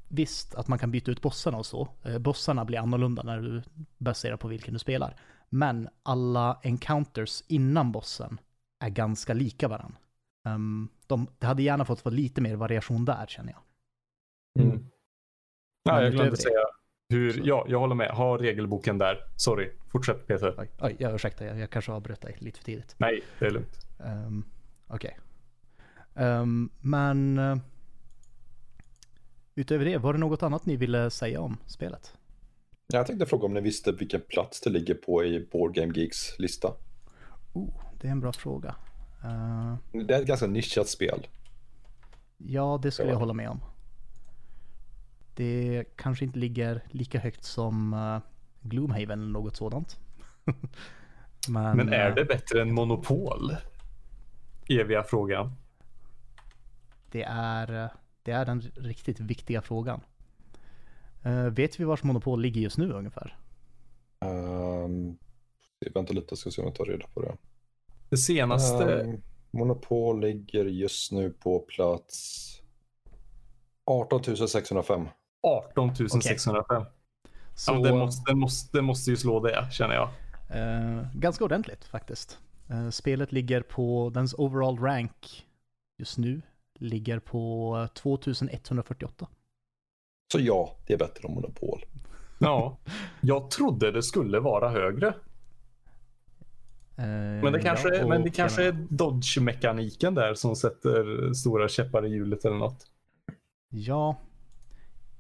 visst 0.08 0.56
att 0.56 0.68
man 0.68 0.80
kan 0.80 0.92
byta 0.92 1.12
ut 1.12 1.22
bossarna 1.22 1.58
och 1.58 1.66
så, 1.66 1.90
uh, 2.08 2.18
bossarna 2.18 2.66
blir 2.66 2.80
annorlunda 2.80 3.24
när 3.24 3.42
du 3.42 3.62
baserar 3.98 4.38
på 4.38 4.48
vilken 4.48 4.74
du 4.74 4.80
spelar, 4.80 5.16
men 5.50 5.90
alla 6.04 6.60
encounters 6.64 7.44
innan 7.48 7.92
bossen 7.92 8.40
är 8.80 8.90
ganska 8.90 9.34
lika 9.34 9.68
varandra. 9.68 9.98
Um, 10.48 10.90
de, 11.08 11.28
det 11.40 11.48
hade 11.48 11.64
gärna 11.64 11.86
fått 11.86 12.06
vara 12.06 12.16
lite 12.16 12.42
mer 12.42 12.56
variation 12.56 13.06
där 13.06 13.26
känner 13.28 13.52
jag. 13.52 13.62
Mm. 14.60 14.86
Ja, 15.84 16.04
jag 16.04 16.12
glömde 16.12 16.38
säga 16.38 16.60
hur, 17.10 17.42
ja, 17.46 17.66
jag 17.70 17.80
håller 17.80 17.96
med. 17.96 18.12
Ha 18.12 18.38
regelboken 18.38 18.98
där. 18.98 19.26
Sorry, 19.36 19.72
fortsätt 19.92 20.28
Peter. 20.28 20.56
Oj, 20.58 20.70
oj 20.80 20.96
jag 21.00 21.16
ursäkta, 21.16 21.46
jag, 21.46 21.60
jag 21.60 21.70
kanske 21.70 21.92
avbröt 21.92 22.22
dig 22.22 22.36
lite 22.40 22.58
för 22.58 22.66
tidigt. 22.66 22.96
Nej, 22.98 23.22
det 23.40 23.46
är 23.46 23.52
lugnt. 23.52 23.88
Um, 23.98 24.46
Okej. 24.88 25.18
Okay. 26.16 26.26
Um, 26.26 26.32
ehm, 26.42 26.70
men 26.82 27.40
uh, 27.40 27.58
utöver 29.56 29.86
det, 29.86 29.98
var 29.98 30.14
det 30.14 30.20
något 30.20 30.44
annat 30.44 30.66
ni 30.66 30.76
ville 30.76 31.10
säga 31.10 31.42
om 31.42 31.58
spelet? 31.66 32.14
Jag 32.94 33.08
tänkte 33.08 33.26
fråga 33.26 33.46
om 33.46 33.54
ni 33.54 33.62
visste 33.62 33.92
vilken 33.92 34.22
plats 34.22 34.62
det 34.62 34.70
ligger 34.70 34.94
på 34.94 35.24
i 35.24 35.48
Board 35.52 35.74
Game 35.74 35.94
Geeks 35.96 36.40
lista. 36.40 36.74
Oh, 37.54 37.82
det 38.02 38.08
är 38.08 38.12
en 38.12 38.20
bra 38.20 38.34
fråga. 38.34 38.76
Uh, 39.24 39.76
det 40.06 40.16
är 40.16 40.22
ett 40.22 40.28
ganska 40.28 40.48
nischat 40.48 40.88
spel. 40.88 41.28
Ja, 42.38 42.80
det 42.84 42.92
skulle 42.92 43.10
ja. 43.10 43.14
jag 43.14 43.20
hålla 43.20 43.34
med 43.34 43.50
om. 43.50 43.60
Det 45.40 45.86
kanske 45.96 46.26
inte 46.26 46.40
ligger 46.40 46.84
lika 46.92 47.20
högt 47.20 47.44
som 47.44 47.94
uh, 47.94 48.20
Gloomhaven 48.62 49.22
eller 49.22 49.32
något 49.32 49.56
sådant. 49.56 50.00
Men, 51.50 51.78
Men, 51.78 51.94
är 51.94 52.12
det 52.12 52.26
bättre 52.26 52.62
än 52.62 52.74
Monopol? 52.74 53.56
Eviga 54.70 55.04
frågan. 55.04 55.54
Det 57.12 57.24
är, 57.24 57.90
det 58.24 58.32
är 58.32 58.46
den 58.46 58.62
riktigt 58.62 59.20
viktiga 59.20 59.62
frågan. 59.62 60.02
Uh, 61.26 61.46
vet 61.46 61.80
vi 61.80 61.84
vars 61.84 62.04
Monopol 62.04 62.42
ligger 62.42 62.62
just 62.62 62.78
nu 62.78 62.92
ungefär? 62.92 63.38
Um, 64.26 65.18
vänta 65.94 66.14
lite, 66.14 66.36
ska 66.36 66.52
se 66.52 66.62
om 66.62 66.68
jag 66.68 66.76
tar 66.76 66.86
reda 66.86 67.08
på 67.08 67.22
det. 67.22 67.38
Det 68.10 68.18
senaste... 68.18 68.84
Um, 68.84 69.22
Monopol 69.52 70.22
ligger 70.22 70.66
just 70.66 71.12
nu 71.12 71.30
på 71.30 71.60
plats 71.60 72.46
18 73.86 74.48
605. 74.48 75.08
18 75.48 75.96
605. 76.22 76.62
Okay. 76.62 76.92
Så... 77.56 77.72
Ja, 77.72 77.80
det, 77.80 77.94
måste, 77.94 78.32
det, 78.32 78.36
måste, 78.36 78.78
det 78.78 78.82
måste 78.82 79.12
ju 79.12 79.18
slå 79.18 79.40
det 79.40 79.68
känner 79.72 79.96
jag. 79.96 80.10
Uh, 80.56 81.08
ganska 81.14 81.44
ordentligt 81.44 81.86
faktiskt. 81.86 82.40
Uh, 82.72 82.90
spelet 82.90 83.32
ligger 83.32 83.62
på, 83.62 84.12
dens 84.14 84.36
overall 84.38 84.80
rank 84.80 85.46
just 85.98 86.18
nu 86.18 86.42
ligger 86.80 87.20
på 87.20 87.88
2148. 87.94 89.28
Så 90.32 90.40
ja, 90.40 90.76
det 90.88 90.94
är 90.94 90.98
bättre 90.98 91.28
än 91.28 91.34
Monopol. 91.34 91.86
Ja, 92.42 92.78
jag 93.22 93.52
trodde 93.52 93.92
det 93.92 94.04
skulle 94.04 94.40
vara 94.40 94.70
högre. 94.70 95.08
Uh, 95.08 97.06
men 97.44 97.54
det 97.54 97.62
kanske, 97.62 97.96
ja, 97.96 98.08
men 98.08 98.24
det 98.24 98.30
kanske 98.30 98.64
är 98.64 98.72
dodge-mekaniken 98.90 100.16
där 100.16 100.34
som 100.34 100.56
sätter 100.56 101.34
stora 101.34 101.68
käppar 101.68 102.06
i 102.06 102.10
hjulet 102.10 102.46
eller 102.46 102.58
något. 102.58 102.86
Ja, 103.70 104.16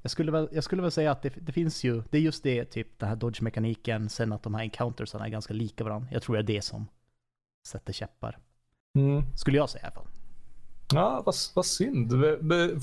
jag 0.01 0.11
skulle 0.11 0.31
väl, 0.31 0.49
jag 0.51 0.63
skulle 0.63 0.81
väl 0.81 0.91
säga 0.91 1.11
att 1.11 1.21
det, 1.21 1.33
det 1.41 1.51
finns 1.51 1.83
ju, 1.83 2.03
det 2.09 2.17
är 2.17 2.21
just 2.21 2.43
det, 2.43 2.65
typ 2.65 2.99
den 2.99 3.09
här 3.09 3.15
dodge-mekaniken, 3.15 4.09
sen 4.09 4.33
att 4.33 4.43
de 4.43 4.53
här 4.53 4.63
encountersarna 4.63 5.25
är 5.25 5.29
ganska 5.29 5.53
lika 5.53 5.83
varandra. 5.83 6.07
Jag 6.11 6.21
tror 6.21 6.35
det 6.35 6.41
är 6.41 6.55
det 6.55 6.61
som 6.61 6.87
sätter 7.67 7.93
käppar. 7.93 8.37
Mm. 8.95 9.23
Skulle 9.35 9.57
jag 9.57 9.69
säga 9.69 9.81
i 9.81 9.85
alla 9.85 9.93
fall. 9.95 10.07
Ja, 10.93 11.23
vad, 11.25 11.35
vad 11.55 11.65
synd. 11.65 12.11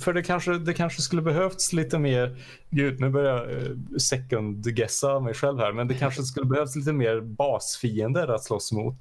För 0.00 0.12
det 0.12 0.22
kanske, 0.22 0.58
det 0.58 0.74
kanske 0.74 1.02
skulle 1.02 1.22
behövts 1.22 1.72
lite 1.72 1.98
mer, 1.98 2.38
gud 2.70 3.00
nu 3.00 3.10
börjar 3.10 3.36
jag 3.36 3.62
eh, 3.62 3.76
second-guessa 3.98 5.20
mig 5.20 5.34
själv 5.34 5.58
här, 5.58 5.72
men 5.72 5.88
det 5.88 5.94
kanske 5.94 6.22
skulle 6.22 6.46
behövts 6.46 6.76
lite 6.76 6.92
mer 6.92 7.20
basfiender 7.20 8.28
att 8.28 8.44
slåss 8.44 8.72
mot. 8.72 8.98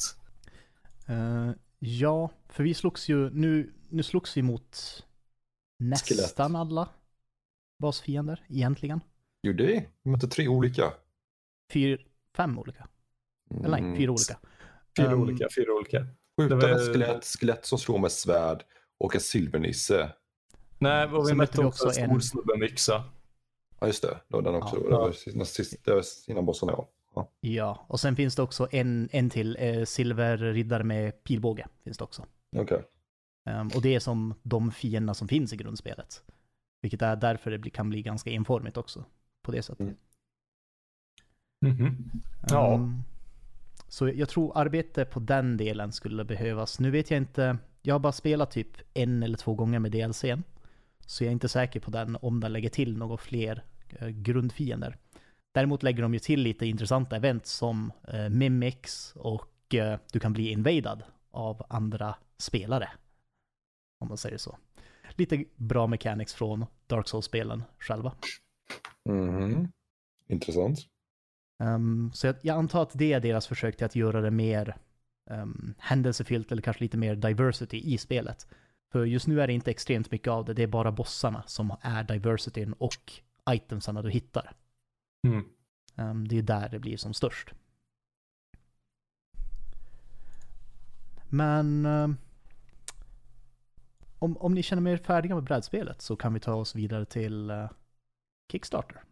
Uh, 1.10 1.52
ja, 1.80 2.30
för 2.50 2.64
vi 2.64 2.74
slogs 2.74 3.10
ju, 3.10 3.30
nu, 3.30 3.74
nu 3.90 4.04
slogs 4.04 4.38
vi 4.38 4.42
mot 4.42 5.04
nästan 5.80 6.18
Skelett. 6.18 6.40
alla 6.40 6.88
basfiender 7.78 8.46
egentligen. 8.50 9.00
Gjorde 9.44 9.66
vi? 9.66 9.88
Vi 10.04 10.12
mötte 10.12 10.28
tre 10.28 10.48
olika. 10.48 10.94
Fyra, 11.74 12.02
fem 12.36 12.60
olika. 12.60 12.88
Eller 13.52 13.70
nej, 13.70 13.80
mm. 13.80 13.98
fyra 13.98 14.12
olika. 14.12 14.40
Fyra 14.98 15.14
um, 15.14 15.22
olika, 15.22 15.48
fyra 15.56 15.74
olika. 15.74 16.08
Skjutande 16.38 16.74
var... 16.74 16.94
skelett, 16.94 17.26
skelett 17.26 17.66
som 17.66 17.78
slår 17.78 17.98
med 17.98 18.12
svärd 18.12 18.64
och 18.98 19.16
en 19.16 19.22
silvernisse. 19.22 20.12
Nej, 20.78 21.06
och 21.08 21.26
vi 21.26 21.30
så 21.30 21.36
mötte 21.36 21.66
också 21.66 21.88
en 21.88 21.94
stor 21.94 22.20
snubbe 22.20 22.58
med 22.58 22.70
yxa. 22.70 23.04
Ja, 23.80 23.88
just 23.88 24.02
det. 24.02 24.08
Det 24.08 24.36
var 24.36 24.42
den 24.42 24.56
också. 24.56 24.76
Ja. 24.76 24.84
Det, 24.84 24.92
var, 24.92 25.86
det 25.86 25.94
var 25.94 26.04
innan 26.28 26.46
bossen, 26.46 26.70
ja. 26.70 26.90
ja. 27.16 27.32
Ja, 27.40 27.86
och 27.90 28.00
sen 28.00 28.16
finns 28.16 28.36
det 28.36 28.42
också 28.42 28.68
en, 28.72 29.10
en 29.12 29.30
till, 29.30 29.58
eh, 29.60 29.84
silverriddare 29.84 30.84
med 30.84 31.24
pilbåge. 31.24 31.68
Finns 31.84 31.98
det 31.98 32.04
också. 32.04 32.26
Okej. 32.58 32.64
Okay. 32.64 33.60
Um, 33.60 33.68
och 33.76 33.82
det 33.82 33.96
är 33.96 34.00
som 34.00 34.34
de 34.44 34.72
fienderna 34.72 35.14
som 35.14 35.28
finns 35.28 35.54
i 35.54 35.58
grundspelet. 35.58 36.24
Vilket 36.86 37.02
är 37.02 37.16
därför 37.16 37.52
det 37.52 37.70
kan 37.70 37.90
bli 37.90 38.02
ganska 38.02 38.30
informigt 38.30 38.78
också. 38.78 39.06
På 39.42 39.52
det 39.52 39.62
sättet. 39.62 39.80
Mm. 39.80 39.98
Mm 41.66 41.78
-hmm. 41.78 42.20
Ja. 42.50 42.74
Um, 42.74 43.04
så 43.88 44.08
jag 44.10 44.30
tror 44.30 44.58
arbete 44.58 45.06
på 45.06 45.20
den 45.20 45.58
delen 45.58 45.92
skulle 45.92 46.26
behövas. 46.26 46.80
Nu 46.80 46.92
vet 46.92 47.12
jag 47.12 47.18
inte, 47.18 47.58
jag 47.82 47.96
har 47.96 48.00
bara 48.00 48.14
spelat 48.14 48.52
typ 48.52 48.68
en 48.94 49.24
eller 49.24 49.38
två 49.38 49.54
gånger 49.54 49.80
med 49.80 49.92
DLCn. 49.92 50.44
Så 51.00 51.24
jag 51.24 51.28
är 51.28 51.32
inte 51.32 51.50
säker 51.50 51.80
på 51.80 51.92
den 51.92 52.18
om 52.22 52.40
den 52.40 52.54
lägger 52.54 52.70
till 52.70 52.98
några 52.98 53.18
fler 53.18 53.64
uh, 54.02 54.08
grundfiender. 54.08 54.98
Däremot 55.54 55.84
lägger 55.84 56.02
de 56.02 56.14
ju 56.14 56.20
till 56.20 56.42
lite 56.42 56.66
intressanta 56.66 57.16
event 57.16 57.46
som 57.46 57.92
uh, 58.14 58.30
Mimics 58.30 59.14
och 59.16 59.76
uh, 59.76 59.96
du 60.12 60.20
kan 60.20 60.34
bli 60.34 60.52
invadad 60.52 61.04
av 61.32 61.66
andra 61.70 62.16
spelare. 62.38 62.90
Om 64.00 64.08
man 64.08 64.18
säger 64.18 64.38
så 64.38 64.58
lite 65.18 65.44
bra 65.56 65.88
mechanics 65.88 66.34
från 66.34 66.66
Dark 66.88 67.08
Souls-spelen 67.08 67.64
själva. 67.80 68.14
Mm. 69.10 69.68
Intressant. 70.28 70.80
Um, 71.64 72.12
så 72.14 72.28
jag, 72.28 72.36
jag, 72.42 72.58
antar 72.58 72.82
att 72.82 72.92
det 72.94 73.14
är 73.14 73.20
deras 73.20 73.48
försök 73.48 73.78
till 73.78 73.86
att 73.86 73.96
göra 73.96 74.22
det 74.22 74.32
mer 74.32 74.78
um, 75.30 75.76
händelsefyllt 75.78 76.52
eller 76.52 76.62
kanske 76.62 76.84
lite 76.84 76.98
mer 76.98 77.16
diversity 77.16 77.78
i 77.78 77.98
spelet. 77.98 78.48
För 78.92 79.06
just 79.06 79.28
nu 79.28 79.42
är 79.42 79.48
det 79.48 79.54
inte 79.54 79.72
extremt 79.72 80.12
mycket 80.12 80.28
av 80.28 80.46
det, 80.46 80.54
det 80.54 80.64
är 80.64 80.68
bara 80.68 80.92
bossarna 80.92 81.44
som 81.48 81.76
är 81.82 82.04
diversityn 82.04 82.74
och 82.74 83.14
itemsarna 83.50 84.02
du 84.02 84.10
hittar. 84.10 84.52
Mm. 85.28 85.46
Um, 85.96 86.28
det 86.28 86.38
är 86.38 86.42
där 86.42 86.70
det 86.70 86.80
blir 86.80 86.98
som 86.98 87.14
störst. 87.14 87.54
Men 91.30 91.86
om, 94.26 94.38
om 94.38 94.54
ni 94.54 94.64
känner 94.64 94.92
er 94.92 94.98
färdiga 94.98 95.36
med 95.36 95.44
brädspelet 95.44 96.02
så 96.02 96.16
kan 96.16 96.34
vi 96.34 96.40
ta 96.40 96.54
oss 96.54 96.76
vidare 96.76 97.06
till 97.06 97.52
uh, 97.52 97.70
Kickstarter. 98.52 99.04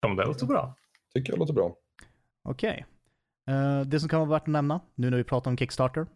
Ja, 0.00 0.08
det 0.08 0.24
låter 0.24 0.46
bra. 0.46 0.74
Tycker 1.14 1.32
jag 1.32 1.38
låter 1.38 1.54
bra. 1.54 1.76
Okej. 2.42 2.86
Okay. 3.46 3.54
Uh, 3.54 3.80
eh, 3.80 3.86
det 3.86 4.00
som 4.00 4.08
kan 4.08 4.20
vara 4.20 4.30
värt 4.30 4.42
att 4.42 4.46
nämna, 4.46 4.80
nu 4.94 5.10
när 5.10 5.16
vi 5.16 5.24
pratar 5.24 5.50
om 5.50 5.56
Kickstarter. 5.56 6.06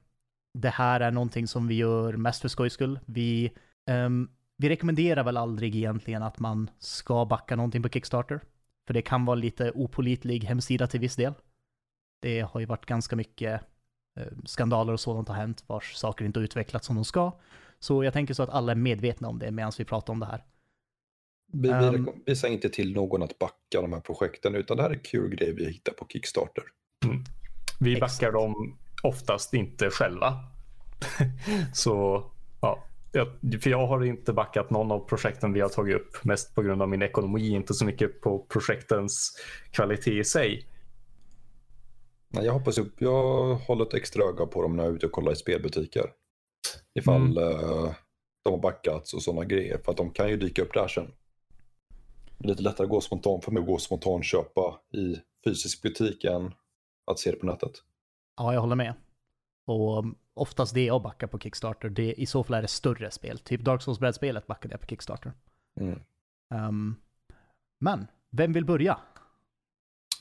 Det 0.58 0.68
här 0.68 1.00
är 1.00 1.10
någonting 1.10 1.46
som 1.46 1.68
vi 1.68 1.74
gör 1.74 2.16
mest 2.16 2.40
för 2.40 2.48
skojs 2.48 2.72
skull. 2.72 2.98
Vi, 3.06 3.52
um, 3.90 4.30
vi 4.56 4.68
rekommenderar 4.68 5.24
väl 5.24 5.36
aldrig 5.36 5.76
egentligen 5.76 6.22
att 6.22 6.38
man 6.38 6.70
ska 6.78 7.24
backa 7.24 7.56
någonting 7.56 7.82
på 7.82 7.88
Kickstarter. 7.88 8.40
För 8.86 8.94
det 8.94 9.02
kan 9.02 9.24
vara 9.24 9.34
lite 9.34 9.70
opolitlig 9.70 10.44
hemsida 10.44 10.86
till 10.86 11.00
viss 11.00 11.16
del. 11.16 11.34
Det 12.22 12.40
har 12.40 12.60
ju 12.60 12.66
varit 12.66 12.86
ganska 12.86 13.16
mycket 13.16 13.60
uh, 14.20 14.26
skandaler 14.44 14.92
och 14.92 15.00
sådant 15.00 15.28
har 15.28 15.34
hänt 15.34 15.64
vars 15.66 15.94
saker 15.94 16.24
inte 16.24 16.40
har 16.40 16.44
utvecklats 16.44 16.86
som 16.86 16.96
de 16.96 17.04
ska. 17.04 17.32
Så 17.82 18.04
jag 18.04 18.12
tänker 18.12 18.34
så 18.34 18.42
att 18.42 18.48
alla 18.48 18.72
är 18.72 18.76
medvetna 18.76 19.28
om 19.28 19.38
det 19.38 19.50
medan 19.50 19.72
vi 19.78 19.84
pratar 19.84 20.12
om 20.12 20.20
det 20.20 20.26
här. 20.26 20.44
Vi, 21.52 21.68
um, 21.68 22.10
vi 22.26 22.36
säger 22.36 22.54
inte 22.54 22.68
till 22.68 22.92
någon 22.92 23.22
att 23.22 23.38
backa 23.38 23.80
de 23.80 23.92
här 23.92 24.00
projekten, 24.00 24.54
utan 24.54 24.76
det 24.76 24.82
här 24.82 24.90
är 24.90 25.04
kul 25.04 25.36
grejer 25.36 25.54
vi 25.54 25.72
hittar 25.72 25.92
på 25.92 26.06
Kickstarter. 26.08 26.64
Mm. 27.04 27.24
Vi 27.80 27.94
backar 27.94 28.06
exakt. 28.06 28.32
dem 28.32 28.78
oftast 29.02 29.54
inte 29.54 29.90
själva. 29.90 30.34
så, 31.74 32.24
ja. 32.60 32.84
jag, 33.12 33.28
för 33.62 33.70
jag 33.70 33.86
har 33.86 34.04
inte 34.04 34.32
backat 34.32 34.70
någon 34.70 34.92
av 34.92 35.08
projekten 35.08 35.52
vi 35.52 35.60
har 35.60 35.68
tagit 35.68 35.96
upp. 35.96 36.24
Mest 36.24 36.54
på 36.54 36.62
grund 36.62 36.82
av 36.82 36.88
min 36.88 37.02
ekonomi, 37.02 37.48
inte 37.48 37.74
så 37.74 37.84
mycket 37.84 38.20
på 38.20 38.38
projektens 38.38 39.32
kvalitet 39.70 40.18
i 40.18 40.24
sig. 40.24 40.66
Nej, 42.28 42.44
jag 42.44 42.52
hoppas 42.52 42.78
upp. 42.78 42.94
Jag 42.98 43.54
håller 43.54 43.86
ett 43.86 43.94
extra 43.94 44.24
öga 44.24 44.46
på 44.46 44.62
dem 44.62 44.76
när 44.76 44.84
jag 44.84 44.92
är 44.92 44.96
ute 44.96 45.06
och 45.06 45.12
kollar 45.12 45.32
i 45.32 45.36
spelbutiker. 45.36 46.10
Ifall 46.94 47.38
Mm. 47.38 47.38
eh, 47.38 47.92
de 48.44 48.50
har 48.52 48.58
backats 48.60 49.14
och 49.14 49.22
sådana 49.22 49.44
grejer. 49.44 49.78
För 49.84 49.92
att 49.92 49.96
de 49.98 50.10
kan 50.10 50.28
ju 50.28 50.36
dyka 50.36 50.62
upp 50.62 50.74
där 50.74 50.88
sen. 50.88 51.12
Det 52.38 52.46
är 52.46 52.48
lite 52.48 52.62
lättare 52.62 52.84
att 52.84 52.90
gå 52.90 53.00
spontant 53.00 53.44
för 53.44 53.52
mig 53.52 53.60
att 53.60 53.66
gå 53.66 53.78
spontant 53.78 54.24
köpa 54.24 54.80
i 54.92 55.16
fysisk 55.44 55.82
butik 55.82 56.24
än 56.24 56.54
att 57.06 57.18
se 57.18 57.30
det 57.30 57.36
på 57.36 57.46
nätet. 57.46 57.72
Ja, 58.36 58.54
jag 58.54 58.60
håller 58.60 58.76
med. 58.76 58.94
Och 59.66 59.98
um, 59.98 60.14
oftast 60.34 60.74
det 60.74 60.84
jag 60.84 61.02
backar 61.02 61.26
på 61.26 61.38
Kickstarter, 61.38 61.88
det, 61.88 62.12
i 62.20 62.26
så 62.26 62.44
fall 62.44 62.54
är 62.54 62.62
det 62.62 62.68
större 62.68 63.10
spel. 63.10 63.38
Typ 63.38 63.60
Dark 63.60 63.82
Souls-brädspelet 63.82 64.46
backade 64.46 64.74
jag 64.74 64.80
på 64.80 64.86
Kickstarter. 64.86 65.32
Mm. 65.80 66.00
Ehm, 66.54 66.96
men, 67.80 68.06
vem 68.30 68.52
vill 68.52 68.64
börja? 68.64 68.98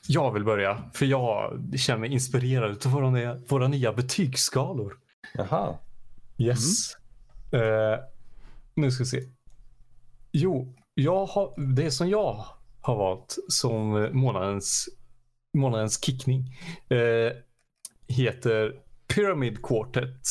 Jag 0.08 0.32
vill 0.32 0.44
börja, 0.44 0.84
för 0.94 1.06
jag 1.06 1.60
känner 1.80 2.00
mig 2.00 2.14
inspirerad 2.14 2.86
av 2.86 2.92
våra 2.92 3.10
nya, 3.10 3.36
våra 3.36 3.68
nya 3.68 3.94
betygsskalor. 3.94 5.00
Jaha. 5.34 5.78
Yes. 6.42 6.96
Eh, 7.52 8.00
nu 8.76 8.92
ska 8.92 9.04
vi 9.04 9.10
se. 9.10 9.24
Jo, 10.32 10.76
jag 10.94 11.26
har, 11.26 11.76
det 11.76 11.92
som 11.92 12.10
jag 12.10 12.46
har 12.82 12.96
valt 12.96 13.38
som 13.48 14.10
månadens, 14.12 14.90
månadens 15.58 16.06
kickning 16.06 16.58
eh, 16.90 17.34
heter 18.08 18.82
Pyramid 19.08 19.64
Quartet. 19.64 20.22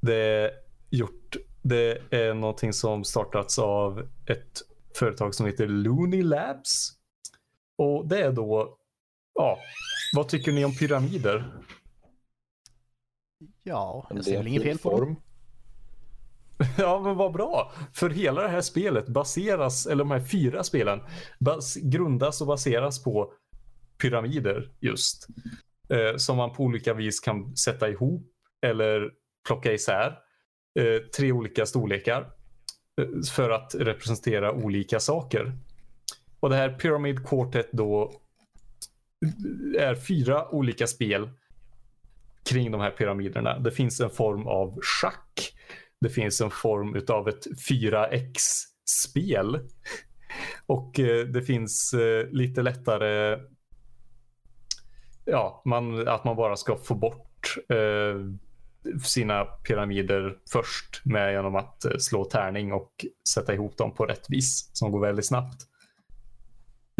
Det 0.00 0.14
är, 0.14 0.50
gjort, 0.90 1.36
det 1.62 1.98
är 2.10 2.34
någonting 2.34 2.72
som 2.72 3.04
startats 3.04 3.58
av 3.58 4.08
ett 4.26 4.62
företag 4.98 5.34
som 5.34 5.46
heter 5.46 5.66
Looney 5.66 6.22
Labs. 6.22 6.92
Och 7.78 8.08
det 8.08 8.20
är 8.20 8.32
då, 8.32 8.78
ja, 9.34 9.58
vad 10.16 10.28
tycker 10.28 10.52
ni 10.52 10.64
om 10.64 10.76
pyramider? 10.76 11.52
Ja, 13.62 14.06
jag 14.08 14.16
det 14.16 14.20
är 14.20 14.22
ser 14.22 14.38
väl 14.38 14.46
inget 14.46 14.62
fel 14.62 14.78
på 14.78 14.90
dem. 14.90 14.98
form. 14.98 15.16
Ja, 16.78 17.00
men 17.00 17.16
vad 17.16 17.32
bra. 17.32 17.72
För 17.92 18.10
hela 18.10 18.42
det 18.42 18.48
här 18.48 18.60
spelet 18.60 19.08
baseras, 19.08 19.86
eller 19.86 20.04
de 20.04 20.10
här 20.10 20.20
fyra 20.20 20.64
spelen, 20.64 21.00
bas, 21.38 21.76
grundas 21.76 22.40
och 22.40 22.46
baseras 22.46 23.02
på 23.02 23.32
pyramider 24.02 24.70
just. 24.80 25.26
Eh, 25.88 26.16
som 26.16 26.36
man 26.36 26.52
på 26.52 26.62
olika 26.62 26.94
vis 26.94 27.20
kan 27.20 27.56
sätta 27.56 27.88
ihop 27.88 28.26
eller 28.66 29.10
plocka 29.46 29.72
isär. 29.72 30.18
Eh, 30.80 31.02
tre 31.16 31.32
olika 31.32 31.66
storlekar 31.66 32.20
eh, 33.00 33.22
för 33.32 33.50
att 33.50 33.74
representera 33.74 34.52
olika 34.52 35.00
saker. 35.00 35.52
Och 36.40 36.50
det 36.50 36.56
här 36.56 36.78
Pyramid 36.78 37.26
Quartet 37.26 37.68
då 37.72 38.12
är 39.78 39.94
fyra 39.94 40.48
olika 40.48 40.86
spel 40.86 41.30
kring 42.50 42.70
de 42.70 42.80
här 42.80 42.90
pyramiderna. 42.90 43.58
Det 43.58 43.70
finns 43.70 44.00
en 44.00 44.10
form 44.10 44.46
av 44.46 44.78
schack. 44.82 45.52
Det 46.00 46.08
finns 46.08 46.40
en 46.40 46.50
form 46.50 46.96
utav 46.96 47.28
ett 47.28 47.46
4X-spel. 47.70 49.60
Och 50.66 51.00
eh, 51.00 51.26
det 51.26 51.42
finns 51.42 51.94
eh, 51.94 52.26
lite 52.30 52.62
lättare 52.62 53.38
ja, 55.24 55.62
man, 55.64 56.08
att 56.08 56.24
man 56.24 56.36
bara 56.36 56.56
ska 56.56 56.76
få 56.76 56.94
bort 56.94 57.56
eh, 57.68 58.20
sina 59.04 59.44
pyramider 59.44 60.36
först 60.52 61.02
med 61.04 61.32
genom 61.32 61.56
att 61.56 61.84
eh, 61.84 61.96
slå 61.98 62.24
tärning 62.24 62.72
och 62.72 63.06
sätta 63.34 63.54
ihop 63.54 63.76
dem 63.76 63.94
på 63.94 64.06
rätt 64.06 64.26
vis 64.28 64.70
som 64.72 64.92
går 64.92 65.00
väldigt 65.00 65.26
snabbt. 65.26 65.62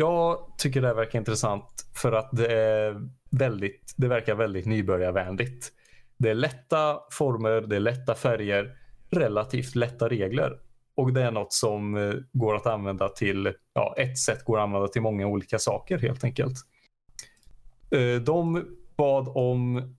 Jag 0.02 0.54
tycker 0.58 0.80
det 0.80 0.86
här 0.86 0.94
verkar 0.94 1.18
intressant 1.18 1.86
för 2.02 2.12
att 2.12 2.30
det, 2.32 2.46
är 2.52 3.08
väldigt, 3.30 3.94
det 3.96 4.08
verkar 4.08 4.34
väldigt 4.34 4.66
nybörjarvänligt. 4.66 5.72
Det 6.18 6.30
är 6.30 6.34
lätta 6.34 7.00
former, 7.12 7.60
det 7.60 7.76
är 7.76 7.80
lätta 7.80 8.14
färger, 8.14 8.76
relativt 9.10 9.74
lätta 9.74 10.08
regler. 10.08 10.60
Och 10.94 11.12
det 11.12 11.22
är 11.22 11.30
något 11.30 11.52
som 11.52 11.96
eh, 11.96 12.14
går 12.32 12.56
att 12.56 12.66
använda 12.66 13.08
till, 13.08 13.54
ja, 13.72 13.94
ett 13.98 14.18
sätt 14.18 14.44
går 14.44 14.58
att 14.58 14.62
använda 14.62 14.88
till 14.88 15.02
många 15.02 15.26
olika 15.26 15.58
saker 15.58 15.98
helt 15.98 16.24
enkelt. 16.24 16.58
Eh, 17.90 18.22
de 18.22 18.64
bad 18.96 19.28
om 19.28 19.94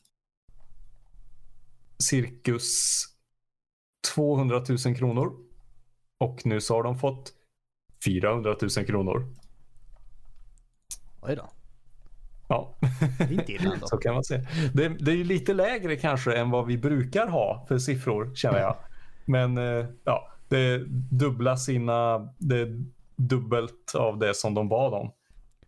cirkus 1.99 3.03
200 4.15 4.63
000 4.85 4.95
kronor. 4.95 5.33
Och 6.19 6.45
nu 6.45 6.61
så 6.61 6.75
har 6.75 6.83
de 6.83 6.99
fått 6.99 7.33
400 8.05 8.55
000 8.77 8.85
kronor. 8.85 9.42
Oj 11.27 11.35
då. 11.35 11.49
Ja, 12.47 12.75
Det 13.17 13.23
är 13.23 13.31
inte 13.31 13.51
illa 13.51 13.73
ändå. 13.73 13.87
så 13.87 13.97
kan 13.97 14.13
man 14.13 14.23
säga. 14.23 14.41
Det, 14.73 14.87
det 14.87 15.11
är 15.11 15.15
ju 15.15 15.23
lite 15.23 15.53
lägre 15.53 15.95
kanske 15.95 16.37
än 16.37 16.49
vad 16.49 16.67
vi 16.67 16.77
brukar 16.77 17.27
ha 17.27 17.65
för 17.67 17.77
siffror 17.77 18.35
känner 18.35 18.59
jag. 18.59 18.75
Men 19.25 19.57
eh, 19.57 19.85
ja, 20.03 20.29
det 20.49 20.77
dubbla 21.11 21.57
sina, 21.57 22.19
det 22.37 22.59
är 22.59 22.85
dubbelt 23.15 23.95
av 23.95 24.19
det 24.19 24.33
som 24.33 24.53
de 24.53 24.69
bad 24.69 24.93
om. 24.93 25.11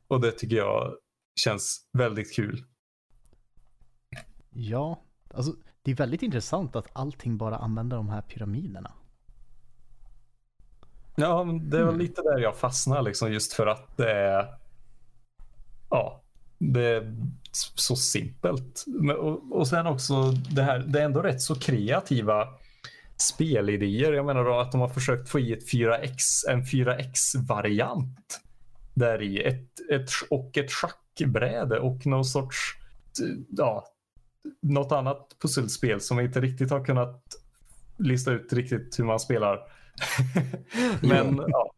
Och 0.07 0.21
det 0.21 0.31
tycker 0.31 0.55
jag 0.55 0.93
känns 1.35 1.89
väldigt 1.93 2.35
kul. 2.35 2.63
Ja, 4.49 5.01
alltså 5.33 5.53
det 5.81 5.91
är 5.91 5.95
väldigt 5.95 6.23
intressant 6.23 6.75
att 6.75 6.87
allting 6.93 7.37
bara 7.37 7.55
använder 7.55 7.97
de 7.97 8.09
här 8.09 8.21
pyramiderna. 8.21 8.91
Ja, 11.15 11.47
det 11.61 11.83
var 11.83 11.93
lite 11.93 12.21
där 12.21 12.39
jag 12.39 12.57
fastnade 12.57 13.01
liksom 13.01 13.31
just 13.31 13.53
för 13.53 13.67
att 13.67 13.97
det 13.97 14.11
är 14.11 14.47
ja, 15.95 16.21
det 16.59 16.85
är 16.85 17.15
så 17.77 17.95
simpelt. 17.95 18.83
Men, 18.87 19.15
och, 19.15 19.51
och 19.51 19.67
sen 19.67 19.87
också 19.87 20.31
det 20.31 20.63
här, 20.63 20.79
det 20.79 20.99
är 20.99 21.05
ändå 21.05 21.21
rätt 21.21 21.41
så 21.41 21.55
kreativa 21.55 22.47
spelidéer. 23.17 24.13
Jag 24.13 24.25
menar 24.25 24.45
då 24.45 24.59
att 24.59 24.71
de 24.71 24.81
har 24.81 24.89
försökt 24.89 25.29
få 25.29 25.39
i 25.39 25.53
ett 25.53 25.71
4X, 25.71 26.17
en 26.49 26.63
4X-variant 26.63 28.41
där 28.93 29.21
i 29.21 29.43
ett, 29.43 29.89
ett, 29.91 30.09
och 30.29 30.57
ett 30.57 30.71
schackbräde 30.71 31.79
och 31.79 32.05
någon 32.05 32.25
sorts, 32.25 32.57
ja, 33.49 33.85
något 34.61 34.91
annat 34.91 35.27
pusselspel 35.41 36.01
som 36.01 36.17
vi 36.17 36.23
inte 36.23 36.41
riktigt 36.41 36.71
har 36.71 36.85
kunnat 36.85 37.23
lista 37.97 38.31
ut 38.31 38.53
riktigt 38.53 38.99
hur 38.99 39.03
man 39.03 39.19
spelar. 39.19 39.59
Men 41.01 41.43
ja, 41.47 41.74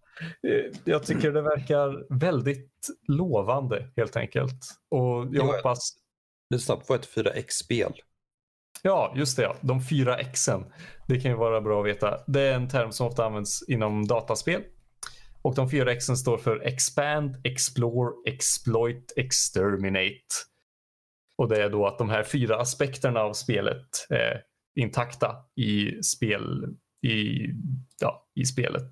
jag 0.86 1.03
tycker 1.03 1.32
det 1.32 1.41
verkar 1.41 2.20
väldigt 2.20 2.88
lovande 3.07 3.89
helt 3.95 4.15
enkelt. 4.15 4.65
Och 4.89 5.26
jag 5.26 5.36
Ja, 5.36 5.43
hoppas, 5.55 5.80
Lite 6.49 6.63
snabbt, 6.63 6.89
vad 6.89 6.99
ett 6.99 7.09
4X-spel? 7.15 7.93
ja 8.82 9.13
just 9.18 9.38
det, 9.38 9.43
ja, 9.43 9.55
de 9.61 9.82
fyra 9.84 10.24
Xen. 10.24 10.65
Det 11.07 11.20
kan 11.20 11.32
ju 11.32 11.38
vara 11.38 11.61
bra 11.61 11.80
att 11.82 11.86
veta. 11.88 12.20
Det 12.28 12.41
är 12.41 12.53
en 12.55 12.68
term 12.70 12.91
som 12.91 13.07
ofta 13.07 13.26
används 13.26 13.63
inom 13.70 14.07
dataspel. 14.07 14.61
Och 15.41 15.55
de 15.55 15.70
fyra 15.70 15.95
Xen 15.95 16.18
står 16.18 16.38
för 16.38 16.59
Expand, 16.61 17.36
Explore, 17.43 18.11
Exploit, 18.28 19.13
Exterminate. 19.15 20.28
Och 21.38 21.47
det 21.49 21.63
är 21.63 21.70
då 21.70 21.88
att 21.88 21.97
de 21.97 22.09
här 22.09 22.24
fyra 22.24 22.57
aspekterna 22.57 23.20
av 23.20 23.34
spelet 23.34 23.88
är 24.09 24.41
intakta 24.76 25.36
i, 25.55 26.03
spel, 26.03 26.76
i, 27.07 27.45
ja, 27.99 28.28
i 28.36 28.45
spelet. 28.45 28.89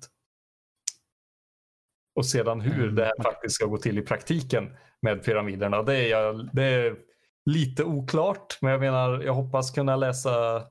Och 2.16 2.26
sedan 2.26 2.60
hur 2.60 2.82
Mm, 2.82 2.94
det 2.94 3.04
här 3.04 3.22
faktiskt 3.22 3.54
ska 3.54 3.66
gå 3.66 3.76
till 3.76 3.98
i 3.98 4.02
praktiken 4.02 4.76
med 5.02 5.24
pyramiderna, 5.24 5.82
det 5.82 5.94
är, 5.96 6.10
jag, 6.10 6.50
det 6.52 6.62
är 6.64 6.96
lite 7.44 7.84
oklart. 7.84 8.58
Men 8.60 8.70
jag 8.70 8.80
menar, 8.80 9.20
jag 9.22 9.34
hoppas 9.34 9.70
kunna 9.70 9.96
läsa 9.96 10.64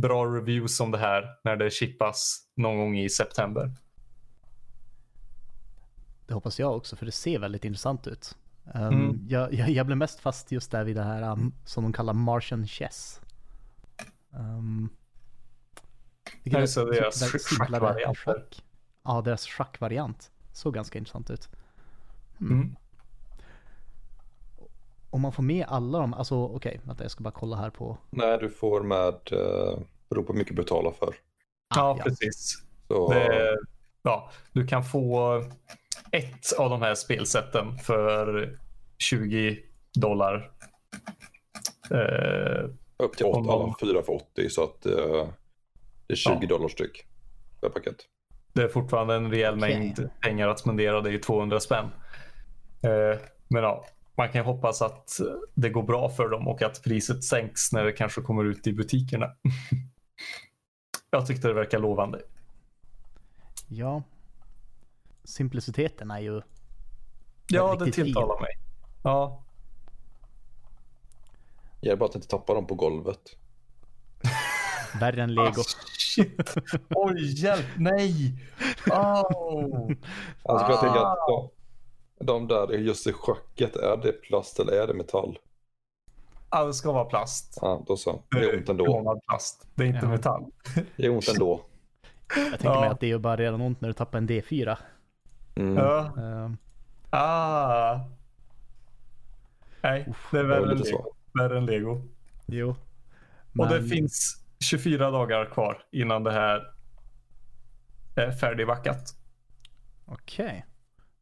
bra 0.00 0.24
reviews 0.26 0.80
om 0.80 0.90
det 0.90 0.98
här 0.98 1.24
när 1.44 1.56
det 1.56 1.70
chippas 1.70 2.38
någon 2.56 2.76
gång 2.78 2.98
i 2.98 3.08
september. 3.10 3.70
Det 6.26 6.34
hoppas 6.34 6.58
jag 6.60 6.76
också, 6.76 6.96
för 6.96 7.06
det 7.06 7.12
ser 7.12 7.38
väldigt 7.38 7.64
intressant 7.64 8.06
ut. 8.06 8.36
Um, 8.74 8.82
Mm. 8.82 9.26
jag, 9.28 9.54
jag, 9.54 9.70
jag 9.70 9.86
blev 9.86 9.98
mest 9.98 10.20
fast 10.20 10.52
just 10.52 10.70
där 10.70 10.84
vid 10.84 10.96
det 10.96 11.02
här 11.02 11.32
um, 11.32 11.54
som 11.64 11.82
de 11.84 11.92
kallar 11.92 12.12
Martian 12.12 12.66
Chess. 12.66 13.20
Um, 14.30 14.90
är 16.44 16.60
just 16.60 16.74
det, 16.74 16.84
typ 16.84 16.94
deras 16.94 17.22
väldigt 17.22 17.42
sch- 17.42 17.48
simplare 17.48 17.70
schackvarianter. 17.80 18.14
schack. 18.24 18.64
Ja, 19.04 19.20
deras 19.20 19.46
schackvariant. 19.46 20.30
Såg 20.58 20.74
ganska 20.74 20.98
intressant 20.98 21.30
ut. 21.30 21.48
Mm. 22.40 22.76
Om 25.10 25.20
man 25.20 25.32
får 25.32 25.42
med 25.42 25.66
alla 25.68 25.98
de, 25.98 26.14
alltså 26.14 26.44
okej, 26.44 26.80
vänta 26.84 27.04
jag 27.04 27.10
ska 27.10 27.22
bara 27.24 27.30
kolla 27.30 27.56
här 27.56 27.70
på. 27.70 27.98
Nej, 28.10 28.38
du 28.38 28.50
får 28.50 28.82
med, 28.82 29.14
uh, 29.32 29.78
beror 30.10 30.22
på 30.22 30.32
hur 30.32 30.38
mycket 30.38 30.56
du 30.56 30.62
betalar 30.62 30.90
för. 30.92 31.14
Ja, 31.74 31.96
ja. 31.98 32.04
precis. 32.04 32.62
Så, 32.88 33.12
Det, 33.12 33.56
ja, 34.02 34.30
du 34.52 34.66
kan 34.66 34.84
få 34.84 35.38
ett 36.12 36.52
av 36.58 36.70
de 36.70 36.82
här 36.82 36.94
spelsätten 36.94 37.78
för 37.78 38.58
20 38.98 39.62
dollar. 40.00 40.52
Eh, 41.90 42.70
upp 42.96 43.16
till 43.16 43.26
om 43.26 43.32
8, 43.32 43.40
man- 43.40 43.62
alla 43.62 43.74
fyra 43.80 44.02
för 44.02 44.12
80. 44.12 44.48
Så 44.50 44.62
att, 44.64 44.86
eh, 44.86 45.28
Det 46.06 46.12
är 46.14 46.16
20 46.16 46.38
Ja. 46.40 46.46
dollar 46.48 46.68
styck 46.68 47.06
per 47.60 47.68
paket. 47.68 47.96
Det 48.52 48.62
är 48.62 48.68
fortfarande 48.68 49.14
en 49.14 49.30
rejäl 49.30 49.54
Okej. 49.58 49.78
mängd 49.78 50.10
pengar 50.20 50.48
att 50.48 50.58
spendera. 50.58 51.00
Det 51.00 51.08
är 51.08 51.12
ju 51.12 51.18
200 51.18 51.60
spänn. 51.60 51.84
Eh, 52.82 53.20
men 53.48 53.62
ja, 53.62 53.86
man 54.16 54.28
kan 54.28 54.40
ju 54.40 54.44
hoppas 54.44 54.82
att 54.82 55.10
det 55.54 55.70
går 55.70 55.82
bra 55.82 56.08
för 56.08 56.28
dem 56.28 56.48
och 56.48 56.62
att 56.62 56.82
priset 56.82 57.24
sänks 57.24 57.72
när 57.72 57.84
det 57.84 57.92
kanske 57.92 58.20
kommer 58.20 58.44
ut 58.44 58.66
i 58.66 58.72
butikerna. 58.72 59.26
Jag 61.10 61.26
tyckte 61.26 61.48
det 61.48 61.54
verkar 61.54 61.78
lovande. 61.78 62.22
Ja. 63.68 64.02
Simpliciteten 65.24 66.10
är 66.10 66.18
ju 66.20 66.42
Ja, 67.48 67.66
det 67.74 67.84
riktigt 67.84 67.94
fin. 67.94 68.04
tilltalar 68.04 68.40
mig. 68.40 68.50
Ja, 69.04 69.44
Jag 71.80 71.92
är 71.92 71.96
bara 71.96 72.08
att 72.08 72.14
inte 72.14 72.28
tappa 72.28 72.54
dem 72.54 72.66
på 72.66 72.74
golvet. 72.74 73.20
värre 75.00 75.22
än 75.22 75.34
lego. 75.34 75.62
Shit. 76.24 76.54
Oj, 76.90 77.42
hjälp, 77.44 77.66
nej. 77.76 78.34
Oh. 78.90 79.90
Alltså 80.42 80.66
jag 80.70 80.80
tänker 80.80 81.00
att 81.00 81.18
de, 81.28 81.50
de 82.26 82.48
där, 82.48 82.68
just 82.72 83.06
i 83.06 83.12
schacket, 83.12 83.76
är 83.76 83.96
det 83.96 84.12
plast 84.12 84.58
eller 84.60 84.72
är 84.72 84.86
det 84.86 84.94
metall? 84.94 85.38
Ja, 86.50 86.64
det 86.64 86.74
ska 86.74 86.92
vara 86.92 87.04
plast. 87.04 87.58
Ja, 87.62 87.84
då 87.86 87.96
så. 87.96 88.22
Det 88.30 88.38
är 88.44 88.58
ont 88.58 88.68
ändå. 88.68 89.20
Plast. 89.28 89.68
Det 89.74 89.82
är 89.82 89.86
inte 89.86 89.98
Ja. 90.02 90.08
metall. 90.10 90.44
Det 90.96 91.06
är 91.06 91.10
ont 91.10 91.28
ändå. 91.28 91.60
Jag 92.36 92.44
tänker 92.50 92.64
Ja. 92.68 92.80
mig 92.80 92.88
att 92.88 93.00
det 93.00 93.06
är 93.06 93.08
ju 93.08 93.18
bara 93.18 93.36
redan 93.36 93.60
ont 93.60 93.80
när 93.80 93.88
du 93.88 93.92
tappar 93.92 94.18
en 94.18 94.28
D4. 94.28 94.76
Mm. 95.56 95.76
Ja. 95.76 96.12
Ehm, 96.18 96.56
Ah. 97.10 97.98
Nej, 99.82 100.12
det 100.30 100.38
är 100.38 100.42
Det 100.42 100.48
var 100.48 100.60
värre 100.60 100.72
än, 100.72 100.78
lego. 100.78 101.04
värre 101.38 101.58
än 101.58 101.66
lego. 101.66 102.02
jo. 102.46 102.68
Och 103.58 103.68
det 103.68 103.80
Men- 103.80 103.88
finns 103.88 104.44
24 104.60 105.10
dagar 105.10 105.44
kvar 105.44 105.82
innan 105.90 106.24
det 106.24 106.32
här 106.32 106.62
är 108.16 108.32
färdigbackat. 108.32 109.14
Okej. 110.06 110.64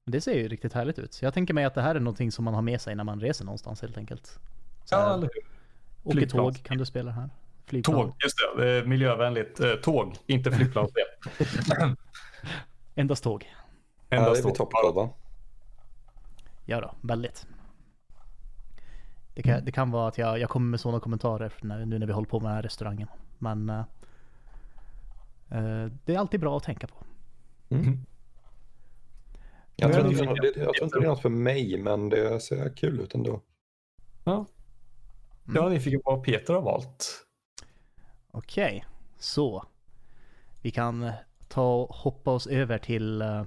Men 0.04 0.12
Det 0.12 0.20
ser 0.20 0.34
ju 0.34 0.48
riktigt 0.48 0.72
härligt 0.72 0.98
ut. 0.98 1.22
Jag 1.22 1.34
tänker 1.34 1.54
mig 1.54 1.64
att 1.64 1.74
det 1.74 1.82
här 1.82 1.94
är 1.94 2.00
någonting 2.00 2.32
som 2.32 2.44
man 2.44 2.54
har 2.54 2.62
med 2.62 2.80
sig 2.80 2.94
när 2.94 3.04
man 3.04 3.20
reser 3.20 3.44
någonstans 3.44 3.82
helt 3.82 3.96
enkelt. 3.98 4.26
Så 4.84 4.94
Ja, 4.94 5.14
eller 5.14 5.20
hur? 5.34 5.42
åker 6.04 6.18
flygplan. 6.18 6.44
tåg 6.54 6.62
kan 6.64 6.78
du 6.78 6.84
spela 6.84 7.10
här. 7.10 7.30
Flygplan. 7.66 7.96
Tåg, 7.96 8.16
just 8.24 8.36
det. 8.56 8.64
det 8.64 8.70
är 8.72 8.84
miljövänligt. 8.86 9.60
Eh, 9.60 9.72
tåg, 9.74 10.16
inte 10.26 10.50
flygplansdel. 10.52 11.04
Endast 12.94 13.24
tåg. 13.24 13.44
Ja, 13.52 13.56
det 14.08 14.16
Endast 14.16 14.40
är 14.40 14.44
vid 14.48 14.54
tåg. 14.54 14.70
toppkod 14.70 14.94
va? 14.94 15.10
Ja 16.64 16.80
då, 16.80 16.94
väldigt. 17.02 17.46
Det 19.34 19.42
kan, 19.42 19.64
det 19.64 19.72
kan 19.72 19.90
vara 19.90 20.08
att 20.08 20.18
jag, 20.18 20.38
jag 20.38 20.50
kommer 20.50 20.66
med 20.70 20.80
sådana 20.80 21.00
kommentarer 21.00 21.52
när, 21.62 21.84
nu 21.84 21.98
när 21.98 22.06
vi 22.06 22.12
håller 22.12 22.28
på 22.28 22.40
med 22.40 22.48
den 22.50 22.54
här 22.54 22.62
restaurangen. 22.62 23.08
Men 23.38 23.70
eh, 23.70 23.84
eh, 25.50 25.90
det 26.04 26.14
är 26.14 26.18
alltid 26.18 26.40
bra 26.40 26.56
att 26.56 26.62
tänka 26.62 26.86
på. 26.86 26.96
Jag 29.76 29.92
tror, 29.92 30.06
inte, 30.06 30.22
det 30.22 30.24
är 30.24 30.26
något- 30.28 30.42
det, 30.42 30.60
jag 30.60 30.74
tror 30.74 30.84
inte 30.84 30.98
det 30.98 31.04
är 31.04 31.08
något 31.08 31.22
för 31.22 31.28
mig, 31.28 31.78
men 31.82 32.08
det 32.08 32.40
ser 32.40 32.76
kul 32.76 33.00
ut 33.00 33.14
ändå. 33.14 33.40
Ja. 34.24 34.46
Jag 35.54 35.66
är 35.66 35.70
nyfiken 35.70 36.00
på 36.02 36.10
vad 36.10 36.22
Peter 36.24 36.54
har 36.54 36.62
valt. 36.62 37.26
Okej, 38.30 38.84
så. 39.18 39.64
Vi 40.62 40.70
kan 40.70 41.10
ta 41.48 41.74
och 41.74 41.94
hoppa 41.96 42.30
oss 42.30 42.46
över 42.46 42.78
till 42.78 43.22
eh, 43.22 43.44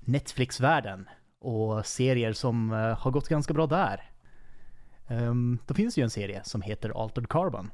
Netflix-världen 0.00 1.08
och 1.38 1.86
serier 1.86 2.32
som 2.32 2.72
eh, 2.72 2.98
har 2.98 3.10
gått 3.10 3.28
ganska 3.28 3.54
bra 3.54 3.66
där. 3.66 4.10
Um, 5.10 5.58
det 5.66 5.74
finns 5.74 5.98
ju 5.98 6.02
en 6.02 6.10
serie 6.10 6.40
som 6.44 6.62
heter 6.62 7.02
Altered 7.02 7.28
Carbon. 7.28 7.70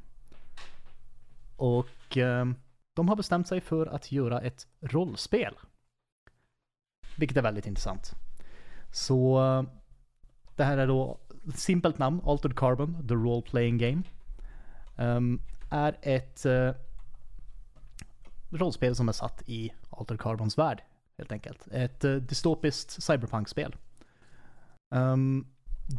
Och 1.57 2.17
ehm, 2.17 2.55
de 2.95 3.09
har 3.09 3.17
bestämt 3.17 3.49
sig 3.49 3.61
för 3.61 3.87
att 3.87 4.13
göra 4.13 4.41
ett 4.41 4.67
rollspel. 4.81 5.55
Vilket 7.19 7.37
är 7.37 7.43
väldigt 7.43 7.67
intressant. 7.67 8.15
Så 8.93 9.41
det 10.57 10.65
här 10.65 10.79
är 10.79 10.87
då 10.87 11.19
simpelt 11.55 11.99
namn, 11.99 12.21
Altered 12.25 12.57
Carbon, 12.57 13.09
The 13.09 13.15
Role 13.15 13.43
Playing 13.43 13.79
Game. 13.79 14.03
Ehm, 14.97 15.41
är 15.71 15.99
ett 16.03 16.47
eh, 16.47 16.71
rollspel 18.51 18.97
som 18.97 19.09
är 19.09 19.13
satt 19.13 19.43
i 19.47 19.73
Altered 19.91 20.21
Carbons 20.21 20.59
värld. 20.59 20.83
Helt 21.19 21.33
enkelt. 21.33 21.69
Ett 21.71 22.05
uh, 22.05 22.17
dystopiskt 22.17 23.03
cyberpunk-spel. 23.03 23.77
Ehm, 24.95 25.47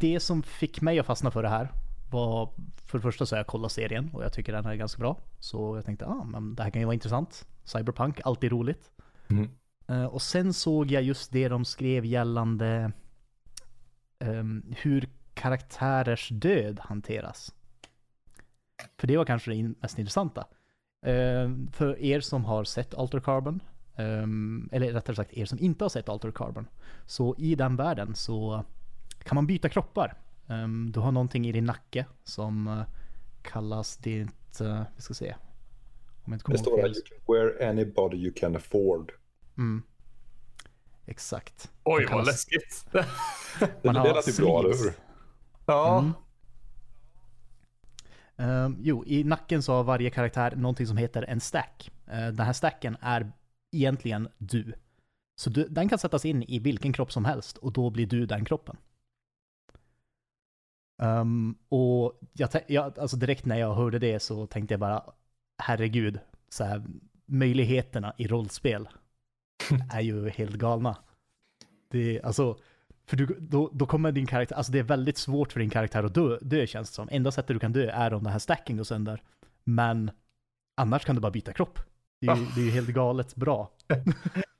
det 0.00 0.20
som 0.20 0.42
fick 0.42 0.80
mig 0.80 0.98
att 0.98 1.06
fastna 1.06 1.30
för 1.30 1.42
det 1.42 1.48
här 1.48 1.72
var 2.16 2.50
för 2.84 2.98
det 2.98 3.02
första 3.02 3.26
så 3.26 3.34
har 3.34 3.38
jag 3.38 3.46
kollat 3.46 3.72
serien 3.72 4.10
och 4.12 4.24
jag 4.24 4.32
tycker 4.32 4.52
den 4.52 4.66
är 4.66 4.74
ganska 4.74 5.00
bra. 5.00 5.18
Så 5.40 5.76
jag 5.76 5.84
tänkte, 5.84 6.06
ah, 6.06 6.24
men 6.24 6.54
det 6.54 6.62
här 6.62 6.70
kan 6.70 6.82
ju 6.82 6.86
vara 6.86 6.94
intressant. 6.94 7.46
Cyberpunk, 7.64 8.20
alltid 8.24 8.52
roligt. 8.52 8.90
Mm. 9.28 9.50
Eh, 9.88 10.04
och 10.04 10.22
sen 10.22 10.52
såg 10.52 10.90
jag 10.90 11.02
just 11.02 11.32
det 11.32 11.48
de 11.48 11.64
skrev 11.64 12.04
gällande 12.04 12.92
ehm, 14.18 14.74
hur 14.76 15.08
karaktärers 15.34 16.28
död 16.28 16.80
hanteras. 16.82 17.54
För 18.98 19.06
det 19.06 19.16
var 19.16 19.24
kanske 19.24 19.50
det 19.50 19.74
mest 19.80 19.98
intressanta. 19.98 20.46
Ehm, 21.06 21.68
för 21.72 21.98
er 22.02 22.20
som 22.20 22.44
har 22.44 22.64
sett 22.64 22.94
Alter 22.94 23.20
Carbon, 23.20 23.60
ehm, 23.96 24.68
eller 24.72 24.92
rättare 24.92 25.16
sagt 25.16 25.32
er 25.32 25.44
som 25.44 25.58
inte 25.58 25.84
har 25.84 25.88
sett 25.88 26.08
Alter 26.08 26.30
Carbon, 26.30 26.68
så 27.06 27.34
i 27.38 27.54
den 27.54 27.76
världen 27.76 28.14
så 28.14 28.64
kan 29.24 29.34
man 29.34 29.46
byta 29.46 29.68
kroppar. 29.68 30.25
Ehm, 30.48 30.92
du 30.92 31.00
har 31.00 31.12
någonting 31.12 31.46
i 31.46 31.52
din 31.52 31.64
nacke 31.64 32.06
som 32.24 32.68
eh, 32.68 32.82
kallas 33.42 33.96
ditt, 33.96 34.60
uh, 34.60 34.82
vi 34.96 35.02
ska 35.02 35.14
se. 35.14 35.34
Om 36.24 36.32
jag 36.32 36.34
inte 36.34 36.52
Det 36.52 36.58
står 36.58 36.78
här, 36.80 36.88
you 36.88 37.02
can 37.08 37.34
wear 37.34 37.70
anybody 37.70 38.16
you 38.16 38.32
can 38.36 38.56
afford. 38.56 39.12
Mm. 39.58 39.82
Exakt. 41.06 41.70
Oj, 41.84 42.00
De 42.00 42.04
vad 42.04 42.08
kallas- 42.10 42.26
läskigt. 42.26 42.86
Det, 43.60 43.84
Man 43.84 43.94
det 43.94 44.00
har 44.00 44.14
lät 44.14 44.28
ju 44.28 44.42
bra, 44.44 44.60
eller 44.60 44.68
hur? 44.84 44.92
ja. 45.66 45.98
Mm. 45.98 46.12
Ehm, 48.36 48.76
jo, 48.80 49.04
i 49.06 49.24
nacken 49.24 49.62
så 49.62 49.72
har 49.72 49.84
varje 49.84 50.10
karaktär 50.10 50.56
någonting 50.56 50.86
som 50.86 50.96
heter 50.96 51.22
en 51.22 51.40
stack. 51.40 51.90
Uh, 52.08 52.14
den 52.14 52.40
här 52.46 52.52
stacken 52.52 52.96
är 53.00 53.32
egentligen 53.72 54.28
du. 54.38 54.74
Så 55.36 55.50
du, 55.50 55.68
den 55.68 55.88
kan 55.88 55.98
sättas 55.98 56.24
in 56.24 56.42
i 56.42 56.58
vilken 56.58 56.92
kropp 56.92 57.12
som 57.12 57.24
helst 57.24 57.56
och 57.56 57.72
då 57.72 57.90
blir 57.90 58.06
du 58.06 58.26
den 58.26 58.44
kroppen. 58.44 58.76
Ehm, 61.02 61.54
och 61.68 62.20
jag, 62.32 62.50
jag, 62.66 62.98
alltså 62.98 63.16
direkt 63.16 63.44
när 63.44 63.56
jag 63.56 63.74
hörde 63.74 63.98
det 63.98 64.20
så 64.20 64.46
tänkte 64.46 64.72
jag 64.72 64.80
bara, 64.80 65.02
herregud, 65.58 66.20
så 66.48 66.64
här, 66.64 66.82
möjligheterna 67.26 68.14
i 68.18 68.26
rollspel 68.26 68.88
är 69.92 70.00
ju 70.00 70.28
helt 70.28 70.56
galna. 70.56 70.96
Det, 71.90 72.22
alltså, 72.22 72.58
för 73.06 73.16
du, 73.16 73.26
då, 73.40 73.70
då 73.72 73.86
kommer 73.86 74.12
din 74.12 74.26
karaktär, 74.26 74.56
alltså 74.56 74.72
det 74.72 74.78
är 74.78 74.82
väldigt 74.82 75.18
svårt 75.18 75.52
för 75.52 75.60
din 75.60 75.70
karaktär 75.70 76.04
att 76.04 76.14
dö, 76.14 76.38
dö 76.40 76.66
känns 76.66 76.90
det 76.90 76.94
som. 76.94 77.08
Enda 77.10 77.30
sättet 77.30 77.56
du 77.56 77.58
kan 77.58 77.72
dö 77.72 77.90
är 77.90 78.14
om 78.14 78.22
den 78.22 78.32
här 78.32 78.38
stacken 78.38 78.76
går 78.76 78.84
sönder. 78.84 79.22
Men 79.64 80.10
annars 80.76 81.04
kan 81.04 81.14
du 81.14 81.20
bara 81.20 81.32
byta 81.32 81.52
kropp. 81.52 81.78
Det 82.20 82.26
är 82.26 82.36
ju, 82.36 82.46
det 82.54 82.60
är 82.60 82.64
ju 82.64 82.70
helt 82.70 82.88
galet 82.88 83.34
bra. 83.34 83.70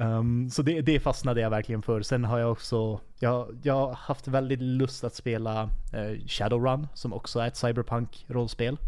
Um, 0.00 0.50
så 0.50 0.62
det, 0.62 0.80
det 0.80 1.00
fastnade 1.00 1.40
jag 1.40 1.50
verkligen 1.50 1.82
för. 1.82 2.02
Sen 2.02 2.24
har 2.24 2.38
jag 2.38 2.52
också, 2.52 3.00
jag, 3.18 3.58
jag 3.62 3.74
har 3.74 3.94
haft 3.94 4.28
väldigt 4.28 4.60
lust 4.60 5.04
att 5.04 5.14
spela 5.14 5.64
uh, 5.64 6.26
Shadowrun 6.26 6.86
som 6.94 7.12
också 7.12 7.38
är 7.38 7.46
ett 7.46 7.56
cyberpunk-rollspel. 7.56 8.78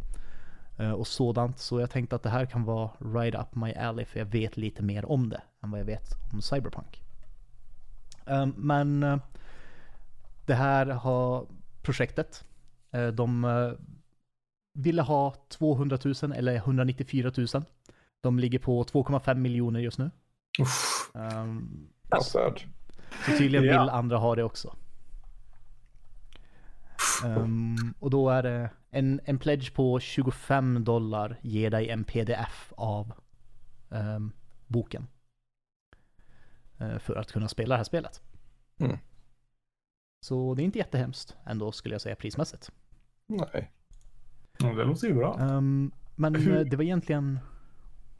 Uh, 0.80 0.92
och 0.92 1.06
sådant. 1.06 1.58
Så 1.58 1.80
jag 1.80 1.90
tänkte 1.90 2.16
att 2.16 2.22
det 2.22 2.30
här 2.30 2.46
kan 2.46 2.64
vara 2.64 2.90
right 2.98 3.34
up 3.34 3.54
my 3.54 3.72
alley 3.72 4.04
för 4.04 4.18
jag 4.18 4.26
vet 4.26 4.56
lite 4.56 4.82
mer 4.82 5.10
om 5.10 5.28
det 5.28 5.42
än 5.62 5.70
vad 5.70 5.80
jag 5.80 5.84
vet 5.84 6.14
om 6.32 6.42
cyberpunk. 6.42 7.02
Um, 8.26 8.54
men 8.56 9.02
uh, 9.02 9.18
det 10.46 10.54
här 10.54 10.86
har 10.86 11.46
projektet. 11.82 12.44
de 13.14 13.46
ville 14.74 15.02
ha 15.02 15.34
200 15.48 15.98
000 16.22 16.32
eller 16.32 16.54
194 16.54 17.32
000. 17.36 17.46
De 18.20 18.38
ligger 18.38 18.58
på 18.58 18.84
2,5 18.84 19.34
miljoner 19.34 19.80
just 19.80 19.98
nu. 19.98 20.10
Uff. 20.60 21.10
Avsevärd. 22.10 22.68
så 23.26 23.30
tydligen 23.38 23.64
Ja. 23.66 23.80
vill 23.80 23.90
andra 23.90 24.16
ha 24.18 24.34
det 24.34 24.42
också. 24.42 24.76
Ehm, 27.24 27.76
och 27.98 28.10
då 28.10 28.30
är 28.30 28.42
det 28.42 28.70
en, 28.90 29.20
en 29.24 29.38
pledge 29.38 29.74
på 29.74 30.00
25 30.00 30.84
dollar 30.84 31.36
ger 31.42 31.70
dig 31.70 31.88
en 31.90 32.04
pdf 32.04 32.72
av 32.76 33.12
ehm, 33.90 34.32
boken. 34.66 35.06
Eh, 36.78 36.98
för 36.98 37.16
att 37.16 37.32
kunna 37.32 37.48
spela 37.48 37.74
det 37.74 37.76
här 37.78 37.84
spelet. 37.84 38.22
Mm. 38.78 38.98
Så 40.26 40.54
det 40.54 40.62
är 40.62 40.64
inte 40.64 40.78
jättehemskt 40.78 41.36
ändå 41.46 41.72
skulle 41.72 41.94
jag 41.94 42.02
säga 42.02 42.16
prismässigt. 42.16 42.70
Nej. 43.26 43.72
Ja, 44.58 44.68
Det 44.72 44.84
låter 44.84 45.06
ju 45.08 45.14
bra. 45.14 45.38
Ehm, 45.40 45.92
men 46.16 46.34
Hur- 46.34 46.56
eh, 46.58 46.64
det 46.64 46.76
var 46.76 46.84
egentligen... 46.84 47.38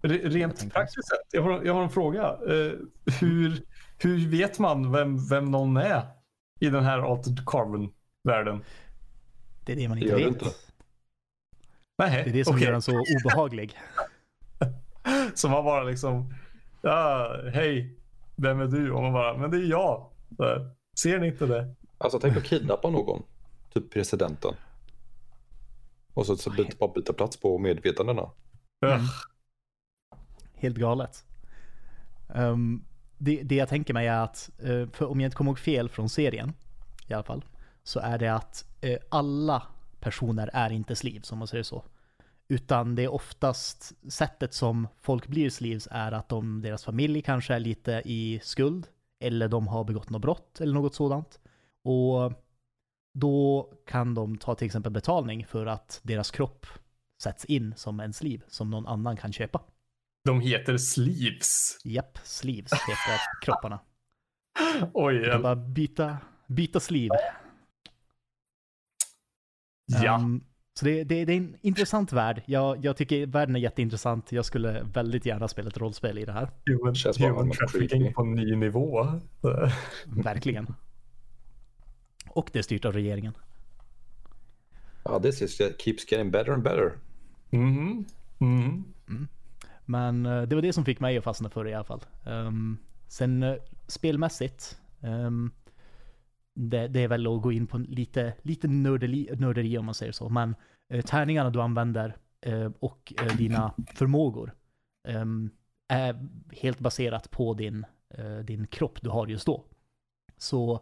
Rent 0.02 0.72
praktiskt 0.72 1.08
sett, 1.08 1.18
jag 1.32 1.42
har, 1.42 1.62
jag 1.64 1.74
har 1.74 1.82
en 1.82 1.90
fråga. 1.90 2.22
Eh, 2.22 2.72
hur, 3.20 3.62
hur 3.98 4.28
vet 4.28 4.58
man 4.58 4.92
vem, 4.92 5.28
vem 5.28 5.44
någon 5.44 5.76
är 5.76 6.02
i 6.60 6.70
den 6.70 6.84
här 6.84 6.98
Altered 7.12 7.42
Carbon-världen? 7.46 8.64
Det 9.64 9.72
är 9.72 9.76
det 9.76 9.88
man 9.88 9.98
Det 9.98 10.04
inte 10.04 10.16
du 10.16 10.24
vet. 10.24 10.32
inte. 10.32 10.46
Nej, 11.98 12.24
Det 12.24 12.30
är 12.30 12.34
det 12.34 12.44
som 12.44 12.54
okej. 12.54 12.64
gör 12.64 12.72
den 12.72 12.82
så 12.82 12.92
obehaglig. 13.16 13.78
Så 15.34 15.48
man 15.48 15.64
bara 15.64 15.82
liksom, 15.84 16.34
ja, 16.82 17.36
hej, 17.52 17.96
vem 18.36 18.60
är 18.60 18.66
du? 18.66 18.90
Och 18.92 19.02
man 19.02 19.12
bara, 19.12 19.36
men 19.36 19.50
det 19.50 19.56
är 19.56 19.66
jag. 19.70 20.10
Här, 20.38 20.70
Ser 20.98 21.18
ni 21.18 21.26
inte 21.26 21.46
det? 21.46 21.74
Alltså 21.98 22.18
tänk 22.20 22.36
att 22.36 22.44
kidnappa 22.44 22.90
någon. 22.90 23.22
Typ 23.74 23.90
presidenten. 23.92 24.54
Och 26.14 26.26
så, 26.26 26.36
så 26.36 26.50
byta, 26.50 26.76
bara 26.78 26.92
byta 26.92 27.12
plats 27.12 27.36
på 27.40 27.58
medvetandena. 27.58 28.30
Ugh. 28.86 29.04
Helt 30.60 30.76
galet. 30.76 31.24
Um, 32.26 32.84
det, 33.18 33.42
det 33.42 33.54
jag 33.54 33.68
tänker 33.68 33.94
mig 33.94 34.06
är 34.06 34.20
att, 34.20 34.50
eh, 34.58 34.88
för 34.92 35.06
om 35.06 35.20
jag 35.20 35.26
inte 35.26 35.36
kommer 35.36 35.50
ihåg 35.50 35.58
fel 35.58 35.88
från 35.88 36.08
serien 36.08 36.52
i 37.06 37.14
alla 37.14 37.22
fall, 37.22 37.44
så 37.82 38.00
är 38.00 38.18
det 38.18 38.28
att 38.28 38.64
eh, 38.80 38.98
alla 39.08 39.62
personer 40.00 40.50
är 40.52 40.72
inte 40.72 40.96
sleeves 40.96 41.32
om 41.32 41.38
man 41.38 41.48
säger 41.48 41.64
så. 41.64 41.84
Utan 42.48 42.94
det 42.94 43.04
är 43.04 43.12
oftast 43.12 43.92
sättet 44.12 44.54
som 44.54 44.88
folk 45.00 45.26
blir 45.26 45.50
sleeves 45.50 45.88
är 45.90 46.12
att 46.12 46.28
de, 46.28 46.62
deras 46.62 46.84
familj 46.84 47.22
kanske 47.22 47.54
är 47.54 47.58
lite 47.58 48.02
i 48.04 48.40
skuld, 48.42 48.86
eller 49.20 49.48
de 49.48 49.68
har 49.68 49.84
begått 49.84 50.10
något 50.10 50.22
brott 50.22 50.60
eller 50.60 50.74
något 50.74 50.94
sådant. 50.94 51.40
Och 51.82 52.32
då 53.12 53.68
kan 53.86 54.14
de 54.14 54.38
ta 54.38 54.54
till 54.54 54.66
exempel 54.66 54.92
betalning 54.92 55.46
för 55.46 55.66
att 55.66 56.00
deras 56.02 56.30
kropp 56.30 56.66
sätts 57.22 57.44
in 57.44 57.74
som 57.76 58.00
en 58.00 58.12
sleeve 58.12 58.42
som 58.48 58.70
någon 58.70 58.86
annan 58.86 59.16
kan 59.16 59.32
köpa. 59.32 59.60
De 60.24 60.40
heter 60.40 60.76
sleeves. 60.78 61.78
Japp, 61.84 62.18
sleeves 62.24 62.72
heter 62.72 63.20
kropparna. 63.42 63.80
Oj, 64.94 65.14
Du 65.18 65.38
bara 65.38 65.56
byta, 65.56 66.18
byta 66.46 66.80
sleeve. 66.80 67.14
ja. 69.86 70.14
Ehm, 70.20 70.44
så 70.74 70.84
det, 70.84 71.04
det, 71.04 71.24
det 71.24 71.32
är 71.32 71.36
en 71.36 71.56
intressant 71.60 72.12
värld. 72.12 72.42
Jag, 72.46 72.84
jag 72.84 72.96
tycker 72.96 73.26
världen 73.26 73.56
är 73.56 73.60
jätteintressant. 73.60 74.32
Jag 74.32 74.44
skulle 74.44 74.82
väldigt 74.82 75.26
gärna 75.26 75.48
spela 75.48 75.68
ett 75.68 75.78
rollspel 75.78 76.18
i 76.18 76.24
det 76.24 76.32
här. 76.32 76.50
Human, 76.66 76.94
Känns 76.94 77.20
human 77.20 77.50
trafficking 77.50 78.12
på 78.14 78.22
en 78.22 78.32
ny 78.34 78.56
nivå. 78.56 79.06
Verkligen. 80.06 80.74
Och 82.28 82.50
det 82.52 82.58
är 82.58 82.62
styrt 82.62 82.84
av 82.84 82.92
regeringen. 82.92 83.32
Ja, 85.04 85.20
this 85.20 85.42
is 85.42 85.56
keeps 85.78 86.12
getting 86.12 86.30
better 86.30 86.52
and 86.52 86.62
better. 86.62 86.92
Mhm. 87.50 88.04
Mhm. 88.38 88.84
Men 89.90 90.26
eh, 90.26 90.42
det 90.42 90.54
var 90.54 90.62
det 90.62 90.72
som 90.72 90.84
fick 90.84 91.00
mig 91.00 91.18
att 91.18 91.24
fastna 91.24 91.50
för 91.50 91.64
det 91.64 91.70
i 91.70 91.74
alla 91.74 91.84
fall. 91.84 92.04
Um, 92.26 92.78
sen 93.08 93.42
eh, 93.42 93.56
spelmässigt, 93.86 94.78
um, 95.00 95.52
det, 96.54 96.88
det 96.88 97.00
är 97.00 97.08
väl 97.08 97.26
att 97.26 97.42
gå 97.42 97.52
in 97.52 97.66
på 97.66 97.78
lite, 97.78 98.34
lite 98.42 98.68
nörderi, 98.68 99.28
nörderi 99.38 99.78
om 99.78 99.84
man 99.84 99.94
säger 99.94 100.12
så. 100.12 100.28
Men 100.28 100.54
uh, 100.94 101.00
tärningarna 101.00 101.50
du 101.50 101.62
använder 101.62 102.16
uh, 102.46 102.70
och 102.80 103.12
uh, 103.22 103.36
dina 103.36 103.74
förmågor 103.94 104.54
um, 105.08 105.50
är 105.88 106.28
helt 106.52 106.78
baserat 106.78 107.30
på 107.30 107.54
din, 107.54 107.86
din 108.44 108.66
kropp 108.66 109.02
du 109.02 109.10
har 109.10 109.26
just 109.26 109.46
då. 109.46 109.64
Så 110.36 110.80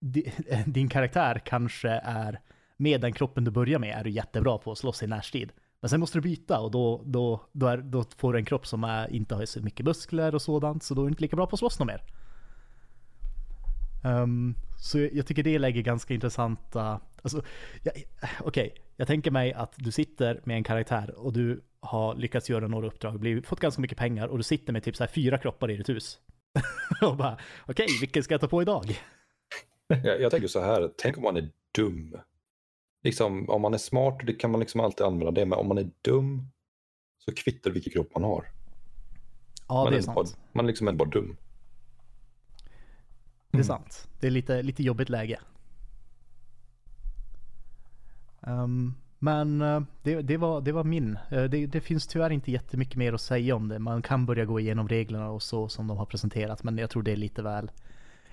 di, 0.00 0.32
din 0.66 0.88
karaktär 0.88 1.42
kanske 1.44 1.90
är, 1.90 2.40
med 2.76 3.00
den 3.00 3.12
kroppen 3.12 3.44
du 3.44 3.50
börjar 3.50 3.78
med 3.78 3.98
är 3.98 4.04
du 4.04 4.10
jättebra 4.10 4.58
på 4.58 4.72
att 4.72 4.78
slåss 4.78 5.02
i 5.02 5.06
närstrid. 5.06 5.52
Men 5.80 5.88
sen 5.88 6.00
måste 6.00 6.18
du 6.18 6.22
byta 6.22 6.60
och 6.60 6.70
då, 6.70 7.02
då, 7.06 7.40
då, 7.52 7.66
är, 7.66 7.76
då 7.76 8.04
får 8.16 8.32
du 8.32 8.38
en 8.38 8.44
kropp 8.44 8.66
som 8.66 8.84
är, 8.84 9.12
inte 9.12 9.34
har 9.34 9.44
så 9.44 9.60
mycket 9.60 9.86
muskler 9.86 10.34
och 10.34 10.42
sådant, 10.42 10.82
så 10.82 10.94
då 10.94 11.02
är 11.02 11.04
du 11.04 11.10
inte 11.10 11.22
lika 11.22 11.36
bra 11.36 11.46
på 11.46 11.54
att 11.54 11.58
slåss 11.58 11.78
något 11.78 11.86
mer. 11.86 12.02
Um, 14.04 14.54
så 14.78 14.98
jag, 14.98 15.12
jag 15.12 15.26
tycker 15.26 15.42
det 15.42 15.58
lägger 15.58 15.82
ganska 15.82 16.14
intressanta, 16.14 17.00
alltså, 17.22 17.42
Okej, 17.78 18.08
okej, 18.40 18.74
jag 18.96 19.06
tänker 19.06 19.30
mig 19.30 19.52
att 19.52 19.74
du 19.76 19.92
sitter 19.92 20.40
med 20.44 20.56
en 20.56 20.64
karaktär 20.64 21.14
och 21.16 21.32
du 21.32 21.64
har 21.80 22.14
lyckats 22.14 22.50
göra 22.50 22.68
några 22.68 22.86
uppdrag, 22.86 23.20
blivit, 23.20 23.46
fått 23.46 23.60
ganska 23.60 23.82
mycket 23.82 23.98
pengar 23.98 24.28
och 24.28 24.36
du 24.36 24.42
sitter 24.42 24.72
med 24.72 24.82
typ 24.82 24.96
så 24.96 25.04
här 25.04 25.10
fyra 25.10 25.38
kroppar 25.38 25.70
i 25.70 25.76
ditt 25.76 25.88
hus. 25.88 26.18
och 27.02 27.16
bara, 27.16 27.38
okej, 27.66 27.86
vilken 28.00 28.22
ska 28.22 28.34
jag 28.34 28.40
ta 28.40 28.48
på 28.48 28.62
idag? 28.62 29.00
Jag, 29.86 30.20
jag 30.20 30.30
tänker 30.30 30.48
så 30.48 30.60
här, 30.60 30.90
tänk 30.96 31.16
om 31.16 31.22
man 31.22 31.36
är 31.36 31.48
dum. 31.74 32.16
Liksom, 33.02 33.50
om 33.50 33.62
man 33.62 33.74
är 33.74 33.78
smart, 33.78 34.18
det 34.26 34.32
kan 34.32 34.50
man 34.50 34.60
liksom 34.60 34.80
alltid 34.80 35.06
använda 35.06 35.30
det, 35.40 35.46
men 35.46 35.58
om 35.58 35.68
man 35.68 35.78
är 35.78 35.90
dum 36.02 36.48
så 37.18 37.34
kvittar 37.34 37.70
det 37.70 37.74
vilken 37.74 37.92
kropp 37.92 38.10
man 38.14 38.24
har. 38.24 38.44
Ja, 39.68 39.84
man 39.84 39.92
det 39.92 39.98
är 39.98 40.02
är 40.02 40.06
bara, 40.14 40.26
sant. 40.26 40.38
man 40.52 40.64
är 40.64 40.66
liksom 40.68 40.88
är 40.88 40.92
bara 40.92 41.08
dum. 41.08 41.36
Det 43.50 43.56
är 43.58 43.62
Mm. 43.62 43.64
sant. 43.64 44.08
Det 44.20 44.26
är 44.26 44.30
lite, 44.30 44.62
lite 44.62 44.82
jobbigt 44.82 45.08
läge. 45.08 45.40
Ehm, 48.42 48.94
men 49.18 49.62
eh, 49.62 49.80
det, 50.02 50.22
det, 50.22 50.36
var, 50.36 50.60
det 50.60 50.72
var 50.72 50.84
min. 50.84 51.18
Eh, 51.30 51.44
det, 51.44 51.66
det 51.66 51.80
finns 51.80 52.06
tyvärr 52.06 52.30
inte 52.30 52.50
jättemycket 52.52 52.96
mer 52.96 53.12
att 53.12 53.20
säga 53.20 53.56
om 53.56 53.68
det. 53.68 53.78
Man 53.78 54.02
kan 54.02 54.26
börja 54.26 54.44
gå 54.44 54.60
igenom 54.60 54.88
reglerna 54.88 55.30
och 55.30 55.42
så 55.42 55.68
som 55.68 55.86
de 55.86 55.96
har 55.98 56.06
presenterat. 56.06 56.62
Men 56.62 56.78
jag 56.78 56.90
tror 56.90 57.02
det 57.02 57.12
är 57.12 57.16
lite 57.16 57.42
väl, 57.42 57.70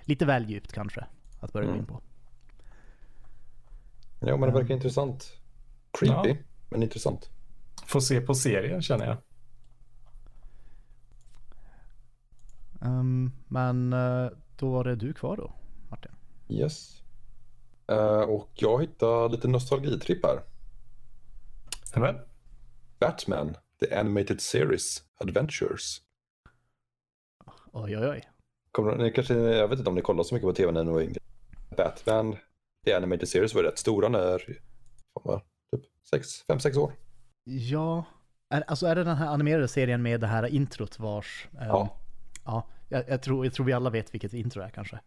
lite 0.01 0.25
väl 0.25 0.49
djupt 0.49 0.73
kanske 0.73 1.05
att 1.39 1.53
börja 1.53 1.65
gå 1.65 1.71
Mm. 1.73 1.79
in 1.81 1.85
på. 1.87 2.01
Ja, 4.19 4.37
men 4.37 4.49
det 4.49 4.55
verkar 4.59 4.73
intressant. 4.73 5.37
Creepy, 5.99 6.29
Ja. 6.29 6.35
men 6.69 6.83
intressant. 6.83 7.29
Får 7.85 7.99
se 7.99 8.21
på 8.21 8.35
serien 8.35 8.81
känner 8.81 9.05
jag. 9.05 9.17
Ehm, 12.81 13.31
men 13.47 13.93
eh, 13.93 14.29
då 14.55 14.71
var 14.71 14.83
det 14.83 14.95
du 14.95 15.13
kvar 15.13 15.37
då, 15.37 15.53
Martin. 15.89 16.11
Yes. 16.49 17.01
Eh, 17.87 18.19
och 18.21 18.49
jag 18.53 18.81
hittade 18.81 19.29
lite 19.35 19.47
nostalgitripp 19.47 20.25
här. 20.25 20.41
Men, 21.95 22.15
Batman, 22.99 23.55
The 23.79 23.95
Animated 23.95 24.41
Series 24.41 25.03
Adventures. 25.19 26.01
Oj, 27.71 27.97
oj, 27.97 28.07
oj. 28.07 28.29
Kommer, 28.71 28.95
ni 28.95 29.11
kanske, 29.11 29.33
jag 29.33 29.67
vet 29.67 29.79
inte 29.79 29.89
om 29.89 29.95
ni 29.95 30.01
kollar 30.01 30.23
så 30.23 30.35
mycket 30.35 30.47
på 30.49 30.53
tv 30.53 30.71
när 30.71 30.83
ni 30.83 30.91
var 30.91 31.01
yngre. 31.01 31.19
Batman, 31.77 32.35
The 32.87 32.93
Animated 32.93 33.29
Series 33.29 33.53
var 33.55 33.63
rätt 33.63 33.77
stora 33.79 34.09
när, 34.09 34.41
vad, 35.13 35.41
typ 35.71 35.83
5-6 36.47 36.77
år. 36.77 36.93
Ja, 37.43 38.03
är, 38.49 38.63
alltså 38.67 38.85
är 38.85 38.95
det 38.95 39.03
den 39.03 39.17
här 39.17 39.27
animerade 39.27 39.67
serien 39.67 40.01
med 40.01 40.19
det 40.21 40.27
här 40.27 40.45
introt 40.47 40.99
vars... 40.99 41.47
ehm, 41.59 41.67
Ja. 41.67 41.97
Ja, 42.45 42.67
jag, 42.89 43.03
jag, 43.09 43.21
tror, 43.21 43.45
jag 43.45 43.53
tror 43.53 43.65
vi 43.65 43.73
alla 43.73 43.89
vet 43.89 44.13
vilket 44.13 44.33
intro 44.33 44.59
det 44.61 44.65
är 44.65 44.69
kanske. 44.69 44.99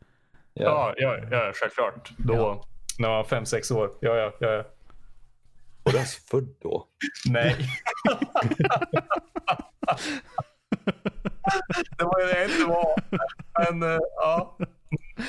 ja, 0.53 0.95
ja, 0.97 1.19
ja, 1.31 1.53
självklart. 1.55 2.13
Då, 2.19 2.35
Ja. 2.35 2.65
när 2.99 3.09
man 3.09 3.17
var 3.17 3.25
fem, 3.25 3.47
sex 3.47 3.71
år. 3.71 3.91
Ja, 4.01 4.17
ja, 4.17 4.33
ja. 4.41 4.49
ja. 4.53 4.65
Var 5.83 5.93
du 5.93 5.99
ens 5.99 6.15
född 6.17 6.55
då? 6.63 6.87
Nej. 7.31 7.57
det 11.99 12.05
var 12.05 12.21
ju 12.21 12.27
det 12.27 12.41
jag 12.41 12.51
inte 12.51 12.65
var. 12.65 12.95
Men 13.71 13.83
eh, 13.93 13.99
ja. 14.17 14.57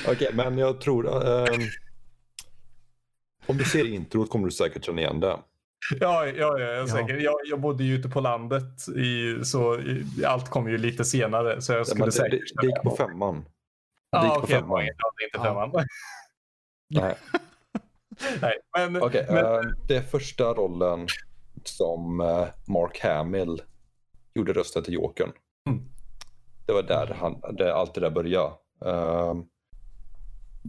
Okej, 0.08 0.30
men 0.34 0.58
jag 0.58 0.82
tror... 0.82 1.28
ehm, 1.28 1.62
om 3.46 3.58
du 3.58 3.64
ser 3.66 3.88
introt 3.94 4.30
kommer 4.30 4.46
du 4.46 4.52
säkert 4.52 4.86
känna 4.86 5.02
igen 5.02 5.20
det. 5.20 5.28
Ja, 6.00 6.26
ja, 6.26 6.26
ja, 6.26 6.60
jag, 6.60 6.62
är 6.62 6.76
Ja. 6.76 6.88
säker. 6.88 7.18
Jag, 7.18 7.36
jag 7.46 7.60
bodde 7.62 7.84
ju 7.84 7.96
ute 7.96 8.10
på 8.10 8.20
landet, 8.22 8.88
i, 8.96 9.40
så 9.46 9.80
i, 9.80 10.06
allt 10.26 10.50
kom 10.50 10.70
ju 10.70 10.78
lite 10.78 11.06
senare. 11.06 11.62
Så 11.62 11.72
jag 11.74 11.80
Ja, 11.80 11.86
skulle 11.86 12.06
det, 12.06 12.12
säkert... 12.12 12.32
det, 12.32 12.62
det 12.62 12.68
gick 12.68 12.82
på 12.84 12.96
femman. 12.96 13.36
Det 13.42 13.48
Ja, 14.12 14.22
på 14.22 14.28
okej, 14.28 14.42
det 14.42 14.54
femman. 14.54 14.70
var 14.70 14.82
inte, 14.82 15.40
femman. 15.40 15.72
Nej. 16.90 17.16
Nej, 18.42 18.58
men, 18.92 19.04
Okej, 19.04 19.26
men 19.30 19.46
ehm, 19.46 19.74
det 19.88 19.96
är 19.96 20.02
första 20.02 20.44
rollen 20.54 21.08
som 21.64 22.20
eh, 22.22 22.48
Mark 22.68 23.00
Hamill 23.04 23.62
gjorde 24.34 24.54
rösten 24.54 24.84
till 24.84 24.94
Jokern. 24.94 25.32
Mm. 25.70 25.84
Det 26.66 26.74
var 26.74 26.84
där 26.84 27.08
han, 27.20 27.42
det, 27.58 27.74
allt 27.76 27.94
det 27.94 28.02
där 28.02 28.10
började. 28.10 28.54
Ehm, 28.86 29.44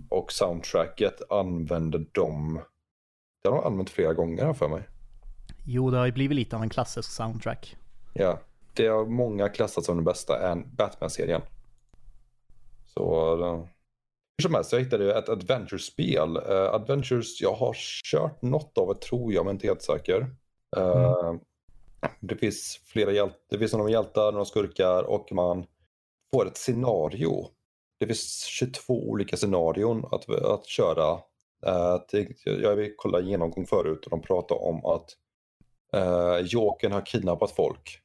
och 0.09 0.33
soundtracket 0.33 1.31
använde 1.31 1.99
de... 2.13 2.61
Det 3.43 3.49
har 3.49 3.57
de 3.57 3.67
använt 3.67 3.91
flera 3.91 4.13
gånger 4.15 4.53
för 4.53 4.69
mig. 4.69 4.89
Jo, 5.67 5.91
det 5.91 5.99
har 5.99 6.07
ju 6.07 6.13
blivit 6.13 6.37
lite 6.37 6.57
av 6.57 6.63
en 6.63 6.69
klassisk 6.71 7.11
soundtrack. 7.11 7.77
Ja, 8.15 8.39
det 8.75 8.87
har 8.87 9.07
många 9.07 9.49
klassat 9.49 9.85
som 9.85 9.97
den 9.97 10.05
bästa 10.05 10.57
Batman-serien. 10.77 11.43
Så 12.87 13.37
hur 14.39 14.43
som 14.43 14.55
helst, 14.55 14.73
jag 14.73 14.81
hittade 14.81 15.05
ju 15.05 15.11
ett 15.11 15.29
adventure-spel. 15.29 16.37
Uh, 16.37 16.75
Adventures, 16.75 17.41
jag 17.41 17.53
har 17.55 17.75
kört 18.05 18.43
något 18.43 18.79
av 18.79 18.95
det 18.95 19.01
tror 19.01 19.33
jag, 19.33 19.45
men 19.45 19.55
inte 19.55 19.67
helt 19.67 19.83
säker. 19.83 20.31
Eh, 20.77 21.35
Det 22.21 22.37
finns 22.37 22.81
flera 22.85 23.11
hjäl- 23.13 23.33
det 23.51 23.59
finns 23.59 23.73
några 23.73 23.91
hjältar, 23.91 24.33
några 24.33 24.45
skurkar 24.45 25.03
och 25.03 25.33
man 25.33 25.67
får 26.35 26.47
ett 26.47 26.57
scenario. 26.57 27.49
Det 28.03 28.07
finns 28.07 28.45
22 28.45 29.09
olika 29.09 29.37
scenarion 29.37 30.05
att, 30.11 30.31
att 30.31 30.67
köra. 30.67 31.13
Uh, 31.67 31.99
till, 32.09 32.35
jag 32.45 32.77
vill 32.77 32.95
kolla 32.97 33.21
genomgång 33.21 33.67
förut 33.67 34.05
och 34.05 34.11
de 34.11 34.23
pratar 34.23 34.63
om 34.63 34.85
att 34.87 35.17
eh, 35.93 36.39
uh, 36.39 36.41
Jokern 36.41 36.93
har 36.93 37.07
kidnappat 37.07 37.51
folk. 37.51 37.99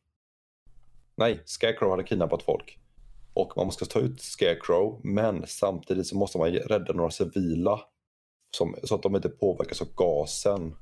Nej, 1.15 1.41
Scarecrow 1.45 1.91
hade 1.91 2.03
kidnappat 2.03 2.43
folk. 2.43 2.79
Och 3.33 3.53
man 3.57 3.65
måste 3.65 3.85
ta 3.85 3.99
ut 3.99 4.21
Scarecrow, 4.21 4.99
men 5.03 5.43
samtidigt 5.47 6.07
så 6.07 6.17
måste 6.17 6.37
man 6.37 6.51
rädda 6.51 6.93
några 6.93 7.11
civila. 7.11 7.79
Som, 8.57 8.75
så 8.83 8.95
att 8.95 9.03
de 9.03 9.15
inte 9.15 9.29
påverkas 9.29 9.81
av 9.81 9.87
gasen. 9.95 10.75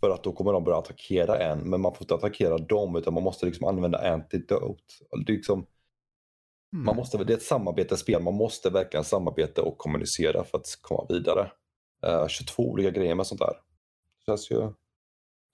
För 0.00 0.10
att 0.10 0.24
då 0.24 0.32
kommer 0.32 0.52
de 0.52 0.64
börja 0.64 0.78
attackera 0.78 1.38
en, 1.38 1.58
men 1.58 1.80
man 1.80 1.94
får 1.94 2.02
inte 2.02 2.14
attackera 2.14 2.58
dem 2.58 2.96
utan 2.96 3.14
man 3.14 3.22
måste 3.22 3.46
liksom 3.46 3.66
använda 3.66 4.12
antidote. 4.12 4.82
Det 5.26 5.32
är, 5.32 5.36
liksom, 5.36 5.66
man 6.84 6.96
måste, 6.96 7.24
det 7.24 7.32
är 7.32 7.36
ett 7.36 7.42
samarbetsspel, 7.42 8.22
man 8.22 8.34
måste 8.34 8.70
verkligen 8.70 9.04
samarbeta 9.04 9.62
och 9.62 9.78
kommunicera 9.78 10.44
för 10.44 10.58
att 10.58 10.78
komma 10.82 11.06
vidare. 11.08 11.50
Eh, 12.02 12.26
22 12.28 12.62
olika 12.70 12.90
grejer 12.90 13.14
med 13.14 13.26
sånt 13.26 13.40
där. 13.40 13.52
Det 14.18 14.24
känns 14.26 14.50
ju 14.50 14.72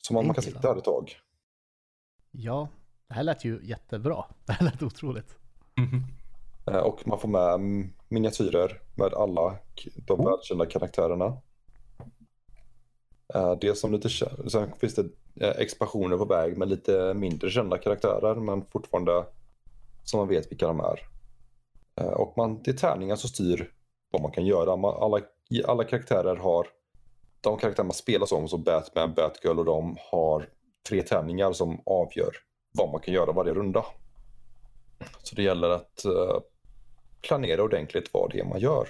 som 0.03 0.17
att 0.17 0.27
man 0.27 0.35
kan 0.35 0.45
sitta 0.45 0.69
här 0.69 0.77
ett 0.77 0.85
tag. 0.85 1.13
Ja, 2.31 2.69
det 3.09 3.15
här 3.15 3.23
lät 3.23 3.45
ju 3.45 3.61
jättebra. 3.63 4.25
Det 4.47 4.53
här 4.53 4.65
lät 4.65 4.83
otroligt. 4.83 5.37
Mhm. 5.77 6.03
Eh, 6.67 6.83
Och 6.83 7.07
man 7.09 7.19
får 7.21 7.29
med 7.29 7.55
mm, 7.55 7.93
miniatyrer 8.09 8.81
med 8.95 9.15
alla 9.15 9.59
de 10.07 10.21
Oh. 10.21 10.31
välkända 10.31 10.67
karaktärerna. 10.67 11.37
Eh, 13.35 13.53
Det 13.61 13.79
som 13.79 13.93
lite 13.93 14.09
Sen 14.51 14.73
finns 14.81 14.95
det 14.95 15.09
expansioner 15.59 16.17
på 16.19 16.25
väg 16.25 16.59
med 16.59 16.69
lite 16.69 17.15
mindre 17.15 17.51
kända 17.51 17.79
karaktärer 17.79 18.35
men 18.35 18.65
fortfarande 18.65 19.25
som 20.05 20.19
man 20.19 20.29
vet 20.29 20.51
vilka 20.53 20.67
de 20.67 20.81
är. 20.81 21.01
Eh, 22.01 22.07
Och 22.07 22.37
man, 22.37 22.63
det 22.63 22.71
är 22.71 22.75
tärningar 22.77 23.17
som 23.17 23.29
styr 23.31 23.73
vad 24.11 24.23
man 24.23 24.33
kan 24.33 24.47
göra. 24.47 24.77
Man, 24.77 24.95
alla, 25.03 25.21
alla 25.67 25.85
karaktärer 25.85 26.37
har 26.37 26.67
de 27.41 27.59
karaktärer 27.59 27.87
man 27.87 27.95
spelar 27.95 28.27
som, 28.27 28.49
som 28.49 28.63
Batman, 28.63 29.15
Batgirl 29.15 29.59
och 29.59 29.65
de 29.65 29.97
har 30.11 30.49
tre 30.89 31.03
tärningar 31.03 31.53
som 31.53 31.83
avgör 31.87 32.37
vad 32.73 32.91
man 32.91 33.01
kan 33.01 33.15
göra 33.15 33.33
varje 33.33 33.55
runda. 33.55 33.85
Så 35.23 35.35
det 35.35 35.43
gäller 35.43 35.69
att 35.69 36.05
eh, 36.05 36.41
planera 37.23 37.63
ordentligt 37.63 38.11
vad 38.15 38.31
det 38.31 38.41
är 38.41 38.45
man 38.45 38.61
gör. 38.61 38.89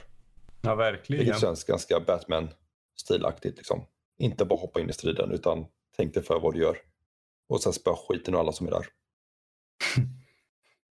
Ja, 0.62 0.74
verkligen. 0.74 1.24
Vilket 1.24 1.40
känns 1.40 1.64
ganska 1.64 2.00
Batman-stilaktigt. 2.00 3.56
Liksom. 3.56 3.84
Inte 4.18 4.44
bara 4.44 4.60
hoppa 4.60 4.80
in 4.80 4.90
i 4.90 4.92
striden 4.92 5.30
utan 5.32 5.66
tänk 5.96 6.14
dig 6.14 6.22
för 6.22 6.40
vad 6.40 6.54
du 6.54 6.60
gör. 6.60 6.78
Och 7.48 7.62
sen 7.62 7.72
spöa 7.72 7.96
skiten 7.96 8.34
ur 8.34 8.40
alla 8.40 8.52
som 8.52 8.66
är 8.66 8.70
där. 8.70 8.86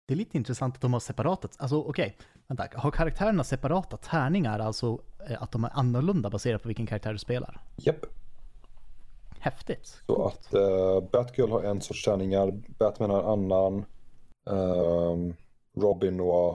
Det 0.07 0.15
är 0.15 0.17
lite 0.17 0.37
intressant 0.37 0.75
att 0.75 0.81
de 0.81 0.93
har 0.93 1.01
separata, 1.01 1.49
alltså 1.59 1.77
okej, 1.83 2.17
vänta, 2.47 2.69
har 2.75 2.91
karaktärerna 2.91 3.45
separata 3.45 3.97
tärningar, 3.97 4.59
alltså 4.59 4.99
eh, 5.29 5.43
att 5.43 5.53
de 5.53 5.65
är 5.65 5.71
annorlunda 5.75 6.31
baserat 6.31 6.63
på 6.63 6.69
vilken 6.69 6.87
karaktär 6.87 7.13
du 7.13 7.19
spelar? 7.19 7.61
Japp. 7.77 8.07
Häftigt. 9.39 9.87
Så 10.07 10.15
Coolt. 10.15 10.35
att 10.35 10.55
eh, 10.55 11.01
Batgirl 11.13 11.51
har 11.51 11.63
en 11.63 11.81
sorts 11.81 12.05
tärningar, 12.05 12.53
Batman 12.79 13.11
har 13.11 13.21
en 13.23 13.27
annan. 13.53 13.85
ehm, 14.51 15.35
Robin 15.77 16.21
och 16.21 16.53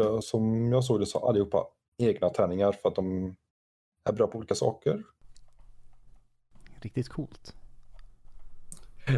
eh, 0.00 0.20
som 0.20 0.72
jag 0.72 0.84
såg 0.84 1.00
det 1.00 1.06
så 1.06 1.20
har 1.20 1.28
allihopa 1.28 1.66
egna 1.98 2.28
tärningar 2.28 2.72
för 2.72 2.88
att 2.88 2.94
de 2.94 3.36
är 4.04 4.12
bra 4.12 4.26
på 4.26 4.38
olika 4.38 4.54
saker. 4.54 5.02
Riktigt 6.80 7.08
coolt. 7.08 7.54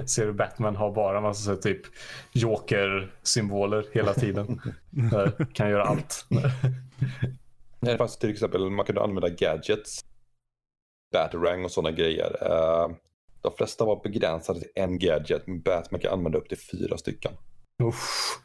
Ser 0.06 0.26
du 0.26 0.32
Batman 0.32 0.76
har 0.76 0.92
bara 0.92 1.16
en 1.16 1.22
massa 1.22 1.54
så 1.54 1.62
typ 1.62 1.80
Joker-symboler 2.32 3.86
hela 3.92 4.14
tiden. 4.14 4.60
Kan 5.52 5.70
göra 5.70 5.84
allt. 5.84 6.26
Det 7.80 7.98
fanns 7.98 8.18
till 8.18 8.30
exempel, 8.30 8.70
man 8.70 8.86
kunde 8.86 9.02
använda 9.02 9.28
gadgets, 9.28 10.04
batarang 11.12 11.64
och 11.64 11.70
sådana 11.70 11.96
grejer. 11.96 12.36
Eh, 12.42 12.90
de 13.42 13.52
flesta 13.56 13.84
var 13.84 14.02
begränsade 14.02 14.60
till 14.60 14.70
en 14.74 14.98
gadget, 14.98 15.46
men 15.46 15.60
Batman 15.60 16.00
kan 16.00 16.12
använda 16.12 16.38
upp 16.38 16.48
till 16.48 16.58
fyra 16.58 16.98
stycken. 16.98 17.32
Uff. 17.82 18.38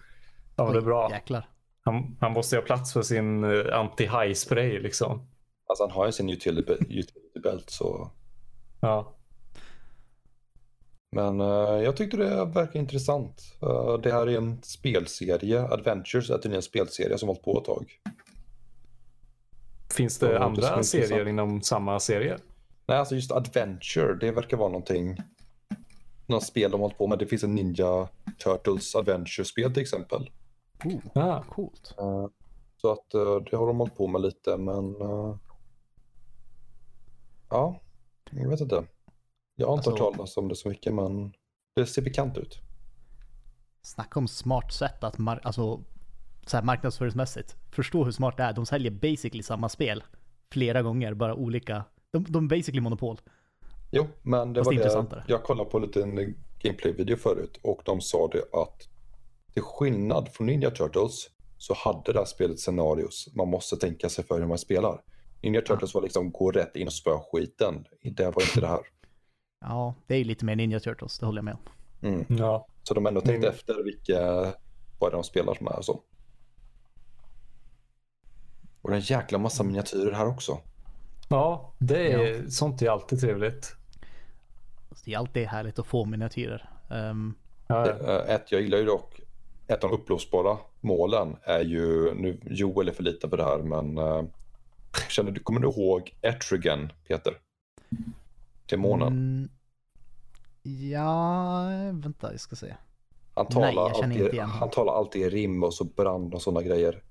Ja, 0.56 0.64
men 0.64 0.74
det 0.74 0.80
är 0.80 0.84
bra. 0.84 1.12
Jäklar. 1.12 1.50
Han, 1.82 2.18
han 2.20 2.32
måste 2.32 2.56
ha 2.56 2.62
plats 2.64 2.93
för 2.93 3.02
sin 3.02 3.43
eh, 3.43 3.80
anti-high-spray 3.80 4.80
liksom. 4.80 5.28
Alltså 5.70 5.84
han 5.84 5.91
har 5.91 6.06
ju 6.06 6.12
sin 6.12 6.30
utility, 6.30 6.74
utility 6.74 7.39
belt 7.43 7.70
så. 7.70 8.12
Ja. 8.80 9.16
Men 11.18 11.41
eh, 11.41 11.84
jag 11.84 11.97
tyckte 11.97 12.18
det 12.18 12.45
verkar 12.45 12.80
intressant. 12.80 13.55
Eh, 13.61 13.97
det 13.97 14.11
här 14.11 14.28
är 14.28 14.38
en 14.38 14.61
spelserie, 14.63 15.63
Adventures 15.63 16.30
är 16.30 16.36
tydligen 16.36 16.55
en 16.55 16.61
spelserie 16.61 17.18
som 17.18 17.28
hållit 17.28 17.43
på 17.43 17.57
ett 17.59 17.65
tag. 17.65 17.99
Finns 19.93 20.20
det 20.20 20.28
det 20.28 20.39
andra 20.43 20.84
serier 20.84 21.03
intressant. 21.05 21.30
inom 21.30 21.61
samma 21.61 21.99
serie? 21.99 22.38
Nej, 22.88 22.97
alltså 22.97 23.15
just 23.15 23.32
Adventure, 23.32 24.15
det 24.15 24.32
verkar 24.32 24.57
vara 24.57 24.70
någonting. 24.70 25.18
Något 26.26 26.43
spel 26.43 26.72
de 26.72 26.82
hållit 26.82 26.97
på 26.97 27.07
med. 27.07 27.20
Det 27.20 27.26
finns 27.26 27.43
en 27.43 27.55
Ninja 27.55 28.07
Turtles 28.43 28.95
Adventure-spel 28.95 29.74
till 29.74 29.82
exempel. 29.82 30.30
Oh, 30.86 30.99
Ah. 31.24 31.43
coolt. 31.49 31.95
Eh, 31.99 32.28
Så 32.82 32.91
att 32.91 33.09
det 33.51 33.57
har 33.57 33.68
de 33.68 33.78
hållit 33.80 33.95
på 33.95 34.07
med 34.07 34.22
lite 34.22 34.57
men 34.57 34.95
Ja, 37.49 37.80
jag 38.32 38.49
vet 38.49 38.61
inte. 38.61 38.84
Jag 39.60 39.68
har 39.68 39.74
inte 39.78 39.89
Alltså- 39.89 40.03
hört 40.05 40.14
talas 40.14 40.38
om 40.38 40.47
det 40.47 40.55
så 40.55 40.70
mycket 40.70 40.93
men 40.93 41.34
det 41.76 41.86
ser 41.86 42.01
bekant 42.01 42.38
ut. 42.38 42.60
Snacka 43.82 44.20
om 44.20 44.28
smart 44.28 44.74
sätt 44.74 45.03
att 45.03 45.18
mar- 45.18 45.39
alltså, 45.43 45.84
så 46.45 46.58
här 46.58 46.64
marknadsföringsmässigt. 46.64 47.55
Förstå 47.72 48.03
hur 48.03 48.12
smart 48.12 48.38
det 48.38 48.43
är. 48.43 48.53
De 48.53 48.66
säljer 48.66 48.91
basically 48.91 49.43
samma 49.43 49.70
spel 49.70 50.03
flera 50.51 50.82
gånger, 50.82 51.14
bara 51.14 51.36
olika. 51.36 51.84
De, 52.12 52.24
de 52.30 52.45
är 52.45 52.49
basically 52.49 52.82
monopol. 52.82 53.18
Jo, 53.91 54.08
men 54.22 54.53
det 54.53 54.60
Fast 54.64 54.95
var 54.95 55.10
det. 55.10 55.24
Jag 55.28 55.43
kollade 55.43 55.70
på 55.70 55.80
lite 55.80 56.03
en 56.03 56.36
gameplay-video 56.60 57.18
förut 57.18 57.60
och 57.64 57.82
de 57.86 58.01
sa 58.01 58.28
det 58.28 58.60
att 58.62 58.88
till 59.53 59.64
skillnad 59.64 60.30
från 60.34 60.47
Ninja 60.47 60.72
Turtles 60.72 61.30
så 61.58 61.74
hade 61.74 62.14
det 62.14 62.20
här 62.20 62.26
spelet 62.26 62.60
scenarios. 62.60 63.30
Man 63.36 63.47
måste 63.47 63.78
tänka 63.78 64.10
sig 64.10 64.26
för 64.26 64.39
hur 64.39 64.47
man 64.47 64.58
spelar. 64.58 65.01
Ninja 65.43 65.62
Turtles 65.62 65.93
var 65.93 66.01
liksom 66.01 66.32
gå 66.32 66.51
rätt 66.51 66.76
in 66.76 66.88
och 66.88 66.93
spöa 66.93 67.20
skiten. 67.32 67.86
Det 68.03 68.26
var 68.26 68.41
inte 68.41 68.62
det 68.62 68.68
här. 68.68 68.80
Ja, 69.60 69.95
det 70.08 70.14
är 70.14 70.18
ju 70.18 70.24
lite 70.24 70.45
mer 70.45 70.55
Ninja 70.55 70.80
Turtles, 70.80 71.20
det 71.20 71.26
håller 71.26 71.38
jag 71.38 71.45
med 71.45 71.53
om. 71.53 71.60
Mm. 72.10 72.26
Ja. 72.30 72.68
Så 72.84 72.93
de 72.93 73.05
har 73.05 73.12
ändå 73.12 73.22
tänkt 73.22 73.43
Mm. 73.43 73.49
efter 73.49 73.84
vilka, 73.84 74.53
vad 74.99 75.12
de 75.12 75.24
spelar 75.24 75.53
som 75.53 75.68
är 75.68 75.82
så. 75.82 76.01
Och 78.82 78.89
det 78.89 78.95
är 78.95 78.99
en 78.99 79.01
jäkla 79.01 79.38
massa 79.38 79.64
miniatyrer 79.64 80.12
här 80.12 80.28
också. 80.28 80.60
Ja, 81.30 81.74
det 81.80 82.12
är, 82.14 82.49
sånt 82.49 82.82
är 82.82 82.89
alltid 82.89 83.22
trevligt. 83.22 83.66
Så 84.91 85.01
det 85.05 85.14
är 85.14 85.18
alltid 85.18 85.47
härligt 85.47 85.80
att 85.80 85.88
få 85.88 86.05
miniatyrer. 86.05 86.70
Ehm, 86.91 87.34
Ja, 87.68 87.88
ja. 87.88 88.24
Eh, 88.24 88.36
Ett, 88.36 88.51
jag 88.51 88.62
gillar 88.62 88.78
ju 88.78 88.86
dock, 88.86 89.20
ett 89.68 89.84
av 89.84 89.89
de 89.89 89.95
uppblåsbara 89.95 90.58
målen 90.82 91.36
är 91.43 91.60
ju, 91.64 92.14
nu 92.14 92.39
Joel 92.43 92.88
är 92.88 92.91
för 92.91 93.03
liten 93.03 93.30
för 93.30 93.38
det 93.38 93.43
här 93.43 93.58
men 93.58 93.97
uh, 93.97 94.24
känner 95.10 95.32
du, 95.32 95.39
kommer 95.39 95.60
du 95.60 95.68
ihåg 95.68 96.16
Etrigan 96.22 96.91
Peter? 97.08 97.34
Demonen. 98.70 99.07
mm, 99.07 99.49
ja, 100.91 101.61
vänta, 101.93 102.32
jag 102.32 102.39
ska 102.39 102.55
se. 102.55 102.76
Han 103.36 103.45
nej, 103.49 103.53
talar, 103.53 103.88
jag 103.88 103.95
känner 103.95 104.07
alltid, 104.07 104.22
inte 104.22 104.36
igen 104.36 104.49
han 104.49 104.59
honom. 104.59 104.72
talar 104.74 104.93
alltid 104.93 105.22
i 105.22 105.30
rim 105.30 105.63
och 105.63 105.74
så 105.74 105.84
brand 105.84 106.34
och 106.34 106.41
sådana 106.41 106.61
grejer. 106.61 107.03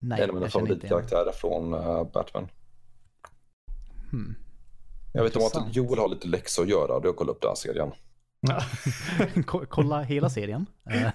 Nej, 0.00 0.20
en 0.22 0.28
av 0.28 0.34
mina 0.34 0.48
favoritkaraktärer 0.48 1.32
från 1.32 1.74
eh, 1.74 2.04
Batman. 2.04 2.48
Hmm. 4.10 4.34
Jag 5.12 5.22
vet 5.22 5.36
om 5.36 5.42
att 5.42 5.76
Joel 5.76 5.98
har 5.98 6.08
lite 6.08 6.28
läxor 6.28 6.62
att 6.62 6.68
göra, 6.68 7.00
du 7.00 7.08
har 7.08 7.14
kollat 7.14 7.36
upp 7.36 7.42
den 7.42 7.48
här 7.48 7.54
serien. 7.56 7.92
Ja. 8.40 8.62
Kolla 9.68 10.02
hela 10.02 10.30
serien. 10.30 10.66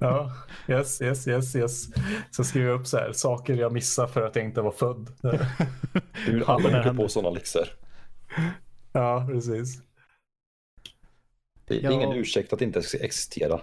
Ja. 0.00 0.32
Yes, 0.68 1.02
yes, 1.02 1.28
yes, 1.28 1.56
yes. 1.56 1.86
Så 2.30 2.44
skriver 2.44 2.68
jag 2.68 2.80
upp 2.80 2.86
så 2.86 2.96
här, 2.96 3.12
saker 3.12 3.54
jag 3.54 3.72
missar 3.72 4.06
för 4.06 4.22
att 4.22 4.36
jag 4.36 4.44
inte 4.44 4.60
var 4.60 4.70
född. 4.70 5.08
Du 6.26 6.44
alla 6.44 6.68
det 6.68 6.80
åker 6.80 6.94
på 6.94 7.08
sådana 7.08 7.30
läxor. 7.30 7.68
Ja, 8.92 9.26
precis. 9.28 9.82
Det 11.64 11.76
är 11.76 11.82
Ja. 11.82 11.90
ingen 11.90 12.12
ursäkt 12.12 12.52
att 12.52 12.62
inte 12.62 12.78
existera. 12.78 13.60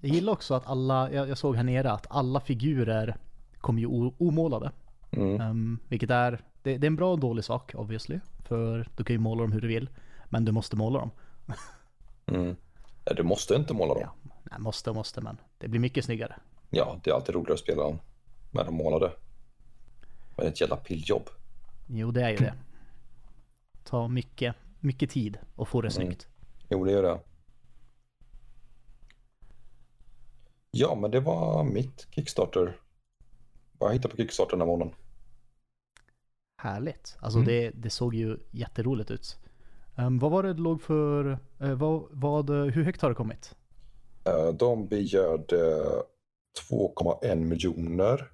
Jag 0.00 0.12
gillar 0.14 0.32
också 0.32 0.54
att 0.54 0.66
alla, 0.66 1.12
jag, 1.12 1.28
jag 1.28 1.38
såg 1.38 1.56
här 1.56 1.62
nere 1.62 1.92
att 1.92 2.06
alla 2.10 2.40
figurer 2.40 3.16
kommer 3.58 3.80
ju 3.80 3.86
omålade. 4.18 4.72
Mm. 5.10 5.40
Um, 5.40 5.78
vilket 5.88 6.10
är, 6.10 6.30
det, 6.62 6.78
det 6.78 6.86
är 6.86 6.88
en 6.88 6.96
bra 6.96 7.12
och 7.12 7.18
dålig 7.18 7.44
sak 7.44 7.74
obviously. 7.74 8.20
För 8.44 8.88
du 8.96 9.04
kan 9.04 9.14
ju 9.14 9.20
måla 9.20 9.42
dem 9.42 9.52
hur 9.52 9.60
du 9.60 9.68
vill. 9.68 9.88
Men 10.28 10.44
du 10.44 10.52
måste 10.52 10.76
måla 10.76 10.98
dem. 10.98 11.10
Mm. 12.26 12.56
Nej, 13.06 13.14
du 13.16 13.22
måste 13.22 13.54
inte 13.54 13.74
måla 13.74 13.94
dem. 13.94 14.02
Ja. 14.02 14.30
Nej, 14.50 14.60
måste 14.60 14.90
och 14.90 14.96
måste 14.96 15.20
men 15.20 15.36
det 15.58 15.68
blir 15.68 15.80
mycket 15.80 16.04
snyggare. 16.04 16.36
Ja, 16.70 16.96
det 17.04 17.10
är 17.10 17.14
alltid 17.14 17.34
roligare 17.34 17.54
att 17.54 17.60
spela 17.60 17.82
dem 17.82 17.98
med 18.50 18.66
dem 18.66 18.74
målade. 18.74 19.12
Men 20.40 20.44
det 20.46 20.48
är 20.50 20.52
ett 20.52 20.60
jävla 20.60 20.76
pilljobb. 20.76 21.28
Jo 21.86 22.10
det 22.10 22.22
är 22.22 22.30
ju 22.30 22.36
det. 22.36 22.54
Ta 23.84 24.08
mycket, 24.08 24.56
mycket 24.80 25.10
tid 25.10 25.38
och 25.56 25.68
få 25.68 25.80
det 25.80 25.86
Mm. 25.96 26.06
snyggt. 26.06 26.28
Jo, 26.68 26.84
det 26.84 26.92
gör 26.92 27.02
det. 27.02 27.20
Ja, 30.70 30.94
men 30.94 31.10
det 31.10 31.20
var 31.20 31.64
mitt 31.64 32.06
Kickstarter. 32.10 32.76
Vad 33.78 33.88
jag 33.90 33.94
hittade 33.94 34.10
på 34.14 34.16
Kickstarter 34.16 34.50
den 34.50 34.60
här 34.60 34.66
månaden. 34.66 34.94
Härligt. 36.62 37.16
Alltså 37.20 37.38
Mm. 37.38 37.48
det, 37.48 37.70
det 37.70 37.90
såg 37.90 38.14
ju 38.14 38.38
jätteroligt 38.50 39.10
ut. 39.10 39.38
Um, 39.98 40.18
vad 40.18 40.30
var 40.30 40.42
det 40.42 40.52
det 40.54 40.60
låg 40.60 40.82
för, 40.82 41.38
eh, 41.60 41.72
vad, 41.74 42.06
vad, 42.10 42.50
hur 42.50 42.84
högt 42.84 43.02
har 43.02 43.08
det 43.08 43.14
kommit? 43.14 43.54
Eh, 44.24 44.48
De 44.48 44.86
begärde 44.88 45.82
2,1 46.70 47.34
miljoner. 47.44 48.30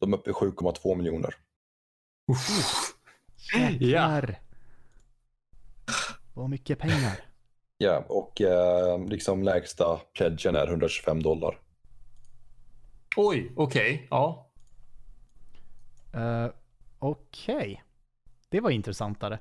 De 0.00 0.12
är 0.12 0.16
uppe 0.16 0.30
i 0.30 0.32
7,2 0.32 0.94
miljoner. 0.94 1.34
Jäklar. 3.54 4.40
Vad 6.34 6.50
mycket 6.50 6.78
pengar. 6.78 7.20
Ja, 7.78 8.04
och 8.08 8.40
eh, 8.40 9.04
liksom 9.06 9.42
lägsta 9.42 10.00
pledgen 10.12 10.56
är 10.56 10.66
125 10.66 11.22
dollar. 11.22 11.60
Oj, 13.16 13.52
okej. 13.56 14.06
Ja. 14.10 14.50
Uh, 16.14 16.50
Okej. 16.98 17.82
Det 18.48 18.60
var 18.60 18.70
intressantare. 18.70 19.38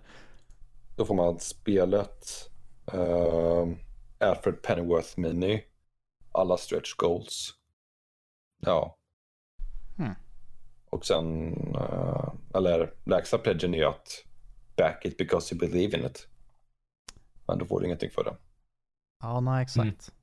Då 0.95 1.05
får 1.05 1.15
man 1.15 1.39
spelet, 1.39 2.49
eh, 2.93 3.67
Alfred 4.19 4.61
Pennyworth 4.61 5.19
Mini, 5.19 5.63
alla 6.31 6.57
stretch 6.57 6.93
goals. 6.93 7.53
Ja. 8.59 8.97
Hmm. 9.97 10.13
Och 10.89 11.05
sen, 11.05 11.53
eh, 11.75 12.33
eller 12.53 12.93
lägsta 13.03 13.38
pledgen 13.38 13.75
är 13.75 13.86
att 13.86 14.25
back 14.77 15.05
it 15.05 15.17
because 15.17 15.55
you 15.55 15.59
believe 15.59 15.97
in 15.97 16.05
it. 16.05 16.27
Men 17.47 17.57
då 17.59 17.65
får 17.65 17.79
du 17.79 17.86
ingenting 17.86 18.09
för 18.11 18.23
det. 18.23 18.36
Ja, 19.23 19.39
nej 19.39 19.63
exakt. 19.63 20.13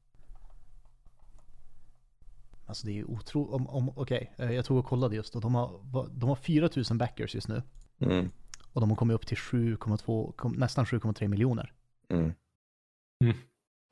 Alltså 2.66 2.86
det 2.86 2.92
är 2.92 2.94
ju 2.94 3.04
otroligt. 3.04 3.54
Om, 3.54 3.66
om, 3.66 3.92
Okej, 3.96 4.32
eh, 4.36 4.50
jag 4.50 4.64
tog 4.64 4.78
och 4.78 4.86
kollade 4.86 5.16
just 5.16 5.34
och 5.34 5.40
de 5.40 5.54
har, 5.54 5.80
de 6.10 6.28
har 6.28 6.36
4000 6.36 6.98
backers 6.98 7.34
just 7.34 7.48
nu. 7.48 7.62
Mm. 8.00 8.30
Och 8.72 8.80
de 8.80 8.90
har 8.90 8.96
kommit 8.96 9.14
upp 9.14 9.26
till 9.26 9.36
7,2, 9.36 10.32
kom, 10.32 10.52
nästan 10.52 10.84
7,3 10.84 11.28
miljoner. 11.28 11.72
Mm. 12.08 12.32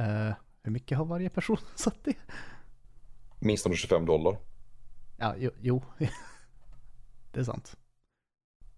Eh, 0.03 0.35
hur 0.63 0.73
mycket 0.73 0.99
har 0.99 1.05
varje 1.05 1.31
person 1.31 1.57
satt 1.75 2.05
det? 2.05 2.17
Minst 3.39 3.67
125 3.67 4.07
dollar. 4.07 4.39
Ja, 5.19 5.35
jo. 5.39 5.51
jo. 5.61 5.83
Det 7.33 7.41
är 7.41 7.45
sant. 7.45 7.77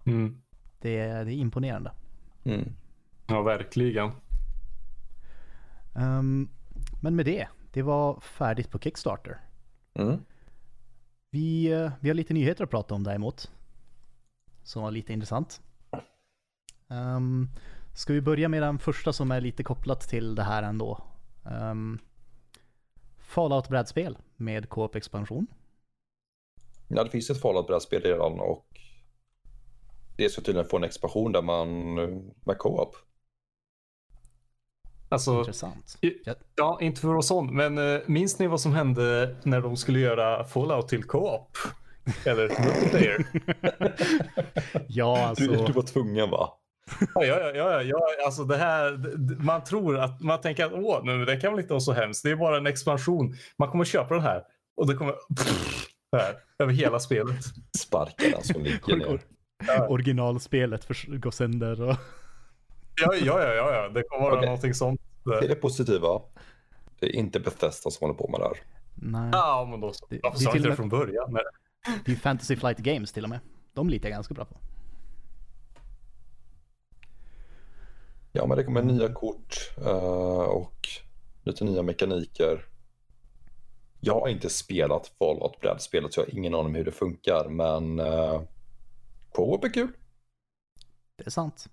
Mm. 0.05 0.43
Det 0.79 0.99
är, 0.99 1.25
det 1.25 1.33
är 1.33 1.37
imponerande. 1.37 1.93
Mm. 2.45 2.73
Ja, 3.27 3.43
verkligen. 3.43 4.11
Ehm, 5.95 6.49
men 7.01 7.17
med 7.17 7.27
det, 7.27 7.49
det 7.73 7.83
var 7.83 8.21
färdigt 8.21 8.71
på 8.71 8.79
Kickstarter. 8.79 9.41
Mm. 9.95 10.21
Vi, 11.31 11.73
eh, 11.73 11.93
vi 12.01 12.09
har 12.09 12.15
lite 12.15 12.35
nyheter 12.35 12.65
att 12.65 12.71
prata 12.71 12.95
om 12.95 13.03
däremot. 13.03 13.51
Som 14.63 14.83
var 14.83 14.91
lite 14.91 15.13
intressant. 15.13 15.61
Um, 16.89 17.51
ska 17.95 18.13
vi 18.13 18.21
börja 18.21 18.49
med 18.49 18.63
den 18.63 18.79
första 18.79 19.13
som 19.13 19.31
är 19.31 19.41
lite 19.41 19.63
kopplat 19.63 20.01
till 20.01 20.35
det 20.35 20.43
här 20.43 20.63
ändå. 20.63 21.05
Um, 21.45 21.99
Fallout-brädspel 23.19 24.19
med 24.37 24.69
co-op-expansion. 24.69 25.47
Ja, 26.97 27.05
det 27.05 27.11
finns 27.11 27.31
ett 27.31 27.41
Fallout-brädspel 27.41 28.03
redan 28.03 28.41
och 28.41 28.67
det 30.17 30.29
ska 30.29 30.43
tydligen 30.43 30.69
få 30.69 30.77
en 30.77 30.85
expansion 30.85 31.33
där 31.33 31.43
man 31.43 31.95
med 32.45 32.59
co-op. 32.59 32.97
Alltså, 35.09 35.39
Intressant. 35.39 35.99
ja, 36.57 36.79
inte 36.81 37.01
för 37.01 37.09
vara 37.09 37.23
sån, 37.23 37.57
men 37.57 37.79
uh, 37.79 38.01
minns 38.07 38.39
ni 38.39 38.47
vad 38.47 38.61
som 38.61 38.73
hände 38.73 39.37
när 39.43 39.61
de 39.61 39.77
skulle 39.77 39.99
göra 39.99 40.45
Fallout 40.45 40.89
till 40.89 41.05
co-op? 41.05 41.57
Eller 42.25 42.49
multiplayer? 42.49 43.27
Ja, 44.89 45.27
alltså. 45.27 45.45
Du, 45.45 45.67
du 45.67 45.73
var 45.73 45.83
tvungen 45.83 46.31
va? 46.31 46.49
Ja, 47.15 47.25
ja, 47.25 47.51
ja, 47.55 47.83
ja, 47.83 48.01
alltså 48.27 48.45
det 48.45 48.57
här, 48.57 49.17
man 49.45 49.65
tror 49.65 49.99
att, 49.99 50.21
man 50.21 50.41
tänker 50.41 50.65
att 50.65 50.73
åh, 50.73 51.05
nu, 51.05 51.25
det 51.25 51.37
kan 51.37 51.53
väl 51.53 51.61
inte 51.61 51.73
vara 51.73 51.81
så 51.81 51.93
hemskt. 51.93 52.23
Det 52.23 52.31
är 52.31 52.37
bara 52.37 52.57
en 52.57 52.67
expansion. 52.67 53.35
Man 53.57 53.71
kommer 53.71 53.85
köpa 53.85 54.15
den 54.15 54.23
här 54.23 54.43
och 54.77 54.87
det 54.87 54.95
kommer 54.95 55.15
här, 56.17 56.37
över 56.59 56.73
hela 56.73 57.01
spelet. 57.01 57.45
Sparka 57.79 58.31
den 58.31 58.43
som 58.43 58.63
ligger 58.63 58.97
ner. 58.97 59.21
Originalspelet 59.89 60.85
för, 60.85 61.17
går 61.19 61.31
sönder 61.31 61.83
och... 61.83 61.97
Ja, 63.03 63.15
ja, 63.15 63.43
ja, 63.43 63.55
ja, 63.55 63.73
ja. 63.75 63.89
det 63.89 64.03
kommer 64.03 64.23
vara 64.25 64.35
Okej. 64.35 64.47
någonting 64.47 64.75
sånt. 64.75 65.01
Det 65.25 65.35
är 65.45 65.49
det 65.49 65.55
positiva. 65.55 66.23
Det 67.01 67.07
är 67.07 67.17
inte 67.17 67.41
Bethesda 67.41 67.91
som 67.91 68.05
håller 68.07 68.19
på 68.19 68.29
med 68.29 68.41
det 68.41 68.45
här. 68.45 68.57
Nej. 68.95 69.31
Ja, 69.33 69.67
men 69.71 69.81
då 69.81 69.93
så. 69.93 70.07
Det- 70.11 70.21
Varför 70.23 70.39
sa 70.39 70.57
inte 70.57 70.69
det 70.69 70.77
från 70.77 70.89
början? 70.89 71.27
Nej. 71.33 71.43
Det 72.05 72.11
är 72.11 72.15
ju 72.15 72.21
Fantasy 72.21 72.57
Flight 72.57 72.79
Games 72.79 73.13
till 73.13 73.25
och 73.25 73.31
med. 73.31 73.41
De 73.75 73.89
litar 73.91 74.09
jag 74.09 74.17
ganska 74.17 74.35
bra 74.35 74.45
på. 74.45 74.57
Ja, 78.33 78.47
men 78.47 78.57
det 78.57 78.65
kommer 78.65 78.83
nya 78.83 79.13
kort 79.13 79.57
eh, 79.79 80.45
och 80.45 80.89
lite 81.43 81.65
nya 81.65 81.83
mekaniker. 81.83 82.65
Jag 84.05 84.21
har 84.21 84.29
inte 84.29 84.51
spelat 84.51 85.13
Fallout-brädspelet 85.19 86.15
så 86.15 86.21
jag 86.21 86.27
har 86.27 86.35
ingen 86.39 86.55
aning 86.55 86.67
om 86.67 86.75
hur 86.75 86.85
det 86.85 86.93
funkar, 86.93 87.49
men 87.49 88.01
uh, 88.01 88.43
co-op 89.33 89.65
är 89.65 89.73
kul. 89.73 89.93
Det 91.17 91.27
är 91.27 91.31
sant. 91.31 91.69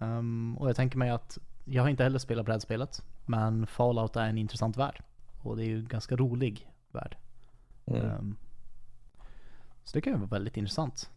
Ehm, 0.00 0.58
och 0.58 0.68
jag 0.68 0.76
tänker 0.76 0.98
mig 0.98 1.10
att 1.10 1.38
jag 1.64 1.82
har 1.82 1.88
inte 1.88 2.02
heller 2.02 2.18
spelat 2.18 2.46
brädspelet. 2.46 3.02
Men 3.26 3.66
Fallout 3.66 4.16
är 4.16 4.26
en 4.26 4.38
intressant 4.38 4.76
värld. 4.76 5.02
Och 5.42 5.56
det 5.56 5.64
är 5.64 5.66
ju 5.66 5.78
en 5.78 5.88
ganska 5.88 6.16
rolig 6.16 6.70
värld. 6.92 7.16
Mm. 7.86 8.10
Ehm, 8.10 8.36
så 9.84 9.92
det 9.94 10.00
kan 10.00 10.12
ju 10.12 10.18
vara 10.18 10.28
väldigt 10.30 10.56
intressant. 10.56 11.10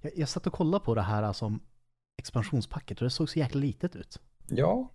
Jag, 0.00 0.12
jag 0.16 0.28
satt 0.28 0.46
och 0.46 0.52
kollade 0.52 0.84
på 0.84 0.94
det 0.94 1.02
här 1.02 1.32
som 1.32 1.60
expansionspacket 2.18 2.98
och 2.98 3.04
det 3.04 3.10
såg 3.10 3.28
så 3.28 3.38
jäkla 3.38 3.60
litet 3.60 3.96
ut. 3.96 4.20
Ja, 4.48 4.90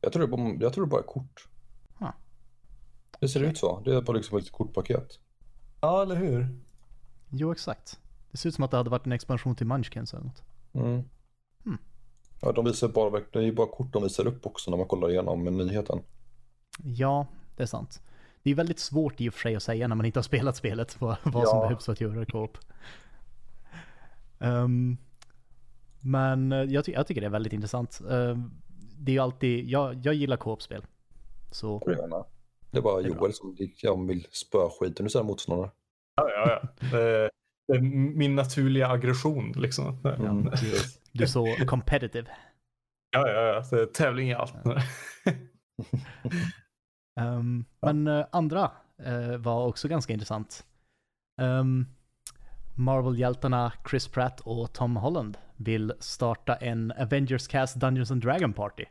jag 0.00 0.12
tror, 0.12 0.22
det 0.22 0.28
bara, 0.28 0.56
jag 0.60 0.72
tror 0.72 0.84
det 0.84 0.90
bara 0.90 1.00
är 1.00 1.06
kort. 1.06 1.49
Det 3.20 3.28
ser 3.28 3.40
ut 3.42 3.58
så. 3.58 3.80
Det 3.84 3.94
är 3.96 4.00
bara 4.02 4.16
liksom 4.16 4.38
ett 4.38 4.52
kortpaket. 4.52 5.18
Ja, 5.80 6.02
eller 6.02 6.16
hur? 6.16 6.48
Jo, 7.28 7.52
exakt. 7.52 8.00
Det 8.30 8.36
ser 8.36 8.48
ut 8.48 8.54
som 8.54 8.64
att 8.64 8.70
det 8.70 8.76
hade 8.76 8.90
varit 8.90 9.06
en 9.06 9.12
expansion 9.12 9.54
till 9.56 9.66
Munchkins 9.66 10.14
eller 10.14 10.24
något. 10.24 10.42
Mm. 10.72 11.02
Hmm. 11.64 11.78
Ja, 12.42 12.52
de 12.52 12.64
visar 12.64 12.88
bara, 12.88 13.20
det 13.32 13.38
är 13.38 13.42
ju 13.42 13.52
bara 13.52 13.66
kort 13.66 13.92
de 13.92 14.02
visar 14.02 14.26
upp 14.26 14.46
också 14.46 14.70
när 14.70 14.78
man 14.78 14.86
kollar 14.86 15.10
igenom 15.10 15.44
nyheten. 15.44 15.98
Ja, 16.84 17.26
det 17.56 17.62
är 17.62 17.66
sant. 17.66 18.02
Det 18.42 18.50
är 18.50 18.54
väldigt 18.54 18.78
svårt 18.78 19.20
i 19.20 19.28
och 19.28 19.34
för 19.34 19.40
sig 19.40 19.56
att 19.56 19.62
säga 19.62 19.88
när 19.88 19.96
man 19.96 20.06
inte 20.06 20.18
har 20.18 20.22
spelat 20.24 20.56
spelet 20.56 21.00
vad, 21.00 21.16
vad 21.24 21.48
som 21.48 21.58
Ja. 21.58 21.62
behövs 21.62 21.84
för 21.84 21.92
att 21.92 22.00
göra 22.00 22.24
co-op. 22.26 22.58
Ehm, 24.38 24.96
men 26.00 26.52
eh, 26.52 26.58
jag, 26.62 26.84
ty- 26.84 26.92
jag 26.92 27.06
tycker 27.06 27.20
det 27.20 27.26
är 27.26 27.30
väldigt 27.30 27.52
intressant. 27.52 28.00
Ehm, 28.10 28.50
det 28.98 29.12
är 29.12 29.14
ju 29.14 29.18
alltid, 29.20 29.68
jag, 29.68 29.94
jag 30.06 30.14
gillar 30.14 30.36
co-op-spel. 30.36 30.84
Så 31.50 31.78
Det 32.70 32.78
är 32.78 33.00
Joel 33.00 33.32
som 33.32 33.56
jag 33.82 34.06
vill 34.06 34.26
spöa 34.30 34.70
skiten 34.70 35.06
ur 35.06 35.10
sina 35.10 35.24
motståndare. 35.24 35.70
Ja, 36.16 36.30
ja, 36.30 36.60
ja. 36.62 36.88
Det, 36.90 37.30
det 37.68 37.74
är 37.74 37.80
min 38.16 38.34
naturliga 38.34 38.88
aggression 38.88 39.52
liksom. 39.56 39.98
Mm. 40.04 40.42
du 41.12 41.22
är 41.22 41.26
så 41.26 41.56
competitive. 41.66 42.26
Ja, 43.10 43.28
ja, 43.28 43.40
ja. 43.40 43.64
Det 43.70 43.82
är 43.82 43.86
tävling 43.86 44.30
i 44.30 44.34
allt. 44.34 44.54
Ehm, 47.20 47.64
Men 47.80 48.06
eh, 48.06 48.26
andra 48.32 48.70
eh, 49.04 49.36
var 49.36 49.66
också 49.66 49.88
ganska 49.88 50.12
intressant. 50.12 50.64
Um, 51.40 51.86
Marvel-hjältarna 52.74 53.72
Chris 53.90 54.08
Pratt 54.08 54.40
och 54.40 54.72
Tom 54.72 54.96
Holland 54.96 55.38
vill 55.56 55.92
starta 55.98 56.56
en 56.56 56.92
Avengers 56.92 57.48
Cast 57.48 57.80
Dungeons 57.80 58.10
and 58.10 58.22
Dragon 58.22 58.52
Party. 58.52 58.84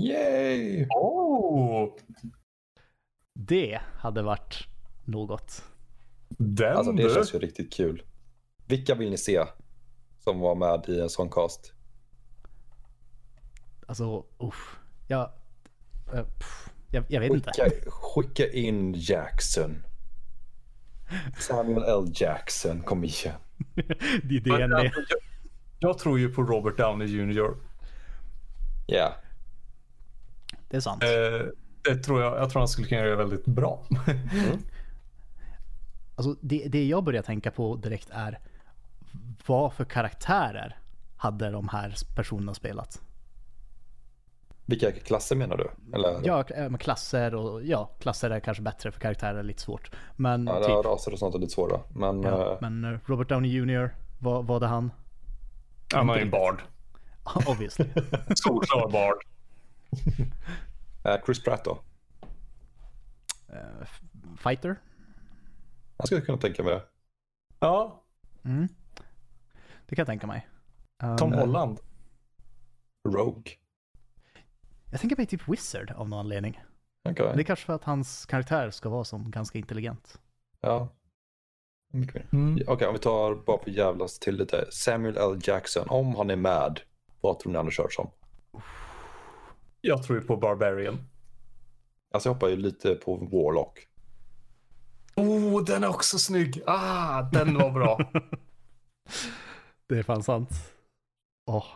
Yay! 0.00 0.86
Oh, 0.90 1.92
Det 3.38 3.80
hade 3.98 4.22
varit 4.22 4.68
något. 5.04 5.64
den 6.28 6.76
Alltså 6.76 6.92
det 6.92 7.02
du. 7.02 7.14
känns 7.14 7.34
ju 7.34 7.38
riktigt 7.38 7.72
kul. 7.72 8.02
Vilka 8.66 8.94
vill 8.94 9.10
ni 9.10 9.18
se 9.18 9.44
som 10.18 10.40
var 10.40 10.54
med 10.54 10.84
i 10.88 11.00
en 11.00 11.10
sån 11.10 11.30
cast? 11.30 11.72
Alltså, 13.86 14.24
uff. 14.38 14.78
Jag, 15.08 15.30
eh, 16.14 16.24
jag, 16.90 17.04
jag 17.08 17.20
vet 17.20 17.32
inte. 17.32 17.50
Skicka, 17.50 17.90
skicka 17.90 18.52
in 18.52 18.94
Jackson. 18.96 19.82
Samuel 21.38 21.82
L. 21.82 22.12
Jackson, 22.14 22.82
kom 22.82 23.04
igen. 23.04 23.34
det 24.22 24.36
är 24.36 24.40
det 24.40 24.50
Men, 24.50 24.72
alltså, 24.72 25.00
jag, 25.08 25.18
jag 25.78 25.98
tror 25.98 26.18
ju 26.18 26.28
på 26.28 26.42
Robert 26.42 26.76
Downey 26.76 27.08
Jr. 27.08 27.54
Ja, 28.86 29.14
Det 30.68 30.76
är 30.76 30.80
sant. 30.80 31.02
Eh, 31.02 31.46
det 31.84 31.96
tror 31.96 32.22
jag, 32.22 32.38
jag 32.38 32.50
tror 32.50 32.60
han 32.60 32.68
skulle 32.68 32.88
kunna 32.88 33.00
göra 33.00 33.16
väldigt 33.16 33.46
bra. 33.46 33.82
Alltså, 36.16 36.36
det, 36.40 36.68
det 36.68 36.84
jag 36.84 37.04
börjar 37.04 37.22
tänka 37.22 37.50
på 37.50 37.76
direkt 37.76 38.08
är 38.10 38.38
vad 39.46 39.72
för 39.72 39.84
karaktärer 39.84 40.78
hade 41.16 41.50
de 41.50 41.68
här 41.68 41.94
personerna 42.14 42.54
spelat? 42.54 43.00
vilka 44.66 44.92
klasser 44.92 45.36
menar 45.36 45.56
du? 45.56 45.70
Eller? 45.96 46.20
Ja, 46.24 46.44
eh, 46.48 46.76
klasser 46.76 47.34
och 47.34 47.62
ja, 47.64 47.90
klasser 47.98 48.30
är 48.30 48.40
kanske 48.40 48.62
bättre 48.62 48.92
för 48.92 49.00
karaktärer 49.00 49.38
är 49.38 49.42
lite 49.42 49.62
svårt. 49.62 49.90
Men 50.16 50.46
Ja, 50.46 50.60
typ, 50.60 50.84
raser 50.84 51.12
och 51.12 51.18
sånt 51.18 51.34
är 51.34 51.38
lite 51.38 51.52
svåra. 51.52 51.80
Men 51.88 52.22
ja, 52.22 52.52
eh, 52.52 52.58
men 52.60 52.84
eh, 52.84 52.98
Robert 53.06 53.28
Downey 53.28 53.50
Jr, 53.50 53.94
vad 54.18 54.46
var 54.46 54.60
det 54.60 54.66
han? 54.66 54.90
Han 55.92 56.10
är 56.10 56.18
ju 56.18 56.30
bard. 56.30 56.62
Obviously. 57.46 57.86
Solklar 58.34 58.90
bard. 58.90 59.16
Eh, 61.04 61.16
Chris 61.26 61.42
Pratt 61.44 61.64
då? 61.64 61.78
Eh, 63.48 63.86
Fighter? 64.38 64.76
Jag 65.96 66.06
skulle 66.06 66.20
kunna 66.20 66.38
tänka 66.38 66.62
mig 66.62 66.74
det. 66.74 66.82
Ja, 67.58 68.00
Mm. 68.44 68.68
Det 69.86 69.96
kan 69.96 70.02
jag 70.02 70.06
tänka 70.06 70.26
mig. 70.26 70.48
Um, 71.02 71.16
Tom 71.16 71.32
Holland. 71.32 71.78
Rogue. 73.08 73.52
Jag 74.90 75.00
tänker 75.00 75.16
mig 75.16 75.26
typ 75.26 75.48
Wizard 75.48 75.90
av 75.90 76.08
någon 76.08 76.18
anledning. 76.18 76.62
Okej. 77.08 77.26
Men 77.26 77.36
det 77.36 77.42
är 77.42 77.44
kanske 77.44 77.66
för 77.66 77.72
att 77.72 77.84
hans 77.84 78.26
karaktär 78.26 78.70
ska 78.70 78.88
vara 78.88 79.04
som 79.04 79.30
ganska 79.30 79.58
intelligent. 79.58 80.20
Ja. 80.60 80.88
Mycket 81.92 82.14
mer. 82.14 82.26
Mm. 82.32 82.62
Okej, 82.66 82.86
om 82.86 82.92
vi 82.94 83.00
tar 83.00 83.34
bara 83.34 83.62
för 83.62 83.70
jävlas 83.70 84.18
till 84.18 84.36
lite. 84.36 84.66
Samuel 84.70 85.16
L. 85.16 85.40
Jackson, 85.42 85.88
om 85.88 86.14
han 86.14 86.30
är 86.30 86.36
med, 86.36 86.80
vad 87.20 87.38
tror 87.38 87.52
ni 87.52 87.56
han 87.56 87.66
har 87.66 87.72
kört 87.72 87.92
som? 87.92 88.10
Jag 89.86 90.02
tror 90.02 90.18
ju 90.18 90.24
på 90.24 90.36
Barbarian. 90.36 90.98
Alltså 92.10 92.28
jag 92.28 92.34
hoppar 92.34 92.48
ju 92.48 92.56
lite 92.56 92.94
på 92.94 93.16
Warlock. 93.16 93.86
Oh, 95.16 95.64
den 95.64 95.84
är 95.84 95.88
också 95.88 96.18
snygg. 96.18 96.62
Ah, 96.66 97.22
den 97.22 97.54
var 97.54 97.70
bra. 97.70 97.98
Det 99.86 99.98
är 99.98 100.02
fan 100.02 100.22
sant. 100.22 100.50
Åh, 101.46 101.66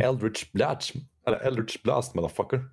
Eldritch 0.00 0.52
Blast, 0.52 0.92
eller 1.26 1.38
Eldritch 1.38 1.82
Blast 1.82 2.14
motherfucker. 2.14 2.64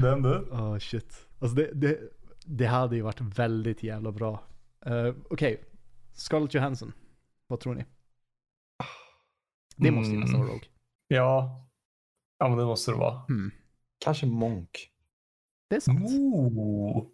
den 0.00 0.22
du. 0.22 0.34
oh, 0.50 0.78
shit. 0.78 1.26
Alltså 1.38 1.56
det, 1.56 1.70
det, 1.74 1.98
det 2.44 2.66
hade 2.66 2.96
ju 2.96 3.02
varit 3.02 3.20
väldigt 3.20 3.82
jävla 3.82 4.12
bra. 4.12 4.42
Uh, 4.86 5.14
Okej, 5.30 5.64
Scarlett 6.12 6.54
Johansson. 6.54 6.92
Vad 7.46 7.60
tror 7.60 7.74
ni? 7.74 7.84
Det 9.76 9.90
måste 9.90 10.12
ju 10.12 10.18
nästan 10.20 10.40
vara 10.40 10.48
Mm. 10.48 10.54
Rogue. 10.54 10.68
Ja. 11.08 11.62
Ja, 12.38 12.48
men 12.48 12.58
det 12.58 12.64
måste 12.64 12.90
det 12.90 12.96
vara. 12.96 13.14
Hmm. 13.28 13.50
Kanske 13.98 14.26
Monk. 14.26 14.90
Det 15.70 15.76
är 15.76 15.80
sant. 15.80 16.00
Oh. 16.10 17.06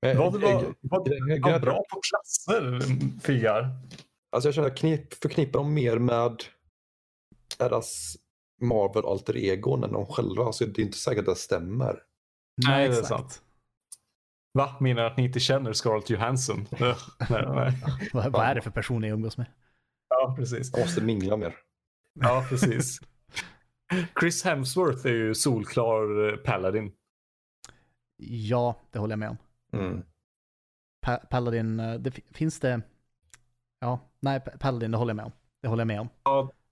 Vad, 0.00 0.10
eh, 0.12 0.18
vad, 0.18 0.34
eh, 0.44 0.48
gre- 0.48 0.74
vad 0.90 1.06
gre- 1.08 1.60
bra 1.60 1.82
på 1.90 2.00
klasser, 2.10 2.80
Figgar. 3.20 3.70
Alltså 4.32 4.48
jag 4.48 4.54
känner 4.54 4.76
knip, 4.76 5.14
förknippar 5.14 5.58
dem 5.58 5.74
mer 5.74 5.98
med 5.98 6.42
deras 7.58 8.16
Marvel 8.60 9.04
alter 9.04 9.36
egon 9.36 9.84
än 9.84 9.92
de 9.92 10.06
själva. 10.06 10.44
Alltså 10.44 10.66
det 10.66 10.82
är 10.82 10.84
inte 10.86 10.98
säkert 10.98 11.28
att 11.28 11.34
det 11.34 11.40
stämmer. 11.40 12.02
Nej, 12.66 12.88
det 12.88 12.98
är 12.98 13.02
sant. 13.02 13.42
Va? 14.52 14.76
Menar 14.80 15.04
att 15.04 15.16
ni 15.16 15.24
inte 15.24 15.40
känner 15.40 15.72
Scarlett 15.72 16.10
Johansson? 16.10 16.66
Nej, 16.80 16.94
nej. 17.30 17.72
Vad, 18.12 18.32
vad 18.32 18.46
är 18.46 18.54
det 18.54 18.62
för 18.62 18.70
person 18.70 19.00
ni 19.00 19.08
umgås 19.08 19.36
med? 19.38 19.46
Ja, 20.08 20.34
precis. 20.38 20.70
Jag 20.72 20.80
måste 20.80 21.00
mingla 21.02 21.36
mer. 21.36 21.56
Ja, 22.20 22.46
precis. 22.48 23.00
Chris 24.20 24.44
Hemsworth 24.44 25.06
är 25.06 25.10
ju 25.12 25.34
solklar 25.34 26.28
eh, 26.32 26.36
Paladin. 26.36 26.92
Ja, 28.16 28.80
det 28.90 28.98
håller 28.98 29.12
jag 29.12 29.18
med 29.18 29.28
om. 29.30 29.36
Mm. 29.72 30.02
Pa- 31.06 31.26
Paladin, 31.30 31.80
eh, 31.80 31.94
det 31.94 32.10
fi- 32.10 32.24
finns 32.32 32.60
det... 32.60 32.80
Ja, 33.80 34.00
nej, 34.20 34.40
Pa- 34.40 34.56
Paladin, 34.60 34.90
det 34.90 34.98
håller 34.98 35.10
jag 35.10 35.16
med 35.16 35.24
om. 35.24 35.32
Det 35.62 35.68
håller 35.68 35.80
jag 35.80 35.86
med 35.86 36.00
om. 36.00 36.08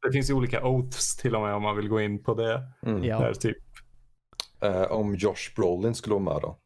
Det 0.03 0.13
finns 0.13 0.31
ju 0.31 0.35
olika 0.35 0.65
oaths 0.67 1.17
till 1.17 1.35
och 1.37 1.43
med 1.43 1.55
om 1.55 1.63
man 1.63 1.77
vill 1.77 1.89
gå 1.89 2.01
in 2.01 2.23
på 2.23 2.35
det. 2.35 2.63
Mm. 2.83 3.05
Ja. 3.05 3.19
Där, 3.21 3.35
typ. 3.35 3.57
Eh, 4.61 4.83
om 4.83 5.15
Josh 5.15 5.55
Brolin 5.57 5.95
skulle 5.95 6.15
vara 6.15 6.25
med 6.25 6.43
då? 6.43 6.49
Han 6.49 6.57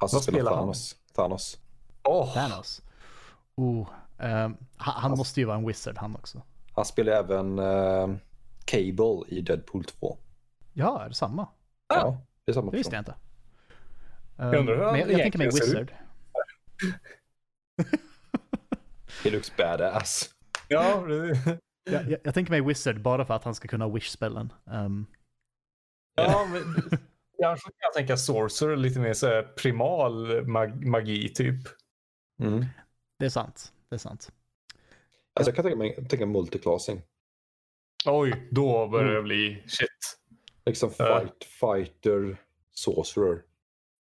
Vad 0.00 0.10
spelar 0.10 0.22
spelar 0.38 0.50
han? 0.50 0.60
Thanos. 0.60 0.96
Thanos. 1.14 1.60
Åh, 2.04 2.34
Thanos. 2.34 2.82
Oh, 3.54 3.88
ehm, 4.18 4.56
han, 4.76 4.94
han 5.02 5.10
måste 5.10 5.40
ju 5.40 5.46
vara 5.46 5.56
en 5.56 5.66
wizard 5.66 5.96
han 5.98 6.16
också. 6.16 6.42
Han 6.78 6.84
spelar 6.84 7.12
även 7.12 7.58
eh, 7.58 8.08
Cable 8.64 9.22
i 9.28 9.40
Deadpool 9.40 9.84
2. 9.84 10.18
Ja, 10.72 11.02
är 11.04 11.08
det 11.08 11.14
samma? 11.14 11.48
Ja, 11.88 12.20
det 12.44 12.52
är 12.52 12.54
samma 12.54 12.70
Det 12.70 12.76
visste 12.76 12.90
person. 12.90 13.04
jag 13.06 13.14
inte. 13.14 14.42
Ehm, 14.42 14.52
Jag 14.52 14.60
undrar 14.60 14.76
hur 14.76 14.82
han 14.84 14.92
men 14.92 15.00
jag, 15.00 15.10
jag 15.10 15.20
tänker 15.20 15.38
mig 15.38 15.46
wizard. 15.46 15.92
He 19.24 19.30
looks 19.30 19.56
badass. 19.56 20.30
Ja, 20.68 21.04
Jag, 21.08 22.10
jag, 22.10 22.18
jag 22.24 22.34
tänker 22.34 22.50
mig 22.52 22.60
wizard 22.60 23.00
bara 23.02 23.24
för 23.24 23.34
att 23.34 23.44
han 23.44 23.54
ska 23.54 23.68
kunna 23.68 23.88
wish-spellen. 23.88 24.52
Ehm, 24.70 25.06
ja 26.14 26.46
men 26.52 26.62
kanske 27.42 27.64
kan 27.70 27.78
jag 27.80 27.92
tänka 27.94 28.16
sorcerer, 28.16 28.76
lite 28.76 29.00
mer 29.00 29.12
så 29.12 29.26
här 29.26 29.42
primal 29.42 30.46
mag 30.46 30.84
magi 30.86 31.28
typ. 31.34 31.68
Mm. 32.40 32.64
det 33.18 33.24
är 33.24 33.30
sant. 33.30 33.72
Det 33.88 33.94
är 33.96 33.98
sant. 33.98 34.32
Alltså 35.38 35.48
jag 35.50 35.54
kan 35.56 35.62
tänka 35.64 35.78
mig 35.78 36.08
tänka 36.08 36.26
multiclassing. 36.26 37.02
Oj, 38.06 38.48
då 38.50 38.88
börjar 38.88 39.14
det 39.14 39.22
bli 39.22 39.62
shit. 39.66 39.88
Liksom 40.66 40.90
Ja. 40.98 41.20
fight, 41.20 41.44
fighter, 41.44 42.36
sorcerer. 42.70 43.42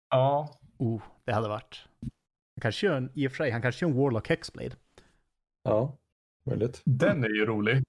Ja, 0.10 0.54
Oh, 0.80 1.02
det 1.26 1.34
hade 1.34 1.48
varit. 1.50 1.82
Han 2.02 2.62
kanske 2.62 2.86
gör 2.88 2.96
en, 2.98 3.12
i 3.16 3.28
och 3.28 3.32
för 3.32 3.38
sig, 3.38 3.52
han 3.52 3.62
kanske 3.62 3.86
gör 3.86 3.92
en 3.92 3.98
Warlock 3.98 4.30
Hexblade. 4.30 4.76
Ja, 5.64 5.98
möjligt. 6.46 6.82
den 6.86 7.24
är 7.24 7.30
ju 7.30 7.46
rolig. 7.46 7.84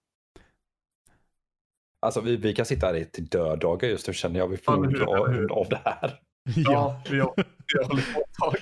Alltså 2.01 2.21
vi, 2.21 2.37
vi 2.37 2.55
kan 2.55 2.67
sitta 2.67 2.87
här 2.87 2.95
i 2.95 3.05
till 3.05 3.27
döddagar 3.27 3.89
just 3.89 4.07
nu 4.07 4.13
känner 4.15 4.39
jag. 4.39 4.49
Vi 4.49 4.57
Ja, 4.67 4.73
får 4.77 4.85
hur- 5.31 5.47
dra 5.49 5.55
av 5.55 5.69
det 5.69 5.81
här. 5.85 6.21
Ja, 6.57 7.03
jag, 7.11 7.35
jag 7.75 7.85
håller 7.85 8.15
på 8.15 8.21
ett 8.21 8.33
tag. 8.35 8.57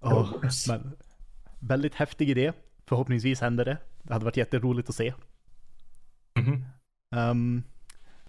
Åh, 0.00 0.34
men 0.68 0.96
väldigt 1.60 1.94
häftig 1.94 2.30
idé. 2.30 2.52
Förhoppningsvis 2.88 3.40
händer 3.40 3.64
det. 3.64 3.78
Det 4.02 4.12
hade 4.12 4.24
varit 4.24 4.36
jätteroligt 4.36 4.88
att 4.88 4.94
se. 4.94 5.14
Mhm. 6.40 6.64
Ehm, 7.16 7.62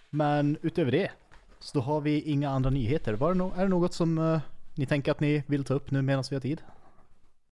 men 0.10 0.58
utöver 0.62 0.92
det 0.92 1.12
så 1.60 1.80
har 1.82 2.02
vi 2.02 2.22
inga 2.22 2.50
andra 2.50 2.70
nyheter. 2.70 3.14
Var 3.14 3.34
det 3.34 3.40
no- 3.40 3.58
är 3.58 3.62
det 3.64 3.70
något 3.70 3.94
som 3.94 4.18
eh, 4.18 4.42
ni 4.76 4.86
tänker 4.86 5.12
att 5.12 5.20
ni 5.20 5.44
vill 5.48 5.64
ta 5.64 5.74
upp 5.74 5.92
nu 5.92 6.02
medan 6.02 6.24
vi 6.30 6.36
har 6.36 6.42
tid? 6.42 6.62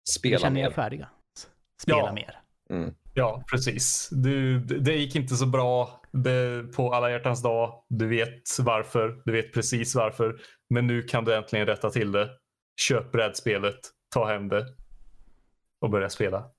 Spela 0.09 0.39
Känner 0.39 0.59
er 0.61 0.63
mer. 0.65 0.71
färdiga? 0.71 1.09
S- 1.37 1.47
Spela 1.81 1.97
Ja. 1.97 2.13
mer. 2.13 2.39
Mm. 2.69 2.93
Ja, 3.13 3.43
precis. 3.51 4.09
Du, 4.11 4.59
det 4.59 4.79
det 4.79 4.95
gick 4.95 5.15
inte 5.15 5.35
så 5.35 5.45
bra 5.45 6.01
det, 6.11 6.63
på 6.75 6.93
alla 6.93 7.11
hjärtans 7.11 7.41
dag. 7.43 7.83
Du 7.89 8.07
vet 8.07 8.41
varför. 8.59 9.21
Du 9.25 9.31
vet 9.31 9.53
precis 9.53 9.95
varför. 9.95 10.39
Men 10.69 10.87
nu 10.87 11.01
kan 11.01 11.25
du 11.25 11.35
äntligen 11.35 11.65
rätta 11.67 11.89
till 11.89 12.11
det. 12.11 12.29
Köp 12.81 13.11
brädspelet, 13.11 13.79
ta 14.13 14.27
hem 14.27 14.47
det 14.49 14.65
och 15.81 15.89
börja 15.89 16.09
spela. 16.09 16.49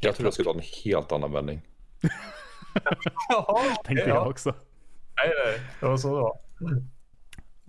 Jag 0.00 0.14
tror 0.14 0.26
jag 0.26 0.34
skulle 0.34 0.48
ha 0.48 0.54
en 0.54 0.64
helt 0.84 1.12
annan 1.12 1.32
vändning. 1.32 1.62
Jaha, 3.28 3.76
Tänkte 3.84 4.08
ja. 4.08 4.14
jag 4.14 4.26
också. 4.28 4.50
Nej, 5.16 5.32
nej. 5.46 5.60
Det 5.80 5.86
var 5.86 5.96
så 5.96 6.08
det 6.16 6.22
var. 6.22 6.40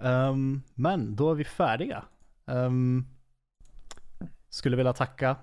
Ehm, 0.09 0.61
men 0.75 1.15
då 1.15 1.31
är 1.31 1.35
vi 1.35 1.43
färdiga. 1.43 2.05
Um, 2.45 3.07
skulle 4.49 4.77
vilja 4.77 4.93
tacka 4.93 5.35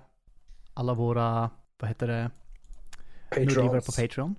alla 0.73 0.93
våra, 0.93 1.49
vad 1.79 1.87
heter 1.89 2.07
det, 2.07 2.31
Nordgivare 3.37 3.81
på 3.81 3.91
Patreon. 3.91 4.35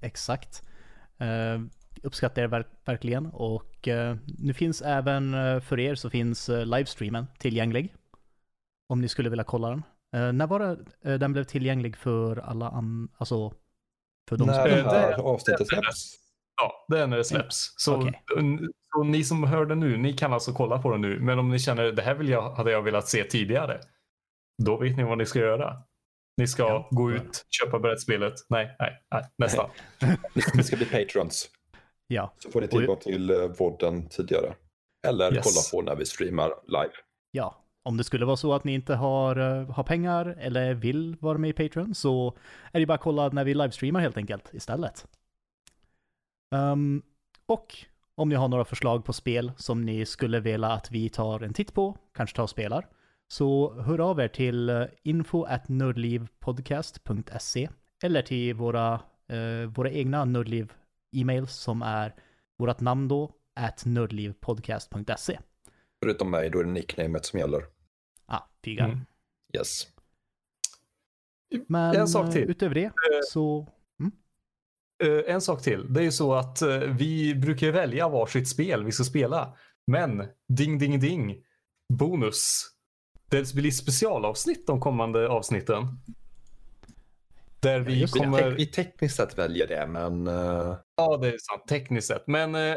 Exakt. 0.00 0.62
Uh, 1.20 1.66
uppskattar 2.02 2.42
er 2.42 2.46
verk- 2.48 2.76
verkligen 2.84 3.26
och 3.26 3.88
eh, 3.88 4.16
nu 4.38 4.54
finns 4.54 4.82
även 4.82 5.34
eh, 5.34 5.60
för 5.60 5.80
er 5.80 5.94
så 5.94 6.10
finns 6.10 6.48
uh, 6.48 6.66
livestreamen 6.66 7.26
tillgänglig. 7.38 7.94
Om 8.88 9.00
ni 9.00 9.08
skulle 9.08 9.30
vilja 9.30 9.44
kolla 9.44 9.70
den. 9.70 9.82
Eh, 10.14 10.32
när 10.32 10.46
var 10.46 10.58
det 10.60 10.78
eh, 11.10 11.18
den 11.18 11.32
blev 11.32 11.44
tillgänglig 11.44 11.96
för 11.96 12.36
alla 12.36 12.68
an- 12.68 13.08
alltså 13.18 13.52
för 14.28 14.36
de 14.36 14.46
När 14.46 14.54
som... 14.54 14.64
det 14.64 14.80
Eh, 14.80 14.86
här 14.86 15.08
det- 15.10 15.16
avsnittet 15.22 15.68
släpps. 15.68 16.14
Ja, 16.56 16.84
det 16.88 17.00
är 17.00 17.06
när 17.06 17.16
det 17.16 17.24
släpps. 17.24 17.74
Så, 17.76 17.96
Okej. 17.96 18.20
så 18.94 19.02
ni 19.02 19.24
som 19.24 19.44
hör 19.44 19.66
det 19.66 19.74
nu, 19.74 19.96
ni 19.96 20.12
kan 20.12 20.32
alltså 20.32 20.52
kolla 20.52 20.78
på 20.82 20.90
det 20.90 20.98
nu. 20.98 21.20
Men 21.20 21.38
om 21.38 21.48
ni 21.50 21.58
känner 21.58 21.84
det 21.92 22.02
här 22.02 22.14
vill 22.14 22.28
jag, 22.28 22.50
hade 22.54 22.70
jag 22.70 22.82
velat 22.82 23.08
se 23.08 23.24
tidigare. 23.24 23.80
Då 24.64 24.76
vet 24.76 24.96
ni 24.96 25.02
vad 25.02 25.18
ni 25.18 25.26
ska 25.26 25.38
göra. 25.38 25.76
Ni 26.36 26.46
ska 26.46 26.62
Ja, 26.62 26.88
gå 26.90 27.10
ut, 27.12 27.46
köpa 27.50 27.78
brädspelet. 27.78 28.34
Nej, 28.48 28.76
nej, 28.78 29.02
nej, 29.10 29.24
nästan. 29.38 29.70
Ni, 30.54 30.62
ska 30.62 30.76
bli 30.76 30.86
patrons. 30.86 31.50
Ja, 32.06 32.34
Så 32.38 32.50
får 32.50 32.60
ni 32.60 32.68
tillgång 32.68 32.96
till 32.96 33.30
eh, 33.30 33.36
vodden 33.58 34.08
tidigare. 34.08 34.54
Eller 35.06 35.34
Yes. 35.34 35.44
kolla 35.44 35.82
på 35.82 35.90
när 35.90 35.96
vi 35.96 36.06
streamar 36.06 36.52
live. 36.66 36.94
ja. 37.30 37.60
Om 37.86 37.96
det 37.96 38.04
skulle 38.04 38.24
vara 38.24 38.36
så 38.36 38.54
att 38.54 38.64
ni 38.64 38.74
inte 38.74 38.94
har, 38.94 39.36
eh, 39.36 39.70
har 39.70 39.82
pengar 39.82 40.36
eller 40.38 40.74
vill 40.74 41.16
vara 41.20 41.38
med 41.38 41.50
i 41.50 41.52
Patreon 41.52 41.94
så 41.94 42.36
är 42.72 42.80
det 42.80 42.86
bara 42.86 42.94
att 42.94 43.00
kolla 43.00 43.28
när 43.28 43.44
vi 43.44 43.54
livestreamar 43.54 44.00
helt 44.00 44.16
enkelt 44.16 44.54
istället. 44.54 45.06
Um, 46.54 47.02
och 47.46 47.76
om 48.14 48.28
ni 48.28 48.34
har 48.34 48.48
några 48.48 48.64
förslag 48.64 49.04
på 49.04 49.12
spel 49.12 49.52
som 49.56 49.82
ni 49.82 50.06
skulle 50.06 50.40
vilja 50.40 50.68
att 50.68 50.90
vi 50.90 51.08
tar 51.08 51.40
en 51.40 51.52
titt 51.52 51.74
på, 51.74 51.96
kanske 52.14 52.36
tar 52.36 52.42
och 52.42 52.50
spelar, 52.50 52.86
så 53.28 53.74
hör 53.80 54.00
av 54.00 54.20
er 54.20 54.28
till 54.28 54.68
eh, 54.68 54.84
info 55.02 55.44
at 55.44 55.68
nördlivpodcast.se 55.68 57.68
eller 58.02 58.22
till 58.22 58.54
våra, 58.54 59.00
eh, 59.28 59.68
våra 59.68 59.90
egna 59.90 60.24
nördliv 60.24 60.72
e-mails 61.12 61.52
som 61.52 61.82
är 61.82 62.14
vårt 62.58 62.80
namn 62.80 63.08
då, 63.08 63.30
at 63.60 63.82
nördlivpodcast.se. 63.86 65.38
Förutom 66.02 66.30
mig, 66.30 66.50
då 66.50 66.58
är 66.58 66.64
det 66.64 66.70
nicknamet 66.70 67.24
som 67.24 67.38
gäller. 67.38 67.73
Ah, 68.26 68.42
pigar. 68.62 68.88
Mm. 68.88 69.00
Yes. 69.56 69.86
Men 71.68 71.96
En 71.96 72.08
sak 72.08 72.26
eh, 72.26 72.32
till. 72.32 72.50
utöver 72.50 72.74
det 72.74 72.92
så, 73.28 73.74
Eh, 75.02 75.34
en 75.34 75.40
sak 75.40 75.62
till. 75.62 75.92
Det 75.92 76.00
är 76.00 76.04
ju 76.04 76.12
så 76.12 76.34
att 76.34 76.62
eh, 76.62 76.78
vi 76.78 77.34
brukar 77.34 77.70
välja 77.70 78.08
varsitt 78.08 78.48
spel 78.48 78.84
vi 78.84 78.92
ska 78.92 79.04
spela. 79.04 79.56
Men 79.86 80.28
ding, 80.48 80.78
ding, 80.78 81.00
ding. 81.00 81.42
bonus. 81.92 82.70
Det 83.30 83.54
blir 83.54 83.70
specialavsnitt 83.70 84.66
de 84.66 84.80
kommande 84.80 85.28
avsnitten. 85.28 85.86
Där 87.60 87.80
vi. 87.80 87.94
Vi, 87.94 88.06
kommer... 88.06 88.50
vi 88.50 88.66
tekniskt 88.66 89.16
sett 89.16 89.38
väljer 89.38 89.66
det, 89.66 89.86
men 89.86 90.26
eh, 90.26 90.76
Ja, 90.96 91.16
det 91.16 91.28
är 91.28 91.38
sant. 91.38 91.68
Tekniskt 91.68 92.08
sett. 92.08 92.26
Men 92.26 92.54
eh, 92.54 92.76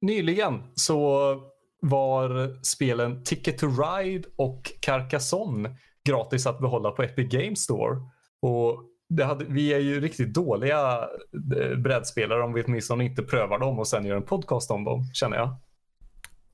nyligen 0.00 0.62
så 0.74 1.32
var 1.80 2.56
spelen 2.64 3.24
Ticket 3.24 3.58
to 3.58 3.66
Ride 3.66 4.28
och 4.36 4.72
Carcassonne 4.80 5.76
gratis 6.04 6.46
att 6.46 6.58
behålla 6.58 6.90
på 6.90 7.02
Epic 7.02 7.28
Games 7.28 7.62
Store. 7.62 7.96
Och 8.40 8.84
det 9.08 9.24
hade, 9.24 9.44
vi 9.44 9.72
är 9.74 9.78
ju 9.78 10.00
riktigt 10.00 10.34
dåliga 10.34 11.08
eh, 11.56 11.78
brädspelare 11.78 12.42
om 12.42 12.52
vi 12.52 12.62
åtminstone 12.62 13.04
inte 13.04 13.22
prövar 13.22 13.58
dem 13.58 13.78
och 13.78 13.88
sen 13.88 14.04
gör 14.04 14.16
en 14.16 14.22
podcast 14.22 14.70
om 14.70 14.84
dem, 14.84 15.04
känner 15.14 15.36
jag. 15.36 15.56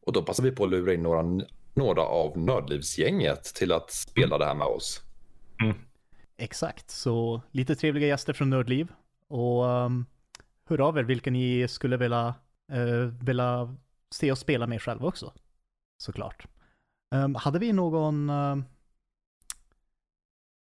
och 0.07 0.13
då 0.13 0.23
passar 0.23 0.43
vi 0.43 0.51
på 0.51 0.65
att 0.65 0.71
lura 0.71 0.95
in 0.95 1.03
några, 1.03 1.23
några 1.75 2.03
av 2.03 2.39
Nördlivsgänget 2.39 3.45
till 3.45 3.73
att 3.73 3.91
spela 3.91 4.39
det 4.39 4.45
här 4.45 4.55
med 4.55 4.67
oss. 4.67 5.03
Exakt, 6.37 6.91
så 6.91 7.43
lite 7.51 7.75
trevliga 7.75 8.07
gäster 8.07 8.33
från 8.33 8.51
Nördliv. 8.51 8.89
Och 9.29 9.65
um, 9.65 10.07
hör 10.69 10.81
av 10.81 10.99
er 10.99 11.03
vilka 11.03 11.31
ni 11.31 11.69
skulle 11.69 11.97
vilja, 11.97 12.35
uh, 12.73 13.07
vilja 13.25 13.77
se 14.15 14.33
oss 14.33 14.41
spela 14.41 14.67
med 14.67 14.83
själva 14.83 15.07
också. 15.07 15.33
Såklart. 16.03 16.47
Um, 17.15 17.35
hade 17.35 17.59
vi 17.59 17.73
någon, 17.73 18.31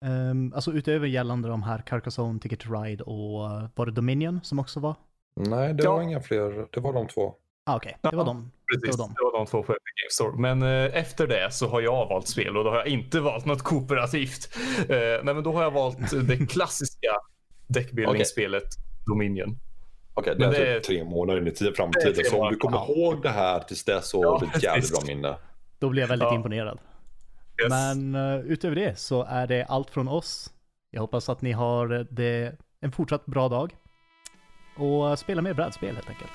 um, 0.05 0.53
alltså 0.55 0.73
utöver 0.73 1.07
gällande 1.07 1.49
de 1.49 1.63
här 1.63 1.79
Carcassonne, 1.87 2.41
Ticket 2.41 2.61
to 2.61 2.73
Ride 2.73 3.05
och 3.05 3.51
uh, 3.51 3.69
var 3.75 3.87
det 3.87 3.93
Dominion 3.93 4.41
som 4.43 4.59
också 4.59 4.81
var? 4.81 4.95
Nej, 5.41 5.75
det 5.75 5.83
Ja. 5.85 5.93
var 5.97 6.03
inga 6.03 6.21
fler. 6.21 6.69
Det 6.73 6.81
var 6.81 6.93
de 6.93 7.07
två. 7.07 7.35
Ah, 7.67 7.77
Okej, 7.77 7.99
det 8.03 8.09
var 8.17 8.19
Ja. 8.19 8.25
de. 8.25 8.51
Precis, 8.73 8.97
Det 8.97 9.03
var 9.03 9.09
de. 9.09 9.15
det 9.15 9.23
var 9.25 9.39
de 9.39 9.47
två 9.47 9.63
på 9.63 9.73
Epic 9.73 9.93
Games 10.03 10.13
Store. 10.15 10.37
Men 10.39 10.63
eh, 10.63 10.97
efter 10.99 11.27
det 11.27 11.53
så 11.53 11.69
har 11.69 11.81
jag 11.81 12.09
valt 12.09 12.29
spel 12.29 12.57
och 12.57 12.65
då 12.65 12.71
har 12.71 12.77
jag 12.77 12.87
inte 12.87 13.21
valt 13.21 13.45
något 13.47 13.63
kooperativt. 13.63 14.57
Eh, 14.79 14.97
nej, 15.25 15.35
men 15.35 15.43
då 15.43 15.53
har 15.53 15.63
jag 15.63 15.71
valt 15.71 15.99
det 16.29 16.37
klassiska 16.51 17.09
deckbuilding-spelet 17.67 18.65
Dominion. 19.07 19.59
Okej, 20.15 20.35
det 20.35 20.39
Men 20.47 20.49
är 20.55 20.61
det 20.61 20.67
är- 20.71 20.75
typ 20.75 20.85
tre 20.85 21.05
månader 21.05 21.41
in 21.41 21.47
i 21.47 21.51
tid- 21.51 21.69
Det 21.69 21.75
framtiden. 21.75 22.25
Så 22.25 22.43
om 22.45 22.51
du 22.53 22.57
kommer 22.57 22.91
ihåg 22.91 23.23
det 23.23 23.29
här 23.31 23.61
tills 23.61 23.85
dess 23.85 24.09
så 24.09 24.23
Ja, 24.23 24.31
har 24.31 24.41
du 24.41 24.47
ett 24.47 24.63
jävligt 24.63 24.91
bra 24.93 25.01
minne. 25.07 25.37
Då 25.79 25.89
blev 25.89 26.03
jag 26.03 26.09
väldigt 26.09 26.27
Ja. 26.29 26.35
imponerad. 26.35 26.79
Yes. 27.63 27.71
Men 27.71 28.15
uh, 28.15 28.41
utöver 28.47 28.77
det 28.77 28.99
så 28.99 29.23
är 29.25 29.47
det 29.47 29.65
allt 29.65 29.91
från 29.91 30.09
oss. 30.09 30.51
Jag 30.91 31.01
hoppas 31.01 31.29
att 31.29 31.43
ni 31.43 31.53
har 31.53 32.07
det, 32.11 32.57
en 32.81 32.93
fortsatt 32.93 33.27
bra 33.27 33.49
dag. 33.49 33.75
Och 34.77 35.19
spela 35.19 35.43
mer 35.43 35.55
brädspel 35.55 35.95
helt 35.95 36.09
enkelt. 36.09 36.31